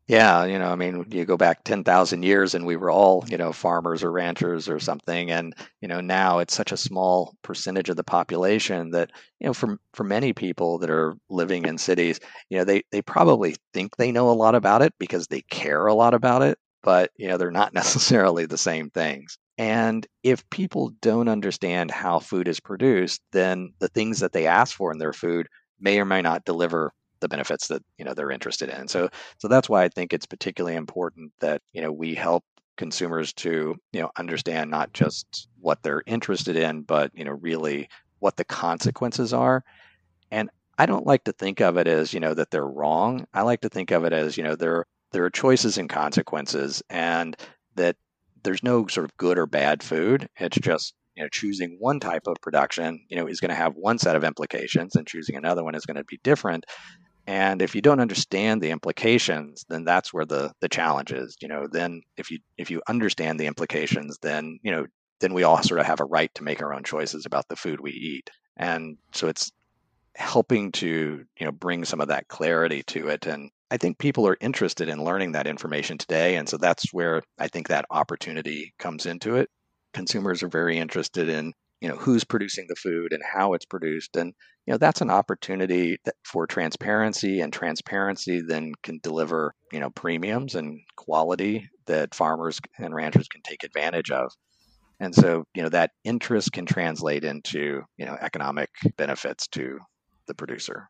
Yeah, 0.08 0.46
you 0.46 0.58
know, 0.58 0.72
I 0.72 0.74
mean, 0.74 1.04
you 1.10 1.26
go 1.26 1.36
back 1.36 1.64
10,000 1.64 2.22
years 2.22 2.54
and 2.54 2.64
we 2.64 2.76
were 2.76 2.90
all, 2.90 3.24
you 3.28 3.36
know, 3.36 3.52
farmers 3.52 4.02
or 4.02 4.10
ranchers 4.10 4.66
or 4.68 4.80
something. 4.80 5.30
And, 5.30 5.54
you 5.82 5.88
know, 5.88 6.00
now 6.00 6.38
it's 6.38 6.54
such 6.54 6.72
a 6.72 6.78
small 6.78 7.34
percentage 7.42 7.90
of 7.90 7.96
the 7.96 8.04
population 8.04 8.90
that, 8.92 9.10
you 9.38 9.46
know, 9.46 9.52
for, 9.52 9.78
for 9.92 10.04
many 10.04 10.32
people 10.32 10.78
that 10.78 10.88
are 10.90 11.14
living 11.28 11.66
in 11.66 11.76
cities, 11.76 12.20
you 12.48 12.56
know, 12.58 12.64
they, 12.64 12.82
they 12.90 13.02
probably 13.02 13.54
think 13.74 13.96
they 13.96 14.10
know 14.10 14.30
a 14.30 14.32
lot 14.32 14.54
about 14.54 14.80
it 14.80 14.94
because 14.98 15.26
they 15.26 15.42
care 15.50 15.86
a 15.86 15.94
lot 15.94 16.14
about 16.14 16.40
it, 16.42 16.58
but, 16.82 17.10
you 17.18 17.28
know, 17.28 17.36
they're 17.36 17.50
not 17.50 17.74
necessarily 17.74 18.46
the 18.46 18.56
same 18.58 18.88
things. 18.90 19.36
And 19.58 20.06
if 20.22 20.48
people 20.48 20.92
don't 21.02 21.28
understand 21.28 21.90
how 21.90 22.18
food 22.18 22.48
is 22.48 22.60
produced, 22.60 23.20
then 23.32 23.74
the 23.78 23.88
things 23.88 24.20
that 24.20 24.32
they 24.32 24.46
ask 24.46 24.74
for 24.74 24.90
in 24.90 24.98
their 24.98 25.12
food 25.12 25.48
may 25.78 26.00
or 26.00 26.06
may 26.06 26.22
not 26.22 26.46
deliver 26.46 26.92
the 27.20 27.28
benefits 27.28 27.68
that 27.68 27.82
you 27.98 28.04
know 28.04 28.14
they're 28.14 28.30
interested 28.30 28.68
in. 28.68 28.88
So 28.88 29.08
so 29.38 29.48
that's 29.48 29.68
why 29.68 29.84
I 29.84 29.88
think 29.88 30.12
it's 30.12 30.26
particularly 30.26 30.76
important 30.76 31.32
that 31.40 31.62
you 31.72 31.82
know 31.82 31.92
we 31.92 32.14
help 32.14 32.44
consumers 32.76 33.32
to 33.34 33.76
you 33.92 34.00
know 34.00 34.10
understand 34.16 34.70
not 34.70 34.92
just 34.92 35.48
what 35.60 35.82
they're 35.82 36.02
interested 36.06 36.56
in, 36.56 36.82
but 36.82 37.10
you 37.14 37.24
know 37.24 37.32
really 37.32 37.88
what 38.20 38.36
the 38.36 38.44
consequences 38.44 39.32
are. 39.32 39.64
And 40.30 40.50
I 40.78 40.86
don't 40.86 41.06
like 41.06 41.24
to 41.24 41.32
think 41.32 41.60
of 41.60 41.76
it 41.76 41.88
as 41.88 42.14
you 42.14 42.20
know 42.20 42.34
that 42.34 42.50
they're 42.50 42.66
wrong. 42.66 43.26
I 43.34 43.42
like 43.42 43.60
to 43.62 43.68
think 43.68 43.90
of 43.90 44.04
it 44.04 44.12
as 44.12 44.36
you 44.36 44.44
know 44.44 44.56
there 44.56 44.86
there 45.12 45.24
are 45.24 45.30
choices 45.30 45.78
and 45.78 45.88
consequences, 45.88 46.82
and 46.88 47.36
that 47.74 47.96
there's 48.44 48.62
no 48.62 48.86
sort 48.86 49.04
of 49.04 49.16
good 49.16 49.38
or 49.38 49.46
bad 49.46 49.82
food. 49.82 50.28
It's 50.38 50.58
just 50.58 50.94
you 51.16 51.24
know 51.24 51.28
choosing 51.28 51.76
one 51.80 51.98
type 51.98 52.28
of 52.28 52.36
production 52.40 53.04
you 53.08 53.16
know 53.16 53.26
is 53.26 53.40
going 53.40 53.48
to 53.48 53.54
have 53.54 53.74
one 53.74 53.98
set 53.98 54.14
of 54.14 54.24
implications 54.24 54.94
and 54.94 55.06
choosing 55.06 55.34
another 55.34 55.64
one 55.64 55.74
is 55.74 55.84
going 55.84 55.96
to 55.96 56.04
be 56.04 56.20
different 56.22 56.64
and 57.28 57.62
if 57.62 57.74
you 57.74 57.80
don't 57.80 58.00
understand 58.00 58.60
the 58.60 58.70
implications 58.70 59.64
then 59.68 59.84
that's 59.84 60.12
where 60.12 60.24
the 60.24 60.52
the 60.60 60.68
challenge 60.68 61.12
is 61.12 61.36
you 61.40 61.48
know 61.48 61.68
then 61.70 62.00
if 62.16 62.30
you 62.30 62.38
if 62.56 62.70
you 62.70 62.82
understand 62.88 63.38
the 63.38 63.46
implications 63.46 64.18
then 64.22 64.58
you 64.62 64.72
know 64.72 64.86
then 65.20 65.34
we 65.34 65.42
all 65.42 65.62
sort 65.62 65.80
of 65.80 65.86
have 65.86 66.00
a 66.00 66.04
right 66.04 66.32
to 66.34 66.44
make 66.44 66.62
our 66.62 66.72
own 66.72 66.84
choices 66.84 67.26
about 67.26 67.48
the 67.48 67.56
food 67.56 67.80
we 67.80 67.90
eat. 67.92 68.30
And 68.56 68.98
so 69.12 69.28
it's 69.28 69.50
helping 70.14 70.72
to 70.72 71.24
you 71.38 71.46
know 71.46 71.52
bring 71.52 71.84
some 71.84 72.00
of 72.00 72.08
that 72.08 72.28
clarity 72.28 72.82
to 72.82 73.08
it. 73.08 73.26
And 73.26 73.50
i 73.70 73.76
think 73.76 73.98
people 73.98 74.26
are 74.26 74.36
interested 74.40 74.88
in 74.88 75.04
learning 75.04 75.32
that 75.32 75.46
information 75.46 75.96
today. 75.98 76.36
And 76.36 76.48
so 76.48 76.56
that's 76.56 76.92
where 76.92 77.22
i 77.38 77.48
think 77.48 77.68
that 77.68 77.86
opportunity 77.90 78.74
comes 78.78 79.06
into 79.06 79.36
it. 79.36 79.48
Consumers 79.94 80.42
are 80.42 80.48
very 80.48 80.78
interested 80.78 81.28
in 81.28 81.52
you 81.80 81.88
know 81.88 81.96
who's 81.96 82.24
producing 82.24 82.66
the 82.68 82.76
food 82.76 83.12
and 83.12 83.22
how 83.22 83.54
it's 83.54 83.64
produced 83.64 84.16
and 84.16 84.34
you 84.66 84.72
know 84.72 84.78
that's 84.78 85.00
an 85.00 85.10
opportunity 85.10 85.98
that, 86.04 86.14
for 86.24 86.46
transparency 86.46 87.40
and 87.40 87.52
transparency 87.52 88.42
then 88.46 88.72
can 88.82 89.00
deliver 89.02 89.54
you 89.72 89.80
know 89.80 89.90
premiums 89.90 90.54
and 90.54 90.80
quality 90.96 91.68
that 91.88 92.14
farmers 92.14 92.60
and 92.78 92.94
ranchers 92.94 93.28
can 93.28 93.42
take 93.42 93.64
advantage 93.64 94.10
of. 94.10 94.30
And 95.00 95.14
so 95.14 95.44
you 95.54 95.62
know 95.62 95.68
that 95.70 95.90
interest 96.04 96.52
can 96.52 96.66
translate 96.66 97.24
into 97.24 97.82
you 97.96 98.06
know 98.06 98.16
economic 98.20 98.68
benefits 98.96 99.48
to 99.48 99.78
the 100.26 100.34
producer 100.34 100.88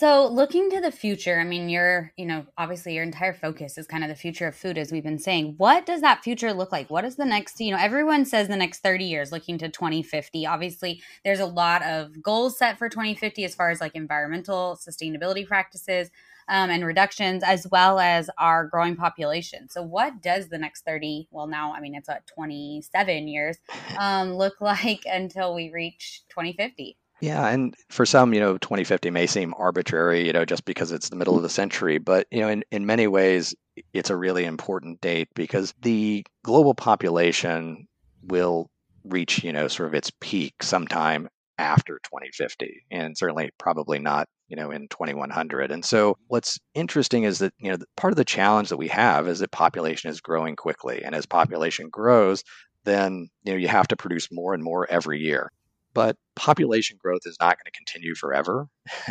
so, 0.00 0.28
looking 0.28 0.70
to 0.70 0.80
the 0.80 0.90
future, 0.90 1.38
I 1.38 1.44
mean, 1.44 1.68
your, 1.68 2.10
you 2.16 2.24
know, 2.24 2.46
obviously 2.56 2.94
your 2.94 3.02
entire 3.02 3.34
focus 3.34 3.76
is 3.76 3.86
kind 3.86 4.02
of 4.02 4.08
the 4.08 4.16
future 4.16 4.46
of 4.46 4.56
food, 4.56 4.78
as 4.78 4.90
we've 4.90 5.04
been 5.04 5.18
saying. 5.18 5.56
What 5.58 5.84
does 5.84 6.00
that 6.00 6.24
future 6.24 6.54
look 6.54 6.72
like? 6.72 6.88
What 6.88 7.04
is 7.04 7.16
the 7.16 7.26
next, 7.26 7.60
you 7.60 7.70
know, 7.70 7.76
everyone 7.78 8.24
says 8.24 8.48
the 8.48 8.56
next 8.56 8.78
30 8.78 9.04
years, 9.04 9.30
looking 9.30 9.58
to 9.58 9.68
2050. 9.68 10.46
Obviously, 10.46 11.02
there's 11.22 11.40
a 11.40 11.44
lot 11.44 11.82
of 11.82 12.22
goals 12.22 12.56
set 12.56 12.78
for 12.78 12.88
2050 12.88 13.44
as 13.44 13.54
far 13.54 13.68
as 13.68 13.82
like 13.82 13.94
environmental 13.94 14.78
sustainability 14.80 15.46
practices 15.46 16.08
um, 16.48 16.70
and 16.70 16.86
reductions, 16.86 17.42
as 17.44 17.66
well 17.70 17.98
as 17.98 18.30
our 18.38 18.68
growing 18.68 18.96
population. 18.96 19.68
So, 19.68 19.82
what 19.82 20.22
does 20.22 20.48
the 20.48 20.56
next 20.56 20.86
30, 20.86 21.28
well, 21.30 21.46
now, 21.46 21.74
I 21.74 21.80
mean, 21.80 21.94
it's 21.94 22.08
at 22.08 22.26
27 22.26 23.28
years, 23.28 23.58
um, 23.98 24.32
look 24.32 24.54
like 24.62 25.02
until 25.04 25.54
we 25.54 25.70
reach 25.70 26.22
2050? 26.30 26.96
Yeah, 27.20 27.46
and 27.48 27.74
for 27.90 28.06
some, 28.06 28.32
you 28.32 28.40
know, 28.40 28.56
2050 28.58 29.10
may 29.10 29.26
seem 29.26 29.52
arbitrary, 29.58 30.26
you 30.26 30.32
know, 30.32 30.44
just 30.46 30.64
because 30.64 30.90
it's 30.90 31.10
the 31.10 31.16
middle 31.16 31.36
of 31.36 31.42
the 31.42 31.50
century, 31.50 31.98
but 31.98 32.26
you 32.30 32.40
know, 32.40 32.48
in, 32.48 32.64
in 32.70 32.86
many 32.86 33.06
ways, 33.06 33.54
it's 33.92 34.08
a 34.10 34.16
really 34.16 34.44
important 34.44 35.00
date 35.02 35.28
because 35.34 35.74
the 35.82 36.24
global 36.44 36.74
population 36.74 37.86
will 38.22 38.70
reach, 39.04 39.44
you 39.44 39.52
know, 39.52 39.68
sort 39.68 39.88
of 39.88 39.94
its 39.94 40.10
peak 40.20 40.62
sometime 40.62 41.28
after 41.58 42.00
2050, 42.08 42.84
and 42.90 43.16
certainly 43.18 43.50
probably 43.58 43.98
not, 43.98 44.26
you 44.48 44.56
know, 44.56 44.70
in 44.70 44.88
2100. 44.88 45.70
And 45.70 45.84
so, 45.84 46.16
what's 46.28 46.58
interesting 46.74 47.24
is 47.24 47.38
that 47.40 47.52
you 47.58 47.70
know, 47.70 47.76
part 47.98 48.12
of 48.14 48.16
the 48.16 48.24
challenge 48.24 48.70
that 48.70 48.78
we 48.78 48.88
have 48.88 49.28
is 49.28 49.40
that 49.40 49.50
population 49.52 50.08
is 50.10 50.22
growing 50.22 50.56
quickly, 50.56 51.02
and 51.04 51.14
as 51.14 51.26
population 51.26 51.90
grows, 51.90 52.42
then 52.84 53.28
you 53.44 53.52
know 53.52 53.58
you 53.58 53.68
have 53.68 53.88
to 53.88 53.96
produce 53.96 54.28
more 54.32 54.54
and 54.54 54.62
more 54.64 54.90
every 54.90 55.20
year 55.20 55.50
but 55.92 56.16
population 56.36 56.96
growth 57.00 57.22
is 57.24 57.36
not 57.40 57.56
going 57.56 57.64
to 57.66 57.76
continue 57.76 58.14
forever. 58.14 58.66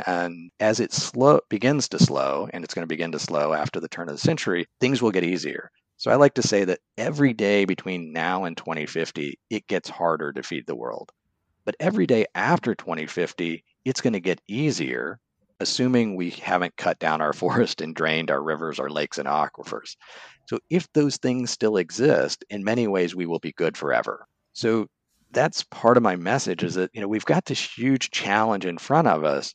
And 0.05 0.51
as 0.59 0.79
it 0.79 0.93
slow 0.93 1.41
begins 1.49 1.89
to 1.89 1.99
slow, 1.99 2.49
and 2.53 2.63
it's 2.63 2.73
going 2.73 2.83
to 2.83 2.87
begin 2.87 3.11
to 3.11 3.19
slow 3.19 3.53
after 3.53 3.79
the 3.79 3.89
turn 3.89 4.09
of 4.09 4.15
the 4.15 4.21
century, 4.21 4.65
things 4.79 5.01
will 5.01 5.11
get 5.11 5.23
easier. 5.23 5.71
So 5.97 6.11
I 6.11 6.15
like 6.15 6.35
to 6.35 6.47
say 6.47 6.63
that 6.63 6.79
every 6.97 7.33
day 7.33 7.65
between 7.65 8.13
now 8.13 8.45
and 8.45 8.55
2050, 8.55 9.37
it 9.49 9.67
gets 9.67 9.89
harder 9.89 10.31
to 10.31 10.43
feed 10.43 10.65
the 10.65 10.75
world. 10.75 11.11
But 11.65 11.75
every 11.79 12.07
day 12.07 12.25
after 12.35 12.73
2050, 12.73 13.63
it's 13.83 13.99
going 13.99 14.13
to 14.13 14.21
get 14.21 14.41
easier, 14.47 15.19
assuming 15.59 16.15
we 16.15 16.29
haven't 16.29 16.77
cut 16.77 16.99
down 16.99 17.19
our 17.19 17.33
forest 17.43 17.81
and 17.81 17.93
drained 17.93 18.31
our 18.31 18.41
rivers, 18.41 18.79
our 18.79 18.89
lakes, 18.89 19.17
and 19.17 19.27
aquifers. 19.27 19.97
So 20.47 20.59
if 20.69 20.91
those 20.93 21.17
things 21.17 21.51
still 21.51 21.75
exist, 21.75 22.45
in 22.49 22.63
many 22.63 22.87
ways, 22.87 23.13
we 23.13 23.25
will 23.25 23.39
be 23.39 23.51
good 23.51 23.75
forever. 23.75 24.25
So 24.53 24.87
that's 25.31 25.63
part 25.63 25.97
of 25.97 26.03
my 26.03 26.15
message 26.15 26.63
is 26.63 26.75
that 26.75 26.89
you 26.93 27.01
know 27.01 27.07
we've 27.07 27.25
got 27.25 27.45
this 27.45 27.77
huge 27.77 28.11
challenge 28.11 28.65
in 28.65 28.77
front 28.77 29.07
of 29.07 29.23
us 29.23 29.53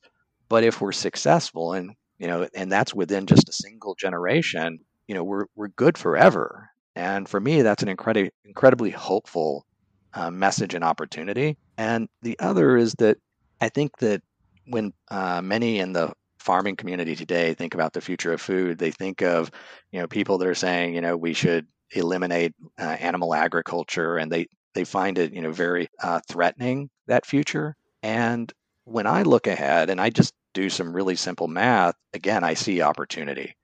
but 0.49 0.65
if 0.65 0.81
we're 0.81 0.93
successful 0.93 1.73
and 1.73 1.93
you 2.19 2.27
know 2.27 2.49
and 2.55 2.71
that's 2.71 2.95
within 2.95 3.27
just 3.27 3.49
a 3.49 3.53
single 3.53 3.95
generation 3.95 4.79
you 5.09 5.15
know 5.15 5.25
we're 5.25 5.47
we're 5.55 5.69
good 5.69 5.99
forever. 5.99 6.71
And 6.97 7.29
for 7.29 7.41
me 7.41 7.63
that's 7.63 7.83
an 7.83 7.89
incredibly 7.89 8.31
incredibly 8.45 8.91
hopeful 8.91 9.67
uh, 10.13 10.31
message 10.31 10.75
and 10.75 10.85
opportunity. 10.85 11.57
And 11.77 12.09
the 12.23 12.39
other 12.39 12.77
is 12.77 12.95
that 12.99 13.19
i 13.61 13.69
think 13.69 13.97
that 13.99 14.23
when 14.67 14.93
uh, 15.11 15.43
many 15.43 15.79
in 15.79 15.93
the 15.93 16.13
farming 16.39 16.77
community 16.77 17.17
today 17.17 17.55
think 17.55 17.75
about 17.75 17.93
the 17.93 18.01
future 18.01 18.33
of 18.33 18.41
food 18.41 18.79
they 18.79 18.91
think 18.91 19.23
of 19.23 19.51
you 19.93 20.01
know 20.01 20.07
people 20.07 20.39
that 20.39 20.49
are 20.49 20.55
saying 20.55 20.95
you 20.95 21.01
know 21.01 21.17
we 21.17 21.33
should 21.33 21.67
eliminate 21.93 22.55
uh, 22.79 22.83
animal 22.83 23.35
agriculture 23.35 24.17
and 24.17 24.31
they 24.31 24.47
they 24.75 24.85
find 24.85 25.19
it, 25.19 25.33
you 25.33 25.43
know, 25.43 25.53
very 25.53 25.89
uh, 26.03 26.21
threatening 26.29 26.91
that 27.07 27.27
future. 27.27 27.77
And 28.03 28.53
when 28.85 29.07
I 29.07 29.23
look 29.23 29.47
ahead 29.47 29.91
and 29.91 30.01
I 30.01 30.11
just 30.11 30.35
do 30.53 30.69
some 30.69 30.95
really 30.95 31.17
simple 31.17 31.49
math, 31.49 31.95
again, 32.13 32.45
I 32.45 32.55
see 32.55 32.83
opportunity 32.83 33.57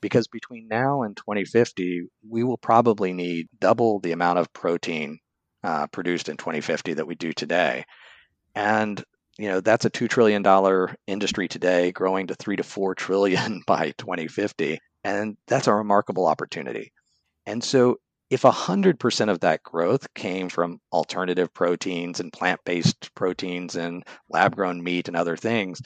because 0.00 0.28
between 0.28 0.68
now 0.68 1.02
and 1.02 1.16
2050, 1.16 2.02
we 2.28 2.44
will 2.44 2.58
probably 2.58 3.12
need 3.12 3.48
double 3.58 4.00
the 4.00 4.12
amount 4.12 4.38
of 4.38 4.52
protein 4.52 5.18
uh, 5.64 5.86
produced 5.88 6.28
in 6.28 6.36
2050 6.36 6.94
that 6.94 7.06
we 7.06 7.14
do 7.14 7.32
today. 7.32 7.84
And 8.54 9.02
you 9.38 9.48
know, 9.48 9.60
that's 9.60 9.84
a 9.84 9.90
$2 9.90 10.08
trillion 10.08 10.44
industry 11.06 11.48
today, 11.48 11.92
growing 11.92 12.28
to 12.28 12.34
3 12.34 12.56
to 12.56 12.62
4 12.62 12.94
trillion 12.94 13.62
by 13.66 13.92
2050. 13.98 14.78
And 15.04 15.36
that's 15.46 15.66
a 15.66 15.74
remarkable 15.74 16.26
opportunity. 16.26 16.92
And 17.44 17.62
so 17.62 17.98
if 18.30 18.42
100% 18.42 19.30
of 19.30 19.40
that 19.40 19.62
growth 19.62 20.12
came 20.14 20.48
from 20.48 20.80
alternative 20.92 21.52
proteins 21.54 22.20
and 22.20 22.32
plant 22.32 22.60
based 22.64 23.14
proteins 23.14 23.76
and 23.76 24.04
lab 24.28 24.56
grown 24.56 24.82
meat 24.82 25.08
and 25.08 25.16
other 25.16 25.36
things, 25.36 25.80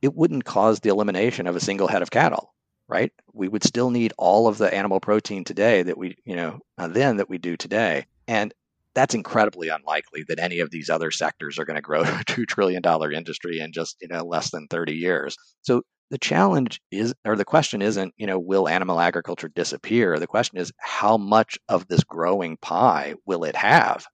it 0.00 0.14
wouldn't 0.14 0.44
cause 0.44 0.80
the 0.80 0.88
elimination 0.88 1.46
of 1.46 1.56
a 1.56 1.60
single 1.60 1.88
head 1.88 2.02
of 2.02 2.10
cattle, 2.10 2.54
right? 2.88 3.12
We 3.32 3.48
would 3.48 3.62
still 3.62 3.90
need 3.90 4.14
all 4.16 4.48
of 4.48 4.58
the 4.58 4.72
animal 4.72 5.00
protein 5.00 5.44
today 5.44 5.82
that 5.82 5.98
we, 5.98 6.16
you 6.24 6.34
know, 6.34 6.60
uh, 6.78 6.88
then 6.88 7.18
that 7.18 7.28
we 7.28 7.38
do 7.38 7.56
today. 7.56 8.06
And 8.26 8.54
that's 8.94 9.14
incredibly 9.14 9.68
unlikely 9.68 10.24
that 10.28 10.38
any 10.38 10.60
of 10.60 10.70
these 10.70 10.90
other 10.90 11.10
sectors 11.10 11.58
are 11.58 11.64
going 11.64 11.76
to 11.76 11.82
grow 11.82 12.04
to 12.04 12.10
a 12.20 12.24
$2 12.24 12.46
trillion 12.46 12.82
industry 13.12 13.60
in 13.60 13.72
just, 13.72 13.96
you 14.00 14.08
know, 14.08 14.24
less 14.24 14.50
than 14.50 14.66
30 14.68 14.94
years. 14.94 15.36
So 15.60 15.82
the 16.12 16.18
challenge 16.18 16.78
is 16.90 17.14
or 17.24 17.36
the 17.36 17.44
question 17.44 17.80
isn't 17.80 18.12
you 18.18 18.26
know 18.26 18.38
will 18.38 18.68
animal 18.68 19.00
agriculture 19.00 19.48
disappear? 19.48 20.18
The 20.18 20.26
question 20.26 20.58
is 20.58 20.70
how 20.78 21.16
much 21.16 21.58
of 21.70 21.88
this 21.88 22.04
growing 22.04 22.58
pie 22.58 23.14
will 23.24 23.44
it 23.44 23.56
have? 23.56 24.04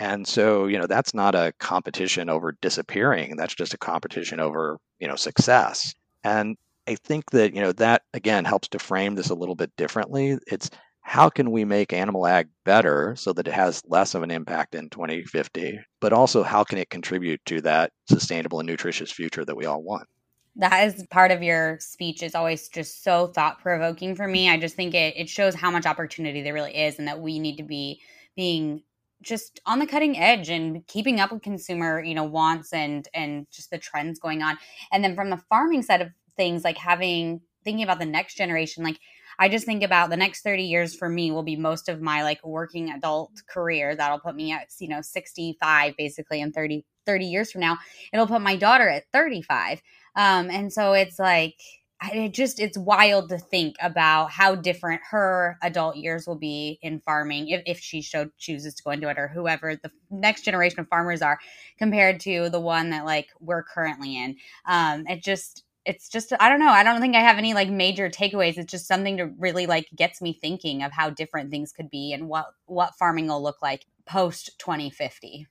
And 0.00 0.26
so 0.26 0.66
you 0.66 0.76
know 0.76 0.88
that's 0.88 1.14
not 1.14 1.36
a 1.36 1.52
competition 1.60 2.28
over 2.28 2.56
disappearing 2.60 3.36
that's 3.36 3.54
just 3.54 3.74
a 3.74 3.78
competition 3.78 4.40
over 4.40 4.78
you 4.98 5.06
know 5.06 5.14
success. 5.16 5.94
And 6.24 6.56
i 6.88 6.96
think 6.96 7.30
that 7.30 7.54
you 7.54 7.60
know 7.60 7.72
that 7.72 8.02
again 8.12 8.44
helps 8.44 8.66
to 8.68 8.80
frame 8.80 9.14
this 9.14 9.30
a 9.30 9.34
little 9.34 9.54
bit 9.54 9.70
differently. 9.76 10.36
It's 10.48 10.68
how 11.02 11.28
can 11.30 11.52
we 11.52 11.64
make 11.64 11.92
animal 11.92 12.26
ag 12.26 12.48
better 12.64 13.14
so 13.16 13.32
that 13.34 13.46
it 13.46 13.54
has 13.54 13.82
less 13.86 14.16
of 14.16 14.24
an 14.24 14.32
impact 14.32 14.74
in 14.74 14.90
2050 14.90 15.78
but 16.00 16.12
also 16.12 16.42
how 16.42 16.64
can 16.64 16.78
it 16.78 16.90
contribute 16.90 17.40
to 17.46 17.60
that 17.60 17.92
sustainable 18.08 18.60
and 18.60 18.66
nutritious 18.66 19.12
future 19.12 19.44
that 19.44 19.56
we 19.56 19.66
all 19.66 19.82
want 19.82 20.06
that 20.56 20.86
is 20.86 21.06
part 21.10 21.30
of 21.30 21.42
your 21.42 21.78
speech 21.80 22.22
is 22.22 22.34
always 22.34 22.68
just 22.68 23.04
so 23.04 23.28
thought 23.28 23.60
provoking 23.60 24.16
for 24.16 24.26
me. 24.26 24.50
I 24.50 24.58
just 24.58 24.76
think 24.76 24.94
it, 24.94 25.14
it 25.16 25.28
shows 25.28 25.54
how 25.54 25.70
much 25.70 25.86
opportunity 25.86 26.42
there 26.42 26.54
really 26.54 26.76
is 26.76 26.98
and 26.98 27.08
that 27.08 27.20
we 27.20 27.38
need 27.38 27.56
to 27.56 27.62
be 27.62 28.00
being 28.36 28.82
just 29.22 29.60
on 29.66 29.78
the 29.78 29.86
cutting 29.86 30.18
edge 30.18 30.48
and 30.48 30.86
keeping 30.86 31.20
up 31.20 31.30
with 31.30 31.42
consumer, 31.42 32.02
you 32.02 32.14
know, 32.14 32.24
wants 32.24 32.72
and 32.72 33.06
and 33.14 33.46
just 33.50 33.70
the 33.70 33.78
trends 33.78 34.18
going 34.18 34.42
on. 34.42 34.58
And 34.92 35.04
then 35.04 35.14
from 35.14 35.30
the 35.30 35.42
farming 35.48 35.82
side 35.82 36.00
of 36.00 36.10
things, 36.36 36.64
like 36.64 36.78
having 36.78 37.40
thinking 37.64 37.84
about 37.84 37.98
the 37.98 38.06
next 38.06 38.36
generation, 38.36 38.82
like 38.82 38.98
I 39.38 39.48
just 39.48 39.64
think 39.64 39.82
about 39.82 40.10
the 40.10 40.16
next 40.16 40.42
30 40.42 40.64
years 40.64 40.94
for 40.94 41.08
me 41.08 41.30
will 41.30 41.42
be 41.42 41.56
most 41.56 41.88
of 41.88 42.02
my 42.02 42.22
like 42.22 42.44
working 42.44 42.90
adult 42.90 43.32
career. 43.48 43.94
That'll 43.94 44.20
put 44.20 44.36
me 44.36 44.52
at, 44.52 44.68
you 44.78 44.88
know, 44.88 45.00
65 45.00 45.94
basically 45.96 46.42
in 46.42 46.52
30, 46.52 46.84
30 47.06 47.24
years 47.24 47.50
from 47.50 47.62
now. 47.62 47.78
It'll 48.12 48.26
put 48.26 48.42
my 48.42 48.56
daughter 48.56 48.88
at 48.88 49.04
35. 49.12 49.80
Um, 50.16 50.50
and 50.50 50.72
so 50.72 50.92
it's 50.92 51.18
like, 51.18 51.56
it 52.02 52.32
just 52.32 52.58
it's 52.58 52.78
wild 52.78 53.28
to 53.28 53.38
think 53.38 53.76
about 53.80 54.30
how 54.30 54.54
different 54.54 55.02
her 55.10 55.58
adult 55.62 55.96
years 55.96 56.26
will 56.26 56.38
be 56.38 56.78
in 56.82 57.00
farming 57.00 57.48
if, 57.48 57.62
if 57.66 57.78
she 57.78 58.00
showed, 58.00 58.30
chooses 58.38 58.74
to 58.74 58.82
go 58.82 58.90
into 58.90 59.08
it 59.08 59.18
or 59.18 59.28
whoever 59.28 59.76
the 59.76 59.90
next 60.10 60.42
generation 60.42 60.80
of 60.80 60.88
farmers 60.88 61.20
are 61.20 61.38
compared 61.78 62.20
to 62.20 62.48
the 62.48 62.60
one 62.60 62.90
that 62.90 63.04
like 63.04 63.28
we're 63.38 63.62
currently 63.62 64.16
in. 64.16 64.36
Um 64.66 65.06
it 65.08 65.22
just 65.22 65.64
it's 65.84 66.08
just 66.08 66.32
i 66.40 66.48
don't 66.48 66.60
know. 66.60 66.68
I 66.70 66.82
don't 66.82 67.00
think 67.00 67.16
i 67.16 67.20
have 67.20 67.38
any 67.38 67.52
like 67.52 67.68
major 67.68 68.08
takeaways. 68.08 68.56
It's 68.56 68.70
just 68.70 68.88
something 68.88 69.18
to 69.18 69.26
really 69.38 69.66
like 69.66 69.88
gets 69.94 70.22
me 70.22 70.38
thinking 70.40 70.82
of 70.82 70.92
how 70.92 71.10
different 71.10 71.50
things 71.50 71.70
could 71.70 71.90
be 71.90 72.14
and 72.14 72.28
what 72.28 72.46
what 72.64 72.94
farming 72.98 73.26
will 73.26 73.42
look 73.42 73.60
like 73.60 73.84
post 74.06 74.58
2050 74.58 75.46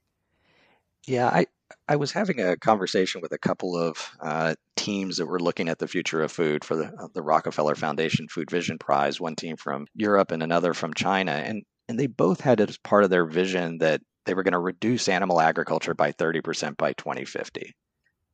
yeah 1.06 1.28
i 1.28 1.46
I 1.88 1.96
was 1.96 2.12
having 2.12 2.40
a 2.40 2.58
conversation 2.58 3.22
with 3.22 3.32
a 3.32 3.38
couple 3.38 3.78
of 3.78 3.98
uh, 4.22 4.56
teams 4.76 5.18
that 5.18 5.26
were 5.26 5.40
looking 5.40 5.70
at 5.70 5.80
the 5.80 5.88
future 5.88 6.22
of 6.22 6.32
food 6.32 6.64
for 6.64 6.76
the, 6.76 6.86
uh, 6.86 7.08
the 7.14 7.22
Rockefeller 7.22 7.76
Foundation 7.76 8.28
Food 8.28 8.50
Vision 8.50 8.78
Prize. 8.78 9.20
One 9.20 9.36
team 9.36 9.58
from 9.58 9.88
Europe 9.96 10.32
and 10.32 10.44
another 10.44 10.74
from 10.74 10.94
China, 10.94 11.32
and 11.32 11.64
and 11.88 12.00
they 12.00 12.08
both 12.08 12.42
had 12.42 12.62
as 12.62 12.78
part 12.78 13.04
of 13.04 13.10
their 13.10 13.26
vision 13.26 13.80
that 13.80 14.02
they 14.26 14.36
were 14.36 14.44
going 14.44 14.54
to 14.54 14.60
reduce 14.60 15.10
animal 15.10 15.42
agriculture 15.42 15.96
by 15.96 16.12
30% 16.12 16.78
by 16.78 16.94
2050. 16.94 17.74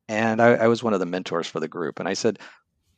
And 0.09 0.41
I, 0.41 0.55
I 0.55 0.67
was 0.67 0.83
one 0.83 0.93
of 0.93 0.99
the 0.99 1.05
mentors 1.05 1.47
for 1.47 1.61
the 1.61 1.69
group, 1.69 1.99
and 1.99 2.09
I 2.09 2.13
said, 2.13 2.39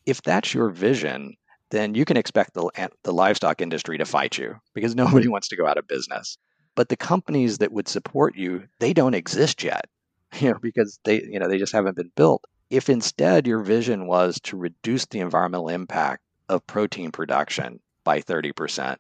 if 0.08 0.22
that's 0.24 0.54
your 0.54 0.70
vision, 0.70 1.36
then 1.70 1.94
you 1.94 2.06
can 2.06 2.18
expect 2.18 2.56
the, 2.56 2.90
the 3.04 3.14
livestock 3.14 3.62
industry 3.62 4.00
to 4.00 4.06
fight 4.06 4.38
you 4.38 4.56
because 4.74 4.96
nobody 5.04 5.28
wants 5.28 5.48
to 5.50 5.56
go 5.56 5.68
out 5.68 5.78
of 5.78 5.88
business. 5.88 6.38
But 6.76 6.90
the 6.90 6.98
companies 6.98 7.60
that 7.60 7.72
would 7.72 7.88
support 7.88 8.36
you, 8.36 8.64
they 8.80 8.94
don't 8.94 9.14
exist 9.14 9.64
yet. 9.64 9.86
you 10.40 10.52
know, 10.52 10.60
because 10.62 11.00
they, 11.04 11.22
you 11.24 11.40
know, 11.40 11.48
they 11.48 11.58
just 11.58 11.74
haven't 11.74 11.96
been 11.98 12.12
built. 12.16 12.44
If 12.70 12.90
instead 12.90 13.48
your 13.48 13.62
vision 13.62 14.08
was 14.08 14.40
to 14.42 14.58
reduce 14.58 15.06
the 15.06 15.20
environmental 15.20 15.70
impact 15.70 16.24
of 16.50 16.66
protein 16.68 17.12
production 17.12 17.80
by 18.04 18.22
30%, 18.22 18.98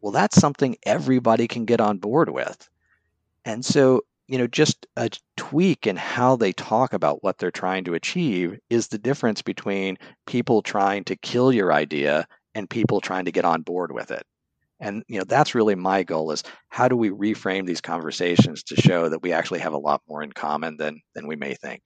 well, 0.00 0.12
that's 0.12 0.40
something 0.40 0.76
everybody 0.84 1.48
can 1.48 1.64
get 1.64 1.80
on 1.80 1.98
board 1.98 2.30
with. 2.30 2.68
And 3.44 3.64
so, 3.64 4.02
you 4.28 4.38
know, 4.38 4.46
just 4.46 4.86
a 4.96 5.10
tweak 5.36 5.86
in 5.86 5.96
how 5.96 6.36
they 6.36 6.52
talk 6.52 6.92
about 6.92 7.22
what 7.22 7.38
they're 7.38 7.50
trying 7.50 7.84
to 7.84 7.94
achieve 7.94 8.58
is 8.70 8.88
the 8.88 8.98
difference 8.98 9.42
between 9.42 9.98
people 10.26 10.62
trying 10.62 11.04
to 11.04 11.16
kill 11.16 11.52
your 11.52 11.72
idea 11.72 12.26
and 12.54 12.70
people 12.70 13.00
trying 13.00 13.24
to 13.26 13.32
get 13.32 13.44
on 13.44 13.62
board 13.62 13.92
with 13.92 14.10
it 14.10 14.24
and 14.80 15.02
you 15.08 15.18
know 15.18 15.24
that's 15.24 15.54
really 15.54 15.74
my 15.74 16.02
goal 16.02 16.30
is 16.30 16.42
how 16.68 16.88
do 16.88 16.96
we 16.96 17.10
reframe 17.10 17.66
these 17.66 17.80
conversations 17.80 18.62
to 18.64 18.76
show 18.76 19.08
that 19.08 19.22
we 19.22 19.32
actually 19.32 19.60
have 19.60 19.72
a 19.72 19.78
lot 19.78 20.02
more 20.08 20.22
in 20.22 20.32
common 20.32 20.76
than 20.76 21.00
than 21.14 21.26
we 21.26 21.36
may 21.36 21.54
think? 21.54 21.82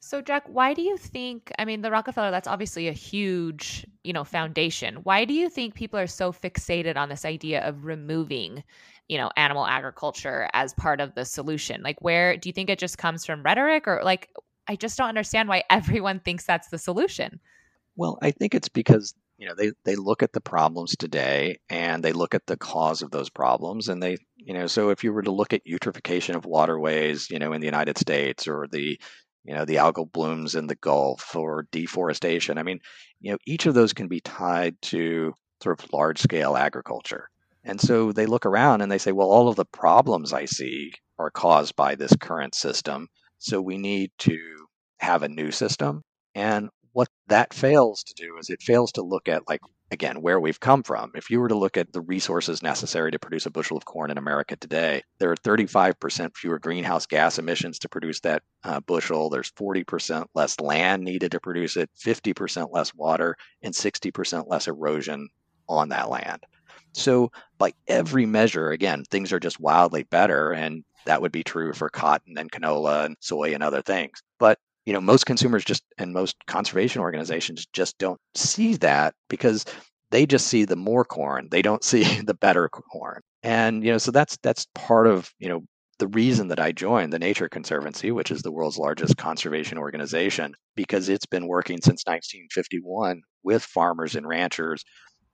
So 0.00 0.20
jack 0.20 0.44
why 0.48 0.74
do 0.74 0.82
you 0.82 0.96
think 0.96 1.50
i 1.58 1.64
mean 1.64 1.80
the 1.80 1.90
rockefeller 1.90 2.30
that's 2.30 2.48
obviously 2.48 2.88
a 2.88 2.92
huge 2.92 3.86
you 4.02 4.12
know 4.12 4.24
foundation. 4.24 4.96
Why 4.96 5.24
do 5.24 5.34
you 5.34 5.48
think 5.48 5.74
people 5.74 5.98
are 5.98 6.06
so 6.06 6.32
fixated 6.32 6.96
on 6.96 7.08
this 7.08 7.24
idea 7.24 7.66
of 7.66 7.84
removing 7.84 8.62
you 9.08 9.18
know 9.18 9.30
animal 9.36 9.66
agriculture 9.66 10.48
as 10.52 10.74
part 10.74 11.00
of 11.00 11.14
the 11.14 11.24
solution? 11.24 11.82
Like 11.82 12.00
where 12.00 12.36
do 12.36 12.48
you 12.48 12.52
think 12.52 12.70
it 12.70 12.78
just 12.78 12.98
comes 12.98 13.24
from 13.24 13.42
rhetoric 13.42 13.88
or 13.88 14.00
like 14.04 14.30
i 14.68 14.76
just 14.76 14.96
don't 14.96 15.08
understand 15.08 15.48
why 15.48 15.64
everyone 15.70 16.20
thinks 16.20 16.44
that's 16.44 16.68
the 16.68 16.78
solution. 16.78 17.40
Well 17.96 18.18
i 18.22 18.30
think 18.30 18.54
it's 18.54 18.68
because 18.68 19.14
you 19.38 19.48
know 19.48 19.54
they 19.54 19.72
they 19.84 19.96
look 19.96 20.22
at 20.22 20.32
the 20.32 20.40
problems 20.40 20.96
today 20.96 21.58
and 21.68 22.02
they 22.02 22.12
look 22.12 22.34
at 22.34 22.46
the 22.46 22.56
cause 22.56 23.02
of 23.02 23.10
those 23.10 23.30
problems 23.30 23.88
and 23.88 24.02
they 24.02 24.16
you 24.36 24.54
know 24.54 24.66
so 24.66 24.90
if 24.90 25.02
you 25.02 25.12
were 25.12 25.22
to 25.22 25.32
look 25.32 25.52
at 25.52 25.66
eutrophication 25.66 26.34
of 26.34 26.46
waterways 26.46 27.30
you 27.30 27.38
know 27.38 27.52
in 27.52 27.60
the 27.60 27.66
united 27.66 27.98
states 27.98 28.46
or 28.46 28.66
the 28.70 28.98
you 29.44 29.54
know 29.54 29.64
the 29.64 29.76
algal 29.76 30.10
blooms 30.10 30.54
in 30.54 30.66
the 30.66 30.76
gulf 30.76 31.34
or 31.34 31.66
deforestation 31.72 32.58
i 32.58 32.62
mean 32.62 32.78
you 33.20 33.32
know 33.32 33.38
each 33.46 33.66
of 33.66 33.74
those 33.74 33.92
can 33.92 34.08
be 34.08 34.20
tied 34.20 34.80
to 34.82 35.34
sort 35.64 35.82
of 35.82 35.92
large 35.92 36.20
scale 36.20 36.56
agriculture. 36.56 37.28
And 37.64 37.80
so 37.80 38.12
they 38.12 38.26
look 38.26 38.44
around 38.44 38.82
and 38.82 38.92
they 38.92 38.98
say 38.98 39.12
well 39.12 39.30
all 39.30 39.48
of 39.48 39.56
the 39.56 39.64
problems 39.64 40.32
i 40.32 40.44
see 40.44 40.92
are 41.18 41.30
caused 41.30 41.74
by 41.74 41.94
this 41.94 42.14
current 42.20 42.54
system. 42.54 43.08
So 43.38 43.60
we 43.60 43.78
need 43.78 44.10
to 44.18 44.38
have 44.98 45.22
a 45.22 45.28
new 45.28 45.50
system. 45.50 46.02
And 46.34 46.68
what 46.94 47.08
that 47.26 47.52
fails 47.52 48.02
to 48.04 48.14
do 48.14 48.38
is 48.38 48.48
it 48.48 48.62
fails 48.62 48.92
to 48.92 49.02
look 49.02 49.28
at 49.28 49.46
like 49.48 49.60
again 49.90 50.22
where 50.22 50.40
we've 50.40 50.60
come 50.60 50.82
from. 50.82 51.10
If 51.14 51.28
you 51.28 51.40
were 51.40 51.48
to 51.48 51.54
look 51.54 51.76
at 51.76 51.92
the 51.92 52.00
resources 52.00 52.62
necessary 52.62 53.10
to 53.10 53.18
produce 53.18 53.46
a 53.46 53.50
bushel 53.50 53.76
of 53.76 53.84
corn 53.84 54.10
in 54.10 54.16
america 54.16 54.56
today 54.56 55.02
there 55.18 55.30
are 55.30 55.36
35% 55.36 56.36
fewer 56.36 56.58
greenhouse 56.58 57.04
gas 57.04 57.38
emissions 57.38 57.78
to 57.80 57.88
produce 57.88 58.20
that 58.20 58.42
uh, 58.62 58.80
bushel. 58.80 59.28
There's 59.28 59.50
40% 59.52 60.26
less 60.34 60.58
land 60.60 61.02
needed 61.04 61.32
to 61.32 61.40
produce 61.40 61.76
it 61.76 61.90
50% 61.98 62.72
less 62.72 62.94
water 62.94 63.36
and 63.62 63.74
60% 63.74 64.44
less 64.48 64.68
erosion 64.68 65.28
on 65.68 65.88
that 65.90 66.08
land. 66.08 66.44
So 66.92 67.32
by 67.58 67.72
every 67.88 68.24
measure 68.24 68.70
again 68.70 69.04
things 69.10 69.32
are 69.32 69.40
just 69.40 69.60
wildly 69.60 70.04
better 70.04 70.52
and 70.52 70.84
that 71.06 71.20
would 71.20 71.32
be 71.32 71.44
true 71.44 71.72
for 71.72 71.90
cotton 71.90 72.38
and 72.38 72.50
canola 72.50 73.04
and 73.04 73.16
soy 73.20 73.52
and 73.52 73.62
other 73.62 73.82
things. 73.82 74.22
But 74.38 74.58
you 74.86 74.92
know 74.92 75.00
most 75.00 75.26
consumers 75.26 75.64
just 75.64 75.82
and 75.98 76.12
most 76.12 76.36
conservation 76.46 77.00
organizations 77.00 77.66
just 77.72 77.98
don't 77.98 78.20
see 78.34 78.74
that 78.76 79.14
because 79.28 79.64
they 80.10 80.26
just 80.26 80.46
see 80.46 80.64
the 80.64 80.76
more 80.76 81.04
corn 81.04 81.48
they 81.50 81.62
don't 81.62 81.84
see 81.92 82.20
the 82.20 82.34
better 82.34 82.68
corn 82.68 83.20
and 83.42 83.84
you 83.84 83.90
know 83.90 83.98
so 83.98 84.10
that's 84.10 84.36
that's 84.42 84.66
part 84.74 85.06
of 85.06 85.30
you 85.38 85.48
know 85.48 85.62
the 85.98 86.08
reason 86.08 86.48
that 86.48 86.58
I 86.58 86.72
joined 86.72 87.12
the 87.12 87.18
Nature 87.18 87.48
Conservancy, 87.48 88.10
which 88.10 88.30
is 88.30 88.42
the 88.42 88.50
world's 88.50 88.78
largest 88.78 89.16
conservation 89.16 89.78
organization, 89.78 90.54
because 90.74 91.08
it's 91.08 91.26
been 91.26 91.46
working 91.46 91.76
since 91.80 92.02
1951 92.04 93.22
with 93.42 93.62
farmers 93.62 94.16
and 94.16 94.26
ranchers 94.26 94.84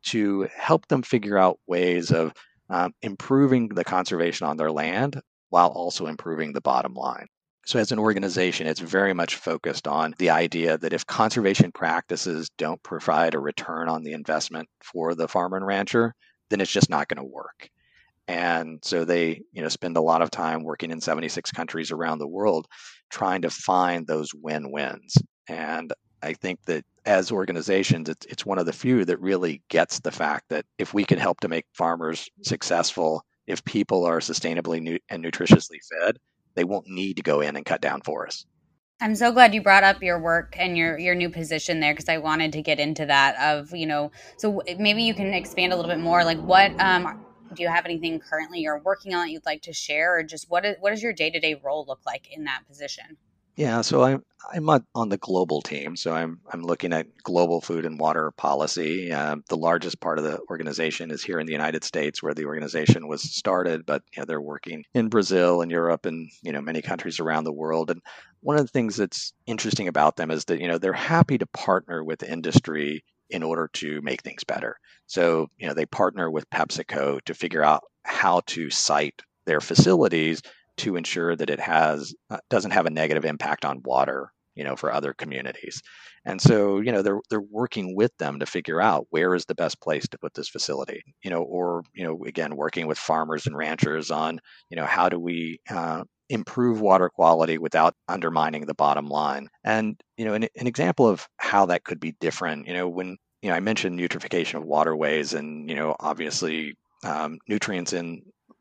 to 0.07 0.49
help 0.55 0.87
them 0.89 1.03
figure 1.03 1.39
out 1.39 1.59
ways 1.67 2.11
of 2.11 2.33
um, 2.69 2.93
improving 3.03 3.69
the 3.69 3.85
conservation 3.85 4.47
on 4.47 4.57
their 4.57 4.71
land 4.71 5.21
while 5.49 5.69
also 5.69 6.07
improving 6.07 6.53
the 6.53 6.61
bottom 6.61 6.95
line. 6.95 7.27
So, 7.67 7.79
as 7.79 7.93
an 7.93 7.99
organization, 7.99 8.67
it's 8.67 8.81
very 8.81 9.13
much 9.15 9.37
focused 9.37 9.87
on 9.87 10.15
the 10.19 10.31
idea 10.31 10.79
that 10.79 10.93
if 10.93 11.07
conservation 11.07 11.73
practices 11.73 12.51
don't 12.59 12.83
provide 12.83 13.35
a 13.35 13.39
return 13.39 13.89
on 13.89 14.03
the 14.03 14.13
investment 14.13 14.69
for 14.83 15.15
the 15.15 15.29
farmer 15.29 15.57
and 15.57 15.67
rancher, 15.67 16.15
then 16.49 16.61
it's 16.61 16.73
just 16.73 16.91
not 16.91 17.09
going 17.09 17.19
to 17.19 17.25
work. 17.25 17.69
And 18.29 18.79
so 18.85 19.05
they, 19.05 19.43
you 19.53 19.63
know, 19.63 19.69
spend 19.69 19.97
a 19.97 20.03
lot 20.03 20.23
of 20.23 20.31
time 20.31 20.63
working 20.65 20.91
in 20.91 21.01
76 21.01 21.51
countries 21.53 21.91
around 21.91 22.19
the 22.19 22.29
world 22.29 22.67
trying 23.11 23.43
to 23.43 23.51
find 23.51 24.07
those 24.07 24.35
win-wins. 24.35 25.17
And 25.49 25.93
I 26.23 26.35
think 26.35 26.65
that 26.67 26.85
as 27.07 27.33
organizations, 27.33 28.09
it's, 28.09 28.27
it's 28.27 28.47
one 28.47 28.59
of 28.59 28.67
the 28.67 28.73
few 28.73 29.05
that 29.07 29.21
really 29.21 29.63
gets 29.69 30.01
the 30.01 30.13
fact 30.13 30.45
that 30.51 30.67
if 30.79 30.95
we 30.95 31.05
can 31.05 31.19
help 31.19 31.41
to 31.41 31.49
make 31.49 31.67
farmers 31.75 32.29
successful, 32.43 33.25
if 33.47 33.65
people 33.65 34.05
are 34.05 34.21
sustainably 34.21 34.81
nu- 34.81 34.99
and 35.09 35.25
nutritiously 35.25 35.79
fed, 36.01 36.19
they 36.55 36.65
won't 36.65 36.87
need 36.87 37.17
to 37.17 37.23
go 37.23 37.41
in 37.41 37.57
and 37.57 37.65
cut 37.65 37.81
down 37.81 38.01
forests. 38.03 38.47
I'm 39.03 39.15
so 39.15 39.33
glad 39.33 39.55
you 39.55 39.63
brought 39.63 39.83
up 39.83 40.03
your 40.03 40.19
work 40.19 40.55
and 40.59 40.77
your 40.77 40.99
your 40.99 41.15
new 41.15 41.31
position 41.31 41.81
there 41.81 41.95
because 41.95 42.09
I 42.09 42.19
wanted 42.19 42.53
to 42.53 42.63
get 42.63 42.79
into 42.79 43.07
that 43.07 43.35
of 43.41 43.75
you 43.75 43.87
know 43.87 44.11
so 44.37 44.63
maybe 44.79 45.03
you 45.03 45.15
can 45.15 45.33
expand 45.33 45.73
a 45.73 45.77
little 45.77 45.91
bit 45.91 46.01
more 46.01 46.23
like 46.23 46.39
what 46.39 46.79
um 46.79 47.25
do 47.55 47.63
you 47.63 47.69
have 47.69 47.87
anything 47.87 48.21
currently 48.21 48.61
you're 48.61 48.81
working 48.81 49.15
on 49.15 49.27
that 49.27 49.33
you'd 49.33 49.47
like 49.47 49.63
to 49.63 49.73
share 49.73 50.19
or 50.19 50.23
just 50.23 50.51
what 50.51 50.65
is, 50.65 50.77
what 50.81 50.91
does 50.91 51.03
your 51.03 51.13
day-to-day 51.13 51.61
role 51.65 51.85
look 51.89 52.01
like 52.05 52.29
in 52.31 52.45
that 52.45 52.61
position 52.69 53.17
yeah, 53.61 53.83
so 53.83 54.03
I'm 54.03 54.25
I'm 54.55 54.71
on 54.95 55.11
the 55.11 55.19
global 55.19 55.61
team, 55.61 55.95
so 55.95 56.15
I'm 56.15 56.41
I'm 56.51 56.63
looking 56.63 56.95
at 56.95 57.15
global 57.23 57.61
food 57.61 57.85
and 57.85 58.01
water 58.01 58.31
policy. 58.31 59.13
Uh, 59.13 59.37
the 59.51 59.59
largest 59.59 60.01
part 60.01 60.19
of 60.19 60.25
the 60.25 60.41
organization 60.49 61.11
is 61.11 61.23
here 61.23 61.39
in 61.39 61.45
the 61.47 61.53
United 61.53 61.85
States, 61.85 62.23
where 62.23 62.33
the 62.33 62.47
organization 62.47 63.07
was 63.07 63.21
started, 63.21 63.85
but 63.85 64.03
you 64.17 64.23
know, 64.23 64.25
they're 64.25 64.41
working 64.41 64.85
in 64.95 65.11
Brazil 65.11 65.61
and 65.61 65.71
Europe 65.71 66.07
and 66.07 66.31
you 66.41 66.53
know 66.53 66.63
many 66.63 66.81
countries 66.81 67.21
around 67.21 67.45
the 67.45 67.53
world. 67.53 67.91
And 67.91 68.01
one 68.41 68.57
of 68.57 68.63
the 68.63 68.73
things 68.73 68.97
that's 68.97 69.35
interesting 69.45 69.89
about 69.89 70.17
them 70.17 70.31
is 70.31 70.47
that 70.47 70.59
you 70.59 70.67
know 70.67 70.79
they're 70.79 70.95
happy 70.95 71.37
to 71.37 71.47
partner 71.49 72.03
with 72.03 72.23
industry 72.23 73.05
in 73.29 73.43
order 73.43 73.69
to 73.75 74.01
make 74.01 74.23
things 74.23 74.43
better. 74.43 74.79
So 75.07 75.51
you 75.59 75.69
know 75.69 75.75
they 75.75 75.85
partner 75.85 76.31
with 76.31 76.49
PepsiCo 76.49 77.21
to 77.27 77.35
figure 77.35 77.63
out 77.63 77.83
how 78.05 78.41
to 78.47 78.71
site 78.71 79.21
their 79.45 79.61
facilities 79.61 80.41
to 80.81 80.97
ensure 80.97 81.37
that 81.37 81.51
it 81.51 81.61
has 81.61 82.15
uh, 82.31 82.39
doesn't 82.51 82.73
have 82.73 82.87
a 82.87 82.91
negative 82.91 83.25
impact 83.25 83.65
on 83.65 83.83
water 83.85 84.33
you 84.55 84.65
know 84.65 84.77
for 84.77 84.93
other 84.93 85.15
communities. 85.15 85.83
And 86.27 86.41
so 86.41 86.81
you 86.81 86.93
know 86.93 87.03
they're 87.03 87.21
they're 87.31 87.41
working 87.41 87.97
with 87.97 88.17
them 88.19 88.39
to 88.41 88.47
figure 88.47 88.81
out 88.81 89.07
where 89.11 89.35
is 89.35 89.47
the 89.47 89.55
best 89.55 89.81
place 89.81 90.07
to 90.09 90.19
put 90.19 90.35
this 90.35 90.49
facility 90.49 91.03
you 91.25 91.31
know 91.31 91.43
or 91.43 91.83
you 91.95 92.05
know 92.05 92.25
again 92.27 92.57
working 92.57 92.87
with 92.87 92.99
farmers 92.99 93.47
and 93.47 93.57
ranchers 93.57 94.11
on 94.11 94.41
you 94.69 94.77
know 94.77 94.85
how 94.85 95.09
do 95.09 95.19
we 95.19 95.61
uh, 95.71 96.05
improve 96.29 96.81
water 96.81 97.09
quality 97.09 97.59
without 97.59 97.95
undermining 98.09 98.67
the 98.67 98.75
bottom 98.75 99.07
line. 99.09 99.49
And 99.65 100.01
you 100.17 100.25
know 100.25 100.35
an, 100.35 100.45
an 100.57 100.67
example 100.67 101.09
of 101.09 101.27
how 101.39 101.67
that 101.67 101.85
could 101.85 102.01
be 102.01 102.15
different 102.21 102.67
you 102.67 102.75
know 102.75 102.89
when 102.89 103.17
you 103.43 103.49
know 103.49 103.57
i 103.57 103.61
mentioned 103.61 103.99
eutrophication 103.99 104.57
of 104.57 104.65
waterways 104.65 105.33
and 105.33 105.71
you 105.71 105.77
know 105.77 105.97
obviously 106.01 106.75
um, 107.05 107.39
nutrients 107.49 107.95
in 107.95 108.21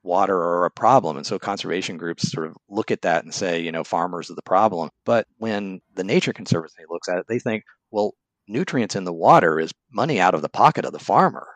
water 0.09 0.35
are 0.35 0.65
a 0.65 0.71
problem. 0.71 1.15
And 1.15 1.25
so 1.25 1.39
conservation 1.39 1.97
groups 1.97 2.31
sort 2.31 2.47
of 2.47 2.57
look 2.67 2.91
at 2.91 3.03
that 3.03 3.23
and 3.23 3.33
say, 3.33 3.61
you 3.61 3.71
know, 3.71 3.83
farmers 3.83 4.29
are 4.29 4.35
the 4.35 4.41
problem. 4.41 4.89
But 5.05 5.27
when 5.37 5.79
the 5.95 6.03
Nature 6.03 6.33
Conservancy 6.33 6.83
looks 6.89 7.07
at 7.07 7.19
it, 7.19 7.25
they 7.29 7.39
think, 7.39 7.63
well, 7.91 8.13
nutrients 8.47 8.95
in 8.95 9.03
the 9.03 9.13
water 9.13 9.59
is 9.59 9.71
money 9.93 10.19
out 10.19 10.33
of 10.33 10.41
the 10.41 10.49
pocket 10.49 10.83
of 10.83 10.93
the 10.93 10.99
farmer. 10.99 11.47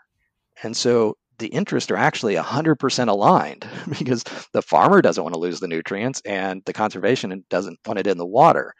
And 0.61 0.77
so 0.77 1.17
the 1.39 1.47
interests 1.47 1.89
are 1.89 1.97
actually 1.97 2.35
100% 2.35 3.07
aligned 3.07 3.67
because 3.99 4.23
the 4.53 4.61
farmer 4.61 5.01
doesn't 5.01 5.23
want 5.23 5.33
to 5.33 5.39
lose 5.39 5.59
the 5.59 5.67
nutrients 5.67 6.21
and 6.23 6.61
the 6.65 6.73
conservation 6.73 7.43
doesn't 7.49 7.79
want 7.85 7.99
it 7.99 8.07
in 8.07 8.17
the 8.17 8.25
water. 8.25 8.73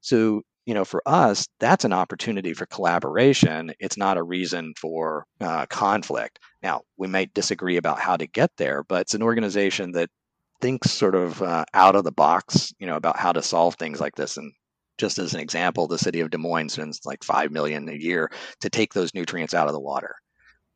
So 0.00 0.42
you 0.66 0.74
know, 0.74 0.84
for 0.84 1.02
us, 1.06 1.48
that's 1.58 1.84
an 1.84 1.92
opportunity 1.92 2.52
for 2.52 2.66
collaboration. 2.66 3.72
It's 3.80 3.96
not 3.96 4.18
a 4.18 4.22
reason 4.22 4.74
for 4.80 5.26
uh, 5.40 5.66
conflict. 5.66 6.38
Now, 6.62 6.82
we 6.96 7.08
might 7.08 7.34
disagree 7.34 7.76
about 7.76 7.98
how 7.98 8.16
to 8.16 8.26
get 8.26 8.50
there, 8.56 8.82
but 8.84 9.02
it's 9.02 9.14
an 9.14 9.22
organization 9.22 9.92
that 9.92 10.10
thinks 10.60 10.90
sort 10.90 11.14
of 11.14 11.40
uh, 11.42 11.64
out 11.74 11.96
of 11.96 12.04
the 12.04 12.12
box, 12.12 12.72
you 12.78 12.86
know, 12.86 12.96
about 12.96 13.18
how 13.18 13.32
to 13.32 13.42
solve 13.42 13.76
things 13.76 14.00
like 14.00 14.16
this. 14.16 14.36
And 14.36 14.52
just 14.98 15.18
as 15.18 15.32
an 15.32 15.40
example, 15.40 15.86
the 15.86 15.98
city 15.98 16.20
of 16.20 16.30
Des 16.30 16.38
Moines 16.38 16.72
spends 16.72 17.00
like 17.04 17.24
five 17.24 17.50
million 17.50 17.88
a 17.88 17.94
year 17.94 18.30
to 18.60 18.68
take 18.68 18.92
those 18.92 19.14
nutrients 19.14 19.54
out 19.54 19.66
of 19.66 19.72
the 19.72 19.80
water. 19.80 20.14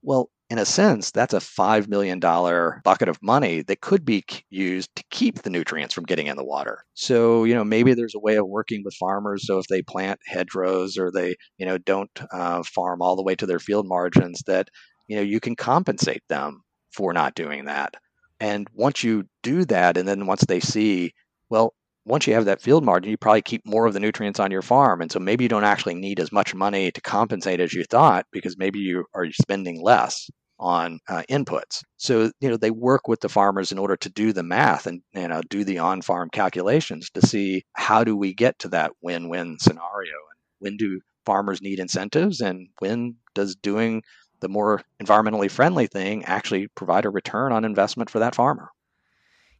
Well, 0.02 0.30
in 0.50 0.58
a 0.58 0.66
sense, 0.66 1.10
that's 1.10 1.32
a 1.32 1.38
$5 1.38 1.88
million 1.88 2.20
bucket 2.20 3.08
of 3.08 3.22
money 3.22 3.62
that 3.62 3.80
could 3.80 4.04
be 4.04 4.24
used 4.50 4.94
to 4.94 5.04
keep 5.10 5.42
the 5.42 5.50
nutrients 5.50 5.94
from 5.94 6.04
getting 6.04 6.26
in 6.26 6.36
the 6.36 6.44
water. 6.44 6.84
So, 6.92 7.44
you 7.44 7.54
know, 7.54 7.64
maybe 7.64 7.94
there's 7.94 8.14
a 8.14 8.20
way 8.20 8.36
of 8.36 8.46
working 8.46 8.82
with 8.84 8.94
farmers. 8.94 9.46
So 9.46 9.58
if 9.58 9.66
they 9.68 9.80
plant 9.80 10.20
hedgerows 10.26 10.98
or 10.98 11.10
they, 11.10 11.34
you 11.56 11.64
know, 11.64 11.78
don't 11.78 12.10
uh, 12.30 12.62
farm 12.62 13.00
all 13.00 13.16
the 13.16 13.22
way 13.22 13.34
to 13.36 13.46
their 13.46 13.58
field 13.58 13.88
margins, 13.88 14.42
that, 14.46 14.68
you 15.08 15.16
know, 15.16 15.22
you 15.22 15.40
can 15.40 15.56
compensate 15.56 16.22
them 16.28 16.62
for 16.92 17.12
not 17.12 17.34
doing 17.34 17.64
that. 17.66 17.94
And 18.40 18.68
once 18.74 19.02
you 19.02 19.24
do 19.42 19.64
that, 19.66 19.96
and 19.96 20.06
then 20.08 20.26
once 20.26 20.44
they 20.44 20.60
see, 20.60 21.12
well, 21.50 21.74
once 22.04 22.26
you 22.26 22.34
have 22.34 22.44
that 22.44 22.60
field 22.60 22.84
margin, 22.84 23.10
you 23.10 23.16
probably 23.16 23.42
keep 23.42 23.64
more 23.64 23.86
of 23.86 23.94
the 23.94 24.00
nutrients 24.00 24.38
on 24.38 24.50
your 24.50 24.62
farm. 24.62 25.00
And 25.00 25.10
so 25.10 25.18
maybe 25.18 25.44
you 25.44 25.48
don't 25.48 25.64
actually 25.64 25.94
need 25.94 26.20
as 26.20 26.32
much 26.32 26.54
money 26.54 26.90
to 26.90 27.00
compensate 27.00 27.60
as 27.60 27.72
you 27.72 27.84
thought 27.84 28.26
because 28.30 28.58
maybe 28.58 28.78
you 28.78 29.04
are 29.14 29.30
spending 29.32 29.82
less 29.82 30.28
on 30.58 30.98
uh, 31.08 31.22
inputs. 31.30 31.82
So, 31.96 32.30
you 32.40 32.48
know, 32.48 32.56
they 32.56 32.70
work 32.70 33.08
with 33.08 33.20
the 33.20 33.28
farmers 33.28 33.72
in 33.72 33.78
order 33.78 33.96
to 33.96 34.10
do 34.10 34.32
the 34.32 34.42
math 34.42 34.86
and, 34.86 35.02
you 35.14 35.28
know, 35.28 35.40
do 35.48 35.64
the 35.64 35.78
on 35.78 36.02
farm 36.02 36.28
calculations 36.30 37.10
to 37.14 37.26
see 37.26 37.64
how 37.72 38.04
do 38.04 38.16
we 38.16 38.34
get 38.34 38.58
to 38.60 38.68
that 38.68 38.92
win 39.02 39.28
win 39.28 39.56
scenario 39.58 40.12
and 40.12 40.38
when 40.58 40.76
do 40.76 41.00
farmers 41.26 41.62
need 41.62 41.80
incentives 41.80 42.40
and 42.40 42.68
when 42.78 43.16
does 43.34 43.56
doing 43.56 44.02
the 44.40 44.48
more 44.48 44.82
environmentally 45.02 45.50
friendly 45.50 45.86
thing 45.86 46.24
actually 46.24 46.68
provide 46.68 47.04
a 47.04 47.10
return 47.10 47.52
on 47.52 47.64
investment 47.64 48.10
for 48.10 48.18
that 48.18 48.34
farmer. 48.34 48.70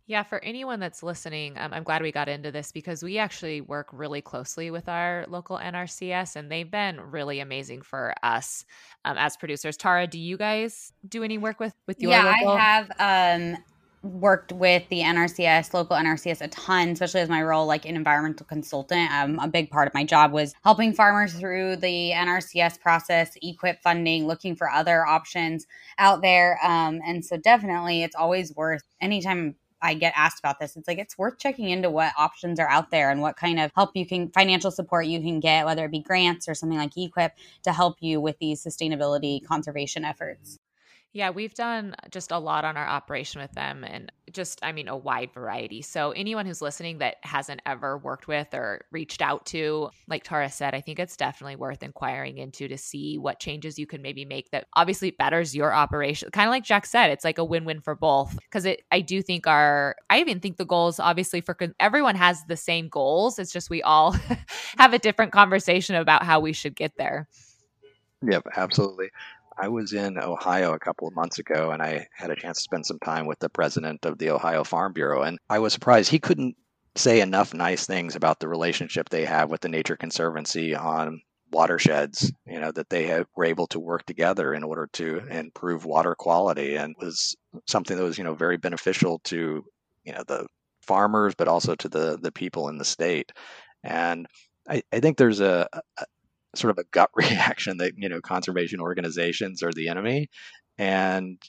Yeah, 0.07 0.23
for 0.23 0.43
anyone 0.45 0.81
that's 0.81 1.03
listening, 1.03 1.57
um, 1.57 1.73
I'm 1.73 1.83
glad 1.83 2.03
we 2.03 2.13
got 2.13 2.29
into 2.29 2.53
this 2.53 2.73
because 2.73 3.03
we 3.03 3.17
actually 3.17 3.63
work 3.63 3.89
really 3.91 4.21
closely 4.21 4.71
with 4.71 4.87
our 4.87 5.25
local 5.29 5.57
NRCS 5.57 6.37
and 6.37 6.53
they've 6.53 6.71
been 6.71 7.01
really 7.01 7.41
amazing 7.41 7.81
for 7.81 8.13
us 8.23 8.67
um, 9.07 9.17
as 9.17 9.39
producers. 9.39 9.79
Tara, 9.79 10.07
do 10.07 10.19
you 10.19 10.37
guys 10.37 10.93
do 11.09 11.23
any 11.23 11.39
work 11.39 11.59
with 11.59 11.75
with 11.87 12.03
your 12.03 12.13
Yeah, 12.13 12.35
local? 12.39 12.51
I 12.51 12.61
have 12.61 12.91
um, 12.99 13.65
worked 14.05 14.53
with 14.53 14.87
the 14.91 15.01
NRCS, 15.01 15.73
local 15.73 15.97
NRCS 15.97 16.43
a 16.43 16.49
ton, 16.49 16.91
especially 16.91 17.21
as 17.21 17.29
my 17.29 17.43
role 17.43 17.67
like 17.67 17.87
an 17.87 17.97
environmental 17.97 18.47
consultant. 18.47 19.11
Um, 19.11 19.39
a 19.39 19.49
big 19.49 19.71
part 19.71 19.89
of 19.89 19.95
my 19.95 20.05
job 20.05 20.33
was 20.33 20.55
helping 20.63 20.93
farmers 20.93 21.35
through 21.35 21.77
the 21.77 22.11
NRCS 22.11 22.81
process, 22.81 23.37
EQIP 23.43 23.81
funding, 23.83 24.27
looking 24.27 24.55
for 24.55 24.71
other 24.71 25.07
options 25.07 25.67
out 25.99 26.23
there. 26.23 26.59
Um, 26.63 27.01
and 27.07 27.25
so 27.25 27.37
definitely 27.37 28.03
it's 28.03 28.15
always 28.15 28.55
worth 28.55 28.83
anytime 29.01 29.57
I 29.85 29.95
get 29.95 30.15
asked 30.17 30.39
about 30.39 30.59
this, 30.59 30.77
it's 30.77 30.89
like 30.89 30.99
it's 30.99 31.19
worth 31.19 31.39
checking 31.39 31.69
into 31.69 31.91
what 31.91 32.13
options 32.17 32.59
are 32.59 32.69
out 32.69 32.91
there 32.91 33.11
and 33.11 33.21
what 33.21 33.37
kind 33.37 33.61
of 33.61 33.71
help 33.75 33.91
you 33.95 34.07
can 34.07 34.31
financial 34.31 34.71
support 34.71 35.07
you 35.07 35.21
can 35.21 35.41
get, 35.41 35.67
whether 35.67 35.85
it 35.85 35.91
be 35.91 36.01
grants 36.01 36.49
or 36.49 36.55
something 36.55 36.79
like 36.79 36.95
EQIP 36.95 37.33
to 37.65 37.73
help 37.73 37.97
you 38.01 38.19
with 38.21 38.39
these 38.39 38.65
sustainability 38.65 39.45
conservation 39.45 40.05
efforts. 40.05 40.59
Yeah, 41.15 41.31
we've 41.31 41.55
done 41.55 41.95
just 42.11 42.33
a 42.33 42.39
lot 42.39 42.65
on 42.65 42.77
our 42.77 42.87
operation 42.87 43.41
with 43.41 43.53
them 43.53 43.85
and 43.85 44.11
just, 44.33 44.59
I 44.65 44.73
mean, 44.73 44.89
a 44.89 44.97
wide 44.97 45.33
variety. 45.33 45.81
So, 45.81 46.11
anyone 46.11 46.45
who's 46.45 46.61
listening 46.61 46.99
that 46.99 47.19
hasn't 47.23 47.63
ever 47.65 47.97
worked 47.97 48.27
with 48.27 48.49
or 48.53 48.85
reached 48.91 49.23
out 49.23 49.47
to, 49.47 49.91
like 50.09 50.25
Tara 50.25 50.51
said, 50.51 50.75
I 50.75 50.81
think 50.81 50.99
it's 50.99 51.17
definitely 51.17 51.55
worth 51.55 51.85
inquiring 51.85 52.39
into 52.39 52.67
to 52.67 52.77
see 52.77 53.17
what 53.17 53.39
changes 53.39 53.79
you 53.79 53.87
can 53.87 54.03
maybe 54.03 54.25
make 54.25 54.51
that 54.51 54.67
obviously 54.75 55.13
betters 55.13 55.55
your 55.55 55.73
operation. 55.73 56.33
Kind 56.33 56.49
of 56.49 56.51
like 56.51 56.65
Jack 56.65 56.85
said, 56.85 57.13
it's 57.13 57.25
like 57.25 57.39
a 57.39 57.45
win 57.45 57.65
win 57.65 57.81
for 57.81 57.95
both. 57.95 58.37
Because 58.37 58.65
it, 58.65 58.83
I 58.91 59.01
do 59.01 59.23
think 59.23 59.47
our, 59.47 59.95
I 60.11 60.19
even 60.19 60.41
think 60.41 60.57
the 60.57 60.65
goals, 60.65 60.99
obviously, 60.99 61.41
for 61.41 61.57
everyone 61.79 62.17
has 62.17 62.43
the 62.49 62.57
same 62.57 62.89
goals. 62.89 63.39
It's 63.39 63.53
just 63.53 63.71
we 63.71 63.83
all 63.83 64.17
have 64.79 64.93
a 64.93 64.99
different 64.99 65.31
conversation 65.31 65.95
about 65.95 66.25
how 66.25 66.41
we 66.41 66.53
should 66.53 66.75
get 66.75 66.97
there. 66.97 67.29
Yep, 68.27 68.47
absolutely. 68.57 69.11
I 69.57 69.69
was 69.69 69.93
in 69.93 70.19
Ohio 70.19 70.73
a 70.73 70.79
couple 70.79 71.07
of 71.07 71.15
months 71.15 71.39
ago 71.39 71.71
and 71.71 71.83
I 71.83 72.07
had 72.13 72.31
a 72.31 72.37
chance 72.37 72.59
to 72.59 72.63
spend 72.63 72.87
some 72.87 72.99
time 72.99 73.27
with 73.27 73.39
the 73.39 73.49
president 73.49 74.05
of 74.05 74.19
the 74.19 74.31
Ohio 74.31 74.65
Farm 74.65 74.93
Bureau. 74.93 75.23
And 75.23 75.39
I 75.49 75.59
was 75.59 75.73
surprised 75.73 76.11
he 76.11 76.19
couldn't 76.19 76.57
say 76.97 77.21
enough 77.21 77.55
nice 77.55 77.87
things 77.87 78.17
about 78.17 78.41
the 78.41 78.49
relationship 78.49 79.09
they 79.09 79.25
have 79.25 79.51
with 79.51 79.61
the 79.61 79.69
Nature 79.69 79.97
Conservancy 79.97 80.75
on 80.75 81.21
watersheds, 81.51 82.33
you 82.47 82.61
know, 82.61 82.73
that 82.73 82.91
they 82.91 83.07
have, 83.07 83.27
were 83.37 83.45
able 83.45 83.67
to 83.69 83.81
work 83.81 84.05
together 84.07 84.55
in 84.55 84.65
order 84.65 84.89
to 84.93 85.19
improve 85.29 85.85
water 85.85 86.15
quality 86.15 86.77
and 86.77 86.95
was 87.01 87.37
something 87.67 87.97
that 87.97 88.03
was, 88.03 88.19
you 88.19 88.25
know, 88.25 88.35
very 88.35 88.57
beneficial 88.57 89.21
to, 89.21 89.65
you 90.05 90.13
know, 90.13 90.25
the 90.27 90.47
farmers, 90.83 91.35
but 91.37 91.49
also 91.49 91.75
to 91.77 91.89
the, 91.89 92.19
the 92.21 92.33
people 92.33 92.69
in 92.69 92.79
the 92.79 92.85
state. 92.85 93.33
And 93.83 94.27
I, 94.69 94.83
I 94.93 95.01
think 95.01 95.17
there's 95.17 95.41
a, 95.41 95.69
a 95.97 96.05
sort 96.59 96.71
of 96.71 96.79
a 96.79 96.89
gut 96.91 97.11
reaction 97.15 97.79
that 97.79 97.95
you 97.97 98.09
know 98.09 98.21
conservation 98.21 98.81
organizations 98.81 99.63
are 99.63 99.73
the 99.73 99.89
enemy. 99.89 100.29
And 100.79 101.41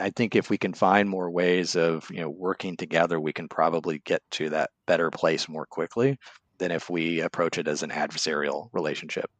i 0.00 0.10
think 0.10 0.36
if 0.36 0.48
we 0.48 0.56
can 0.56 0.72
find 0.72 1.08
more 1.08 1.28
ways 1.28 1.74
of 1.74 2.08
you 2.08 2.20
know 2.20 2.30
working 2.30 2.76
together 2.76 3.18
we 3.18 3.32
can 3.32 3.48
probably 3.48 4.00
get 4.04 4.22
to 4.30 4.48
that 4.48 4.70
better 4.86 5.10
place 5.10 5.48
more 5.48 5.66
quickly 5.66 6.16
than 6.58 6.70
if 6.70 6.90
we 6.90 7.20
approach 7.20 7.58
it 7.58 7.68
as 7.68 7.82
an 7.82 7.90
adversarial 7.90 8.68
relationship. 8.72 9.30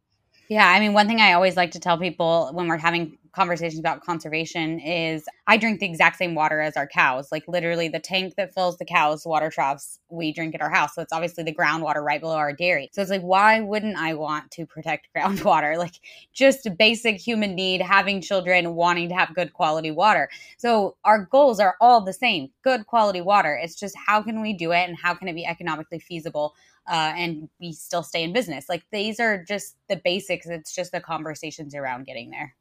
Yeah, 0.49 0.67
I 0.67 0.81
mean, 0.81 0.95
one 0.95 1.07
thing 1.07 1.21
I 1.21 1.35
always 1.35 1.57
like 1.57 1.73
to 1.73 1.81
tell 1.81 1.99
people 1.99 2.51
when 2.53 2.69
we're 2.69 2.79
having 2.79 3.19
conversations 3.39 3.79
about 3.79 4.05
conservation 4.05 4.81
is 4.81 5.25
I 5.47 5.57
drink 5.57 5.79
the 5.79 5.87
exact 5.87 6.17
same 6.17 6.35
water 6.35 6.61
as 6.61 6.77
our 6.77 6.89
cows. 6.89 7.29
Like 7.31 7.45
literally 7.47 7.89
the 7.89 8.01
tank 8.01 8.35
that 8.37 8.53
fills 8.53 8.79
the 8.79 8.85
cows' 8.85 9.25
water 9.25 9.49
troughs, 9.49 10.01
we 10.09 10.33
drink 10.33 10.57
at 10.57 10.61
our 10.61 10.69
house. 10.69 10.97
So 10.97 11.03
it's 11.03 11.13
obviously 11.13 11.45
the 11.45 11.55
groundwater 11.55 12.03
right 12.05 12.21
below 12.21 12.35
our 12.35 12.53
dairy. 12.53 12.91
So 12.93 13.01
it's 13.01 13.13
like, 13.13 13.23
why 13.23 13.61
wouldn't 13.61 13.97
I 13.97 14.15
want 14.15 14.51
to 14.51 14.67
protect 14.67 15.09
groundwater? 15.17 15.79
Like 15.79 15.95
just 16.33 16.67
a 16.67 16.71
basic 16.71 17.17
human 17.17 17.55
need, 17.55 17.81
having 17.81 18.21
children, 18.21 18.75
wanting 18.75 19.09
to 19.11 19.15
have 19.15 19.35
good 19.37 19.53
quality 19.53 19.93
water. 19.93 20.29
So 20.59 20.97
our 21.05 21.25
goals 21.25 21.61
are 21.61 21.77
all 21.81 22.01
the 22.01 22.13
same 22.13 22.51
good 22.65 22.87
quality 22.87 23.21
water. 23.21 23.59
It's 23.63 23.77
just 23.77 23.95
how 24.07 24.21
can 24.21 24.41
we 24.41 24.53
do 24.53 24.73
it 24.73 24.89
and 24.89 24.99
how 25.01 25.15
can 25.15 25.29
it 25.29 25.35
be 25.35 25.47
economically 25.47 26.01
feasible 26.01 26.55
uh, 26.91 27.13
and 27.17 27.49
we 27.61 27.73
still 27.73 28.03
stay 28.03 28.23
in 28.23 28.33
business. 28.33 28.69
Like 28.69 28.85
these 28.91 29.21
are 29.21 29.45
just 29.45 29.77
the 29.89 30.01
basics. 30.03 30.47
It's 30.47 30.75
just 30.75 30.91
the 30.91 31.01
conversations 31.01 31.75
around 31.75 32.07
getting 32.07 32.31
there. 32.31 32.57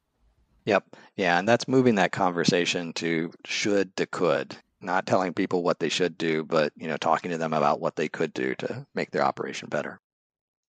Yep. 0.68 0.96
Yeah. 1.16 1.38
And 1.38 1.48
that's 1.48 1.66
moving 1.66 1.94
that 1.94 2.12
conversation 2.12 2.92
to 2.94 3.32
should 3.46 3.96
to 3.96 4.04
could, 4.04 4.54
not 4.82 5.06
telling 5.06 5.32
people 5.32 5.62
what 5.62 5.80
they 5.80 5.88
should 5.88 6.18
do, 6.18 6.44
but, 6.44 6.74
you 6.76 6.88
know, 6.88 6.98
talking 6.98 7.30
to 7.30 7.38
them 7.38 7.54
about 7.54 7.80
what 7.80 7.96
they 7.96 8.06
could 8.06 8.34
do 8.34 8.54
to 8.56 8.86
make 8.94 9.10
their 9.10 9.24
operation 9.24 9.70
better. 9.70 9.98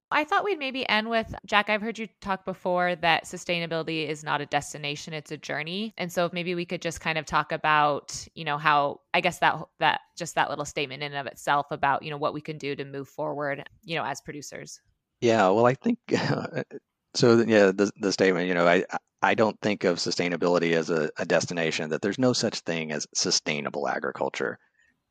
I 0.09 0.23
thought 0.23 0.45
we'd 0.45 0.57
maybe 0.57 0.87
end 0.87 1.09
with 1.09 1.35
Jack. 1.45 1.69
I've 1.69 1.81
heard 1.81 1.99
you 1.99 2.07
talk 2.21 2.45
before 2.45 2.95
that 2.95 3.25
sustainability 3.25 4.07
is 4.07 4.23
not 4.23 4.39
a 4.39 4.45
destination, 4.45 5.13
it's 5.13 5.31
a 5.31 5.37
journey. 5.37 5.93
And 5.97 6.09
so 6.09 6.29
maybe 6.31 6.55
we 6.55 6.65
could 6.65 6.81
just 6.81 7.01
kind 7.01 7.17
of 7.17 7.25
talk 7.25 7.51
about, 7.51 8.25
you 8.35 8.45
know, 8.45 8.57
how 8.57 9.01
I 9.13 9.19
guess 9.19 9.39
that 9.39 9.61
that 9.79 9.99
just 10.17 10.33
that 10.35 10.49
little 10.49 10.65
statement 10.65 11.03
in 11.03 11.11
and 11.11 11.27
of 11.27 11.31
itself 11.31 11.67
about, 11.71 12.03
you 12.03 12.09
know, 12.09 12.17
what 12.17 12.33
we 12.33 12.41
can 12.41 12.57
do 12.57 12.73
to 12.73 12.85
move 12.85 13.09
forward, 13.09 13.67
you 13.83 13.97
know, 13.97 14.05
as 14.05 14.21
producers. 14.21 14.79
Yeah, 15.19 15.49
well, 15.49 15.65
I 15.65 15.73
think 15.73 15.99
so. 17.13 17.43
Yeah, 17.45 17.71
the 17.71 17.91
the 17.99 18.13
statement, 18.13 18.47
you 18.47 18.53
know, 18.55 18.65
I 18.65 18.85
I 19.21 19.33
don't 19.33 19.59
think 19.61 19.83
of 19.83 19.97
sustainability 19.97 20.73
as 20.73 20.89
a, 20.89 21.09
a 21.17 21.25
destination. 21.25 21.89
That 21.89 22.01
there's 22.01 22.19
no 22.19 22.33
such 22.33 22.59
thing 22.59 22.91
as 22.91 23.07
sustainable 23.13 23.87
agriculture. 23.87 24.57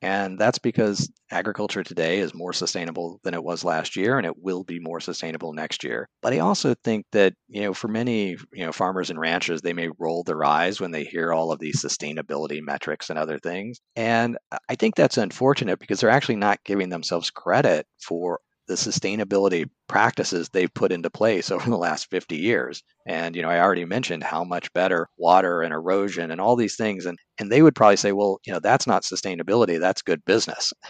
And 0.00 0.38
that's 0.38 0.60
because 0.60 1.10
agriculture 1.32 1.82
today 1.82 2.20
is 2.20 2.32
more 2.32 2.52
sustainable 2.52 3.18
than 3.24 3.34
it 3.34 3.42
was 3.42 3.64
last 3.64 3.96
year, 3.96 4.16
and 4.16 4.24
it 4.24 4.40
will 4.40 4.62
be 4.62 4.78
more 4.78 5.00
sustainable 5.00 5.52
next 5.52 5.82
year. 5.82 6.08
But 6.22 6.32
I 6.32 6.38
also 6.38 6.74
think 6.84 7.04
that, 7.10 7.34
you 7.48 7.62
know, 7.62 7.74
for 7.74 7.88
many, 7.88 8.36
you 8.52 8.64
know, 8.64 8.70
farmers 8.70 9.10
and 9.10 9.18
ranchers, 9.18 9.60
they 9.60 9.72
may 9.72 9.88
roll 9.98 10.22
their 10.22 10.44
eyes 10.44 10.80
when 10.80 10.92
they 10.92 11.02
hear 11.02 11.32
all 11.32 11.50
of 11.50 11.58
these 11.58 11.82
sustainability 11.82 12.62
metrics 12.62 13.10
and 13.10 13.18
other 13.18 13.40
things. 13.40 13.80
And 13.96 14.38
I 14.68 14.76
think 14.76 14.94
that's 14.94 15.18
unfortunate 15.18 15.80
because 15.80 16.00
they're 16.00 16.10
actually 16.10 16.36
not 16.36 16.62
giving 16.64 16.90
themselves 16.90 17.30
credit 17.30 17.84
for 18.00 18.38
the 18.68 18.74
sustainability 18.74 19.68
practices 19.88 20.48
they've 20.48 20.72
put 20.74 20.92
into 20.92 21.10
place 21.10 21.50
over 21.52 21.68
the 21.68 21.76
last 21.76 22.10
50 22.10 22.36
years. 22.36 22.82
And, 23.06 23.34
you 23.34 23.42
know, 23.42 23.50
I 23.50 23.60
already 23.60 23.84
mentioned 23.84 24.22
how 24.22 24.44
much 24.44 24.72
better 24.74 25.08
water 25.16 25.62
and 25.62 25.72
erosion 25.74 26.30
and 26.30 26.40
all 26.40 26.56
these 26.56 26.76
things. 26.76 27.06
And, 27.06 27.18
and 27.38 27.50
they 27.50 27.62
would 27.62 27.74
probably 27.74 27.96
say, 27.96 28.12
well, 28.12 28.40
you 28.46 28.52
know, 28.52 28.60
that's 28.60 28.86
not 28.86 29.02
sustainability, 29.02 29.80
that's 29.80 30.02
good 30.02 30.24
business. 30.24 30.72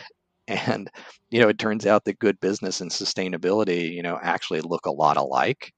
And, 0.49 0.91
you 1.29 1.41
know, 1.41 1.49
it 1.49 1.59
turns 1.59 1.85
out 1.87 2.07
that 2.07 2.18
good 2.20 2.41
business 2.41 2.81
and 2.81 2.91
sustainability, 2.91 3.93
you 3.93 4.03
know, 4.03 4.18
actually 4.22 4.62
look 4.62 4.87
a 4.87 4.91
lot 4.91 5.18
alike. 5.18 5.72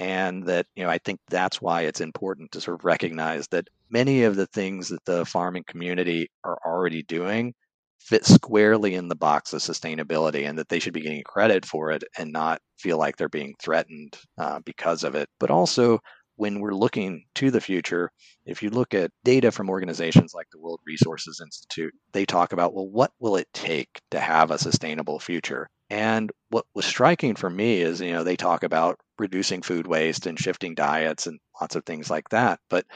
And 0.00 0.44
that, 0.46 0.66
you 0.74 0.82
know, 0.82 0.90
I 0.90 0.98
think 0.98 1.20
that's 1.28 1.60
why 1.62 1.82
it's 1.82 2.00
important 2.00 2.50
to 2.52 2.60
sort 2.60 2.80
of 2.80 2.84
recognize 2.84 3.46
that 3.48 3.68
many 3.90 4.24
of 4.24 4.34
the 4.36 4.46
things 4.48 4.88
that 4.88 5.04
the 5.04 5.24
farming 5.26 5.64
community 5.68 6.28
are 6.42 6.58
already 6.64 7.02
doing 7.04 7.54
fit 8.00 8.24
squarely 8.24 8.94
in 8.94 9.08
the 9.08 9.14
box 9.14 9.52
of 9.52 9.60
sustainability 9.60 10.48
and 10.48 10.58
that 10.58 10.68
they 10.68 10.78
should 10.78 10.94
be 10.94 11.02
getting 11.02 11.22
credit 11.22 11.64
for 11.64 11.90
it 11.90 12.02
and 12.18 12.32
not 12.32 12.60
feel 12.78 12.98
like 12.98 13.16
they're 13.16 13.28
being 13.28 13.54
threatened 13.60 14.16
uh, 14.38 14.58
because 14.64 15.04
of 15.04 15.14
it. 15.14 15.28
But 15.38 15.50
also, 15.50 16.00
when 16.36 16.60
we're 16.60 16.72
looking 16.72 17.22
to 17.34 17.50
the 17.50 17.60
future, 17.60 18.10
if 18.46 18.62
you 18.62 18.70
look 18.70 18.94
at 18.94 19.10
data 19.24 19.50
from 19.52 19.68
organizations 19.68 20.32
like 20.34 20.46
the 20.50 20.58
World 20.58 20.80
Resources 20.86 21.38
Institute, 21.44 21.92
they 22.12 22.24
talk 22.24 22.54
about, 22.54 22.74
well, 22.74 22.88
what 22.88 23.12
will 23.20 23.36
it 23.36 23.48
take 23.52 24.00
to 24.10 24.18
have 24.18 24.50
a 24.50 24.58
sustainable 24.58 25.20
future? 25.20 25.68
And 25.90 26.32
what 26.48 26.64
was 26.74 26.86
striking 26.86 27.34
for 27.34 27.50
me 27.50 27.82
is, 27.82 28.00
you 28.00 28.12
know, 28.12 28.24
they 28.24 28.36
talk 28.36 28.62
about 28.62 28.98
reducing 29.18 29.60
food 29.60 29.86
waste 29.86 30.26
and 30.26 30.38
shifting 30.38 30.74
diets 30.74 31.26
and 31.26 31.38
lots 31.60 31.76
of 31.76 31.84
things 31.84 32.08
like 32.08 32.30
that. 32.30 32.58
But 32.70 32.86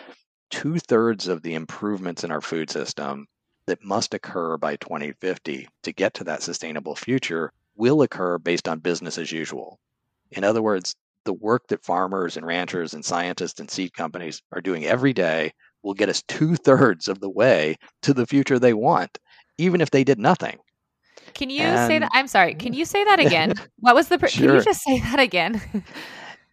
two 0.51 0.79
thirds 0.79 1.29
of 1.29 1.43
the 1.43 1.55
improvements 1.55 2.25
in 2.25 2.31
our 2.31 2.41
food 2.41 2.71
system 2.71 3.27
that 3.67 3.85
must 3.85 4.15
occur 4.15 4.57
by 4.57 4.77
2050 4.77 5.69
to 5.83 5.93
get 5.93 6.15
to 6.15 6.25
that 6.25 6.43
sustainable 6.43 6.95
future 6.95 7.53
will 7.77 8.03
occur 8.03 8.39
based 8.39 8.69
on 8.69 8.79
business 8.79 9.19
as 9.19 9.33
usual. 9.33 9.79
In 10.31 10.45
other 10.45 10.63
words, 10.63 10.95
the 11.25 11.33
work 11.33 11.67
that 11.69 11.85
farmers 11.85 12.37
and 12.37 12.47
ranchers 12.47 12.95
and 12.95 13.05
scientists 13.05 13.61
and 13.61 13.71
seed 13.71 13.95
companies 13.95 14.43
are 14.53 14.61
doing 14.61 14.85
every 14.85 15.13
day 15.13 15.53
will 15.83 15.95
get 15.95 16.09
us 16.09 16.23
two 16.29 16.57
thirds 16.57 17.09
of 17.09 17.21
the 17.21 17.31
way 17.31 17.77
to 18.03 18.13
the 18.13 18.27
future 18.27 18.59
they 18.59 18.75
want, 18.75 19.19
even 19.59 19.81
if 19.81 19.91
they 19.91 20.05
did 20.05 20.19
nothing. 20.19 20.59
Can 21.33 21.51
you 21.51 21.63
and, 21.63 21.89
say 21.89 21.99
that? 21.99 22.11
I'm 22.13 22.29
sorry. 22.29 22.55
Can 22.55 22.75
you 22.75 22.85
say 22.85 23.03
that 23.05 23.21
again? 23.21 23.55
What 23.81 23.95
was 23.95 24.09
the? 24.09 24.19
Pr- 24.19 24.29
sure. 24.29 24.47
Can 24.47 24.57
you 24.57 24.65
just 24.65 24.83
say 24.83 24.99
that 25.01 25.21
again? 25.21 25.61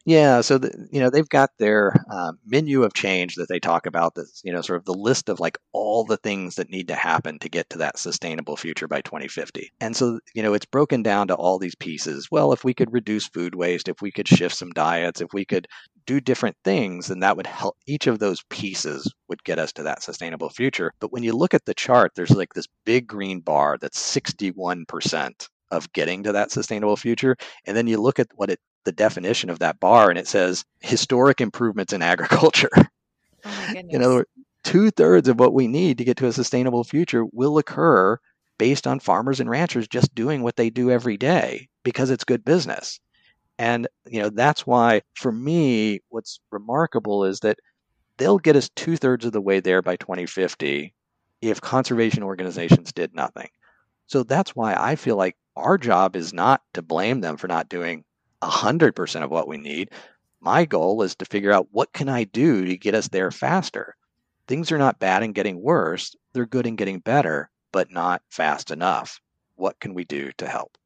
Yeah, 0.06 0.42
so 0.42 0.58
the, 0.58 0.88
you 0.92 1.00
know 1.00 1.10
they've 1.12 1.30
got 1.30 1.52
their 1.60 1.94
uh, 2.12 2.32
menu 2.46 2.84
of 2.84 2.94
change 2.94 3.36
that 3.36 3.48
they 3.50 3.60
talk 3.60 3.86
about. 3.86 4.16
That's 4.16 4.42
you 4.44 4.52
know 4.52 4.62
sort 4.62 4.78
of 4.80 4.86
the 4.86 4.94
list 4.96 5.30
of 5.30 5.40
like 5.40 5.58
all 5.74 6.04
the 6.06 6.18
things 6.18 6.56
that 6.56 6.70
need 6.72 6.88
to 6.88 6.96
happen 6.96 7.38
to 7.40 7.50
get 7.50 7.70
to 7.70 7.78
that 7.80 8.00
sustainable 8.00 8.58
future 8.58 8.88
by 8.88 9.02
2050. 9.02 9.72
And 9.80 9.96
so 9.96 10.20
you 10.34 10.42
know 10.42 10.54
it's 10.56 10.66
broken 10.66 11.04
down 11.04 11.28
to 11.28 11.36
all 11.36 11.60
these 11.60 11.76
pieces. 11.76 12.30
Well, 12.32 12.52
if 12.52 12.64
we 12.64 12.74
could 12.74 12.92
reduce 12.94 13.28
food 13.28 13.54
waste, 13.54 13.88
if 13.88 14.02
we 14.02 14.12
could 14.12 14.28
shift 14.28 14.56
some 14.56 14.72
diets, 14.72 15.22
if 15.22 15.34
we 15.34 15.46
could 15.46 15.68
do 16.08 16.20
different 16.20 16.56
things, 16.64 17.08
then 17.08 17.20
that 17.20 17.38
would 17.38 17.48
help. 17.48 17.78
Each 17.86 18.08
of 18.08 18.18
those 18.20 18.42
pieces 18.50 19.12
would 19.30 19.44
get 19.44 19.60
us 19.60 19.72
to 19.74 19.84
that 19.84 20.02
sustainable 20.02 20.50
future. 20.50 20.92
But 21.00 21.12
when 21.12 21.22
you 21.24 21.34
look 21.34 21.54
at 21.54 21.66
the 21.66 21.76
chart, 21.76 22.14
there's 22.16 22.32
like 22.32 22.54
this 22.56 22.68
big 22.86 23.06
green 23.08 23.40
bar 23.40 23.78
that's 23.80 24.00
61 24.00 24.86
percent 24.88 25.48
of 25.70 25.92
getting 25.94 26.24
to 26.24 26.32
that 26.34 26.52
sustainable 26.52 26.98
future. 26.98 27.36
And 27.66 27.78
then 27.78 27.88
you 27.88 28.02
look 28.02 28.20
at 28.20 28.28
what 28.36 28.50
it 28.50 28.60
the 28.84 28.92
definition 28.92 29.50
of 29.50 29.60
that 29.60 29.80
bar 29.80 30.10
and 30.10 30.18
it 30.18 30.28
says 30.28 30.66
historic 30.80 31.42
improvements 31.42 31.94
in 31.94 32.02
agriculture. 32.14 32.70
Oh 33.44 33.74
in 33.76 34.04
other 34.04 34.16
words, 34.16 34.30
two 34.64 34.92
thirds 34.92 35.28
of 35.28 35.40
what 35.40 35.54
we 35.54 35.68
need 35.68 35.98
to 35.98 36.04
get 36.04 36.18
to 36.18 36.28
a 36.28 36.34
sustainable 36.34 36.84
future 36.84 37.26
will 37.32 37.58
occur 37.58 38.20
based 38.58 38.86
on 38.86 39.00
farmers 39.00 39.40
and 39.40 39.50
ranchers 39.50 39.88
just 39.88 40.14
doing 40.14 40.44
what 40.44 40.56
they 40.56 40.70
do 40.70 40.92
every 40.92 41.18
day 41.18 41.68
because 41.84 42.12
it's 42.12 42.24
good 42.24 42.46
business. 42.46 43.00
And 43.58 43.88
you 44.06 44.22
know 44.22 44.30
that's 44.30 44.66
why 44.66 45.02
for 45.16 45.32
me, 45.32 46.02
what's 46.10 46.40
remarkable 46.52 47.26
is 47.26 47.40
that 47.42 47.60
they'll 48.18 48.40
get 48.40 48.56
us 48.56 48.70
two 48.76 48.98
thirds 48.98 49.26
of 49.26 49.32
the 49.32 49.42
way 49.42 49.60
there 49.60 49.82
by 49.82 49.96
2050 49.96 50.94
if 51.42 51.62
conservation 51.62 52.24
organizations 52.24 52.94
did 52.94 53.16
nothing. 53.16 53.50
So 54.08 54.24
that's 54.24 54.56
why 54.56 54.76
I 54.76 54.96
feel 54.96 55.16
like 55.16 55.36
our 55.56 55.78
job 55.78 56.16
is 56.16 56.34
not 56.34 56.62
to 56.74 56.82
blame 56.82 57.22
them 57.22 57.38
for 57.38 57.48
not 57.48 57.70
doing 57.70 58.04
100% 58.42 59.24
of 59.24 59.32
what 59.32 59.48
we 59.48 59.58
need. 59.58 59.92
My 60.40 60.66
goal 60.66 61.04
is 61.04 61.16
to 61.18 61.26
figure 61.26 61.52
out 61.52 61.68
what 61.72 61.94
can 61.94 62.10
I 62.10 62.24
do 62.24 62.66
to 62.66 62.78
get 62.78 62.96
us 62.96 63.08
there 63.08 63.32
faster. 63.32 63.96
Things 64.48 64.72
are 64.72 64.78
not 64.78 65.00
bad 65.00 65.24
and 65.24 65.36
getting 65.36 65.62
worse, 65.62 66.16
they're 66.34 66.46
good 66.46 66.66
and 66.66 66.78
getting 66.78 67.00
better, 67.00 67.50
but 67.72 67.92
not 67.92 68.22
fast 68.30 68.72
enough. 68.72 69.20
What 69.56 69.80
can 69.80 69.94
we 69.94 70.04
do 70.04 70.32
to 70.38 70.48
help? 70.48 70.78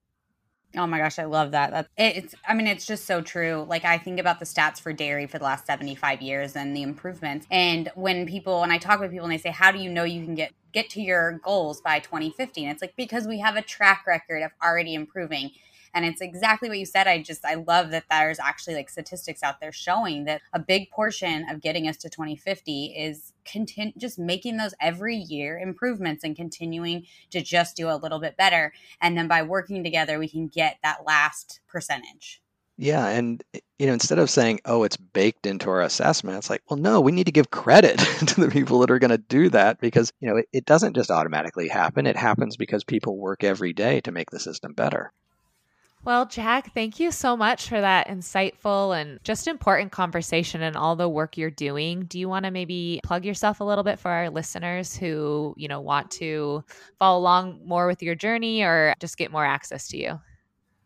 Oh 0.78 0.88
my 0.88 0.98
gosh, 0.98 1.20
I 1.20 1.26
love 1.26 1.52
that. 1.52 1.72
That's 1.72 1.90
it's 1.98 2.36
I 2.48 2.54
mean 2.54 2.68
it's 2.68 2.86
just 2.86 3.06
so 3.06 3.22
true. 3.22 3.66
Like 3.68 3.86
I 3.86 3.98
think 3.98 4.20
about 4.20 4.40
the 4.40 4.46
stats 4.46 4.80
for 4.80 4.92
dairy 4.92 5.26
for 5.26 5.38
the 5.38 5.46
last 5.46 5.66
75 5.66 6.22
years 6.22 6.56
and 6.56 6.76
the 6.76 6.82
improvements. 6.82 7.48
And 7.50 7.90
when 7.96 8.26
people 8.26 8.62
and 8.64 8.72
I 8.72 8.78
talk 8.78 9.00
with 9.00 9.12
people 9.12 9.26
and 9.26 9.34
they 9.34 9.38
say 9.38 9.52
how 9.52 9.72
do 9.72 9.80
you 9.80 9.90
know 9.90 10.04
you 10.04 10.24
can 10.26 10.36
get 10.36 10.52
get 10.74 10.90
to 10.92 11.02
your 11.02 11.40
goals 11.44 11.82
by 11.82 12.00
2050? 12.00 12.64
And 12.64 12.72
it's 12.72 12.82
like 12.82 12.96
because 12.98 13.28
we 13.28 13.40
have 13.40 13.56
a 13.56 13.62
track 13.62 14.04
record 14.06 14.44
of 14.44 14.52
already 14.62 14.94
improving 14.94 15.52
and 15.96 16.06
it's 16.06 16.20
exactly 16.20 16.68
what 16.68 16.78
you 16.78 16.86
said. 16.86 17.08
I 17.08 17.22
just, 17.22 17.46
I 17.46 17.54
love 17.56 17.92
that 17.92 18.04
there's 18.12 18.38
actually 18.38 18.76
like 18.76 18.90
statistics 18.90 19.42
out 19.42 19.62
there 19.62 19.72
showing 19.72 20.26
that 20.26 20.42
a 20.52 20.60
big 20.60 20.92
portion 20.92 21.50
of 21.50 21.62
getting 21.62 21.88
us 21.88 21.96
to 21.98 22.10
2050 22.10 22.88
is 22.88 23.32
continue 23.46 23.94
just 23.98 24.20
making 24.20 24.58
those 24.58 24.74
every 24.82 25.16
year 25.16 25.58
improvements 25.58 26.26
and 26.26 26.36
continuing 26.36 27.06
to 27.32 27.42
just 27.42 27.78
do 27.78 27.90
a 27.90 27.96
little 27.96 28.20
bit 28.20 28.36
better. 28.36 28.74
And 29.00 29.18
then 29.18 29.30
by 29.30 29.42
working 29.42 29.86
together, 29.86 30.20
we 30.20 30.28
can 30.28 30.48
get 30.48 30.80
that 30.84 31.06
last 31.06 31.62
percentage. 31.70 32.42
Yeah, 32.78 33.08
and 33.08 33.42
eh, 33.54 33.60
you 33.80 33.88
know, 33.88 33.94
instead 33.94 34.20
of 34.20 34.30
saying, 34.30 34.60
"Oh, 34.66 34.84
it's 34.84 34.98
baked 34.98 35.46
into 35.46 35.70
our 35.70 35.82
assessment," 35.82 36.38
it's 36.38 36.50
like, 36.50 36.62
"Well, 36.70 36.78
no, 36.78 37.00
we 37.00 37.14
need 37.14 37.28
to 37.28 37.32
give 37.32 37.50
credit 37.52 37.98
to 38.28 38.42
the 38.42 38.50
people 38.52 38.80
that 38.80 38.92
are 38.92 39.00
going 39.00 39.12
to 39.12 39.18
do 39.18 39.50
that 39.52 39.80
because 39.80 40.12
you 40.20 40.28
know 40.28 40.38
it, 40.38 40.50
it 40.52 40.66
doesn't 40.66 40.96
just 40.96 41.10
automatically 41.10 41.70
happen. 41.70 42.06
It 42.06 42.18
happens 42.18 42.58
because 42.58 42.84
people 42.84 43.18
work 43.18 43.46
every 43.46 43.72
day 43.72 44.02
to 44.02 44.12
make 44.12 44.30
the 44.30 44.42
system 44.42 44.74
better." 44.74 45.14
Well, 46.06 46.28
Jack, 46.28 46.72
thank 46.76 47.00
you 47.00 47.12
so 47.12 47.36
much 47.36 47.68
for 47.68 47.82
that 47.82 48.08
insightful 48.10 48.96
and 48.96 49.20
just 49.24 49.48
important 49.48 49.92
conversation 49.92 50.62
and 50.62 50.76
all 50.76 50.96
the 50.96 51.10
work 51.10 51.36
you're 51.36 51.50
doing. 51.50 52.06
Do 52.06 52.20
you 52.20 52.30
want 52.30 52.46
to 52.46 52.52
maybe 52.52 53.00
plug 53.04 53.26
yourself 53.26 53.60
a 53.60 53.64
little 53.64 53.84
bit 53.84 53.98
for 53.98 54.12
our 54.12 54.30
listeners 54.30 54.96
who, 54.96 55.56
you 55.58 55.68
know, 55.68 55.82
want 55.82 56.12
to 56.12 56.64
follow 57.00 57.20
along 57.20 57.62
more 57.66 57.88
with 57.88 58.04
your 58.04 58.14
journey 58.14 58.62
or 58.62 58.94
just 59.00 59.18
get 59.18 59.32
more 59.32 59.44
access 59.44 59.88
to 59.88 59.98
you? 59.98 60.20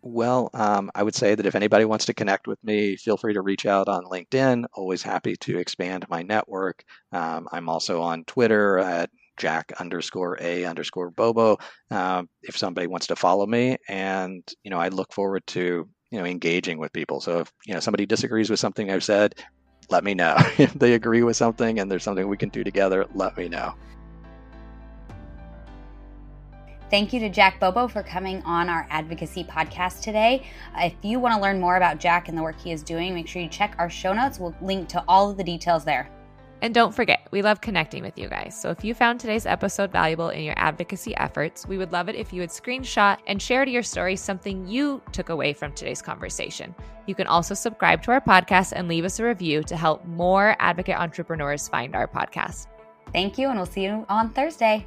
Well, 0.01 0.49
um, 0.53 0.89
I 0.95 1.03
would 1.03 1.15
say 1.15 1.35
that 1.35 1.45
if 1.45 1.55
anybody 1.55 1.83
wants 1.83 2.05
to 2.05 2.13
connect 2.13 2.47
with 2.47 2.63
me, 2.63 2.95
feel 2.95 3.17
free 3.17 3.33
to 3.33 3.41
reach 3.41 3.65
out 3.65 3.89
on 3.89 4.05
LinkedIn. 4.05 4.67
Always 4.73 5.03
happy 5.03 5.35
to 5.35 5.57
expand 5.57 6.05
my 6.09 6.21
network. 6.21 6.85
Um, 7.11 7.49
I'm 7.51 7.67
also 7.67 8.01
on 8.01 8.23
Twitter 8.23 8.79
at 8.79 9.09
Jack 9.39 9.71
underscore 9.79 10.37
A 10.39 10.65
underscore 10.65 11.09
Bobo. 11.09 11.57
Um, 11.89 12.29
if 12.43 12.55
somebody 12.55 12.85
wants 12.85 13.07
to 13.07 13.15
follow 13.15 13.47
me, 13.47 13.77
and 13.87 14.47
you 14.63 14.69
know, 14.69 14.77
I 14.77 14.89
look 14.89 15.11
forward 15.11 15.47
to 15.47 15.89
you 16.11 16.19
know 16.19 16.25
engaging 16.25 16.77
with 16.77 16.93
people. 16.93 17.21
So 17.21 17.39
if 17.39 17.51
you 17.65 17.73
know 17.73 17.79
somebody 17.79 18.05
disagrees 18.05 18.49
with 18.49 18.59
something 18.59 18.91
I've 18.91 19.03
said, 19.03 19.35
let 19.89 20.03
me 20.03 20.13
know. 20.13 20.35
if 20.57 20.73
they 20.73 20.93
agree 20.93 21.23
with 21.23 21.37
something 21.37 21.79
and 21.79 21.89
there's 21.89 22.03
something 22.03 22.27
we 22.27 22.37
can 22.37 22.49
do 22.49 22.63
together, 22.63 23.07
let 23.15 23.35
me 23.37 23.49
know. 23.49 23.73
Thank 26.89 27.13
you 27.13 27.19
to 27.19 27.29
Jack 27.29 27.59
Bobo 27.59 27.87
for 27.87 28.01
coming 28.01 28.41
on 28.43 28.67
our 28.67 28.87
advocacy 28.89 29.43
podcast 29.43 30.01
today. 30.01 30.47
If 30.75 30.95
you 31.03 31.19
want 31.19 31.35
to 31.35 31.41
learn 31.41 31.59
more 31.59 31.77
about 31.77 31.99
Jack 31.99 32.29
and 32.29 32.37
the 32.37 32.41
work 32.41 32.59
he 32.59 32.71
is 32.71 32.81
doing, 32.81 33.13
make 33.13 33.27
sure 33.27 33.43
you 33.43 33.47
check 33.47 33.75
our 33.77 33.91
show 33.91 34.11
notes. 34.11 34.39
We'll 34.39 34.55
link 34.59 34.89
to 34.89 35.03
all 35.07 35.29
of 35.29 35.37
the 35.37 35.43
details 35.43 35.85
there. 35.85 36.09
And 36.61 36.73
don't 36.73 36.93
forget, 36.93 37.27
we 37.31 37.41
love 37.41 37.61
connecting 37.61 38.03
with 38.03 38.17
you 38.17 38.27
guys. 38.27 38.59
So 38.59 38.69
if 38.69 38.83
you 38.83 38.93
found 38.93 39.19
today's 39.19 39.45
episode 39.45 39.91
valuable 39.91 40.29
in 40.29 40.43
your 40.43 40.55
advocacy 40.57 41.15
efforts, 41.15 41.65
we 41.65 41.77
would 41.77 41.93
love 41.93 42.09
it 42.09 42.15
if 42.15 42.33
you 42.33 42.41
would 42.41 42.49
screenshot 42.49 43.17
and 43.27 43.41
share 43.41 43.63
to 43.63 43.71
your 43.71 43.83
story 43.83 44.15
something 44.15 44.67
you 44.67 45.01
took 45.11 45.29
away 45.29 45.53
from 45.53 45.71
today's 45.71 46.01
conversation. 46.01 46.75
You 47.05 47.15
can 47.15 47.27
also 47.27 47.53
subscribe 47.53 48.03
to 48.03 48.11
our 48.11 48.21
podcast 48.21 48.73
and 48.75 48.87
leave 48.87 49.05
us 49.05 49.19
a 49.19 49.23
review 49.23 49.63
to 49.63 49.77
help 49.77 50.05
more 50.05 50.55
advocate 50.59 50.97
entrepreneurs 50.97 51.67
find 51.67 51.95
our 51.95 52.07
podcast. 52.07 52.67
Thank 53.13 53.37
you, 53.37 53.47
and 53.47 53.57
we'll 53.57 53.65
see 53.65 53.85
you 53.85 54.05
on 54.09 54.29
Thursday. 54.29 54.85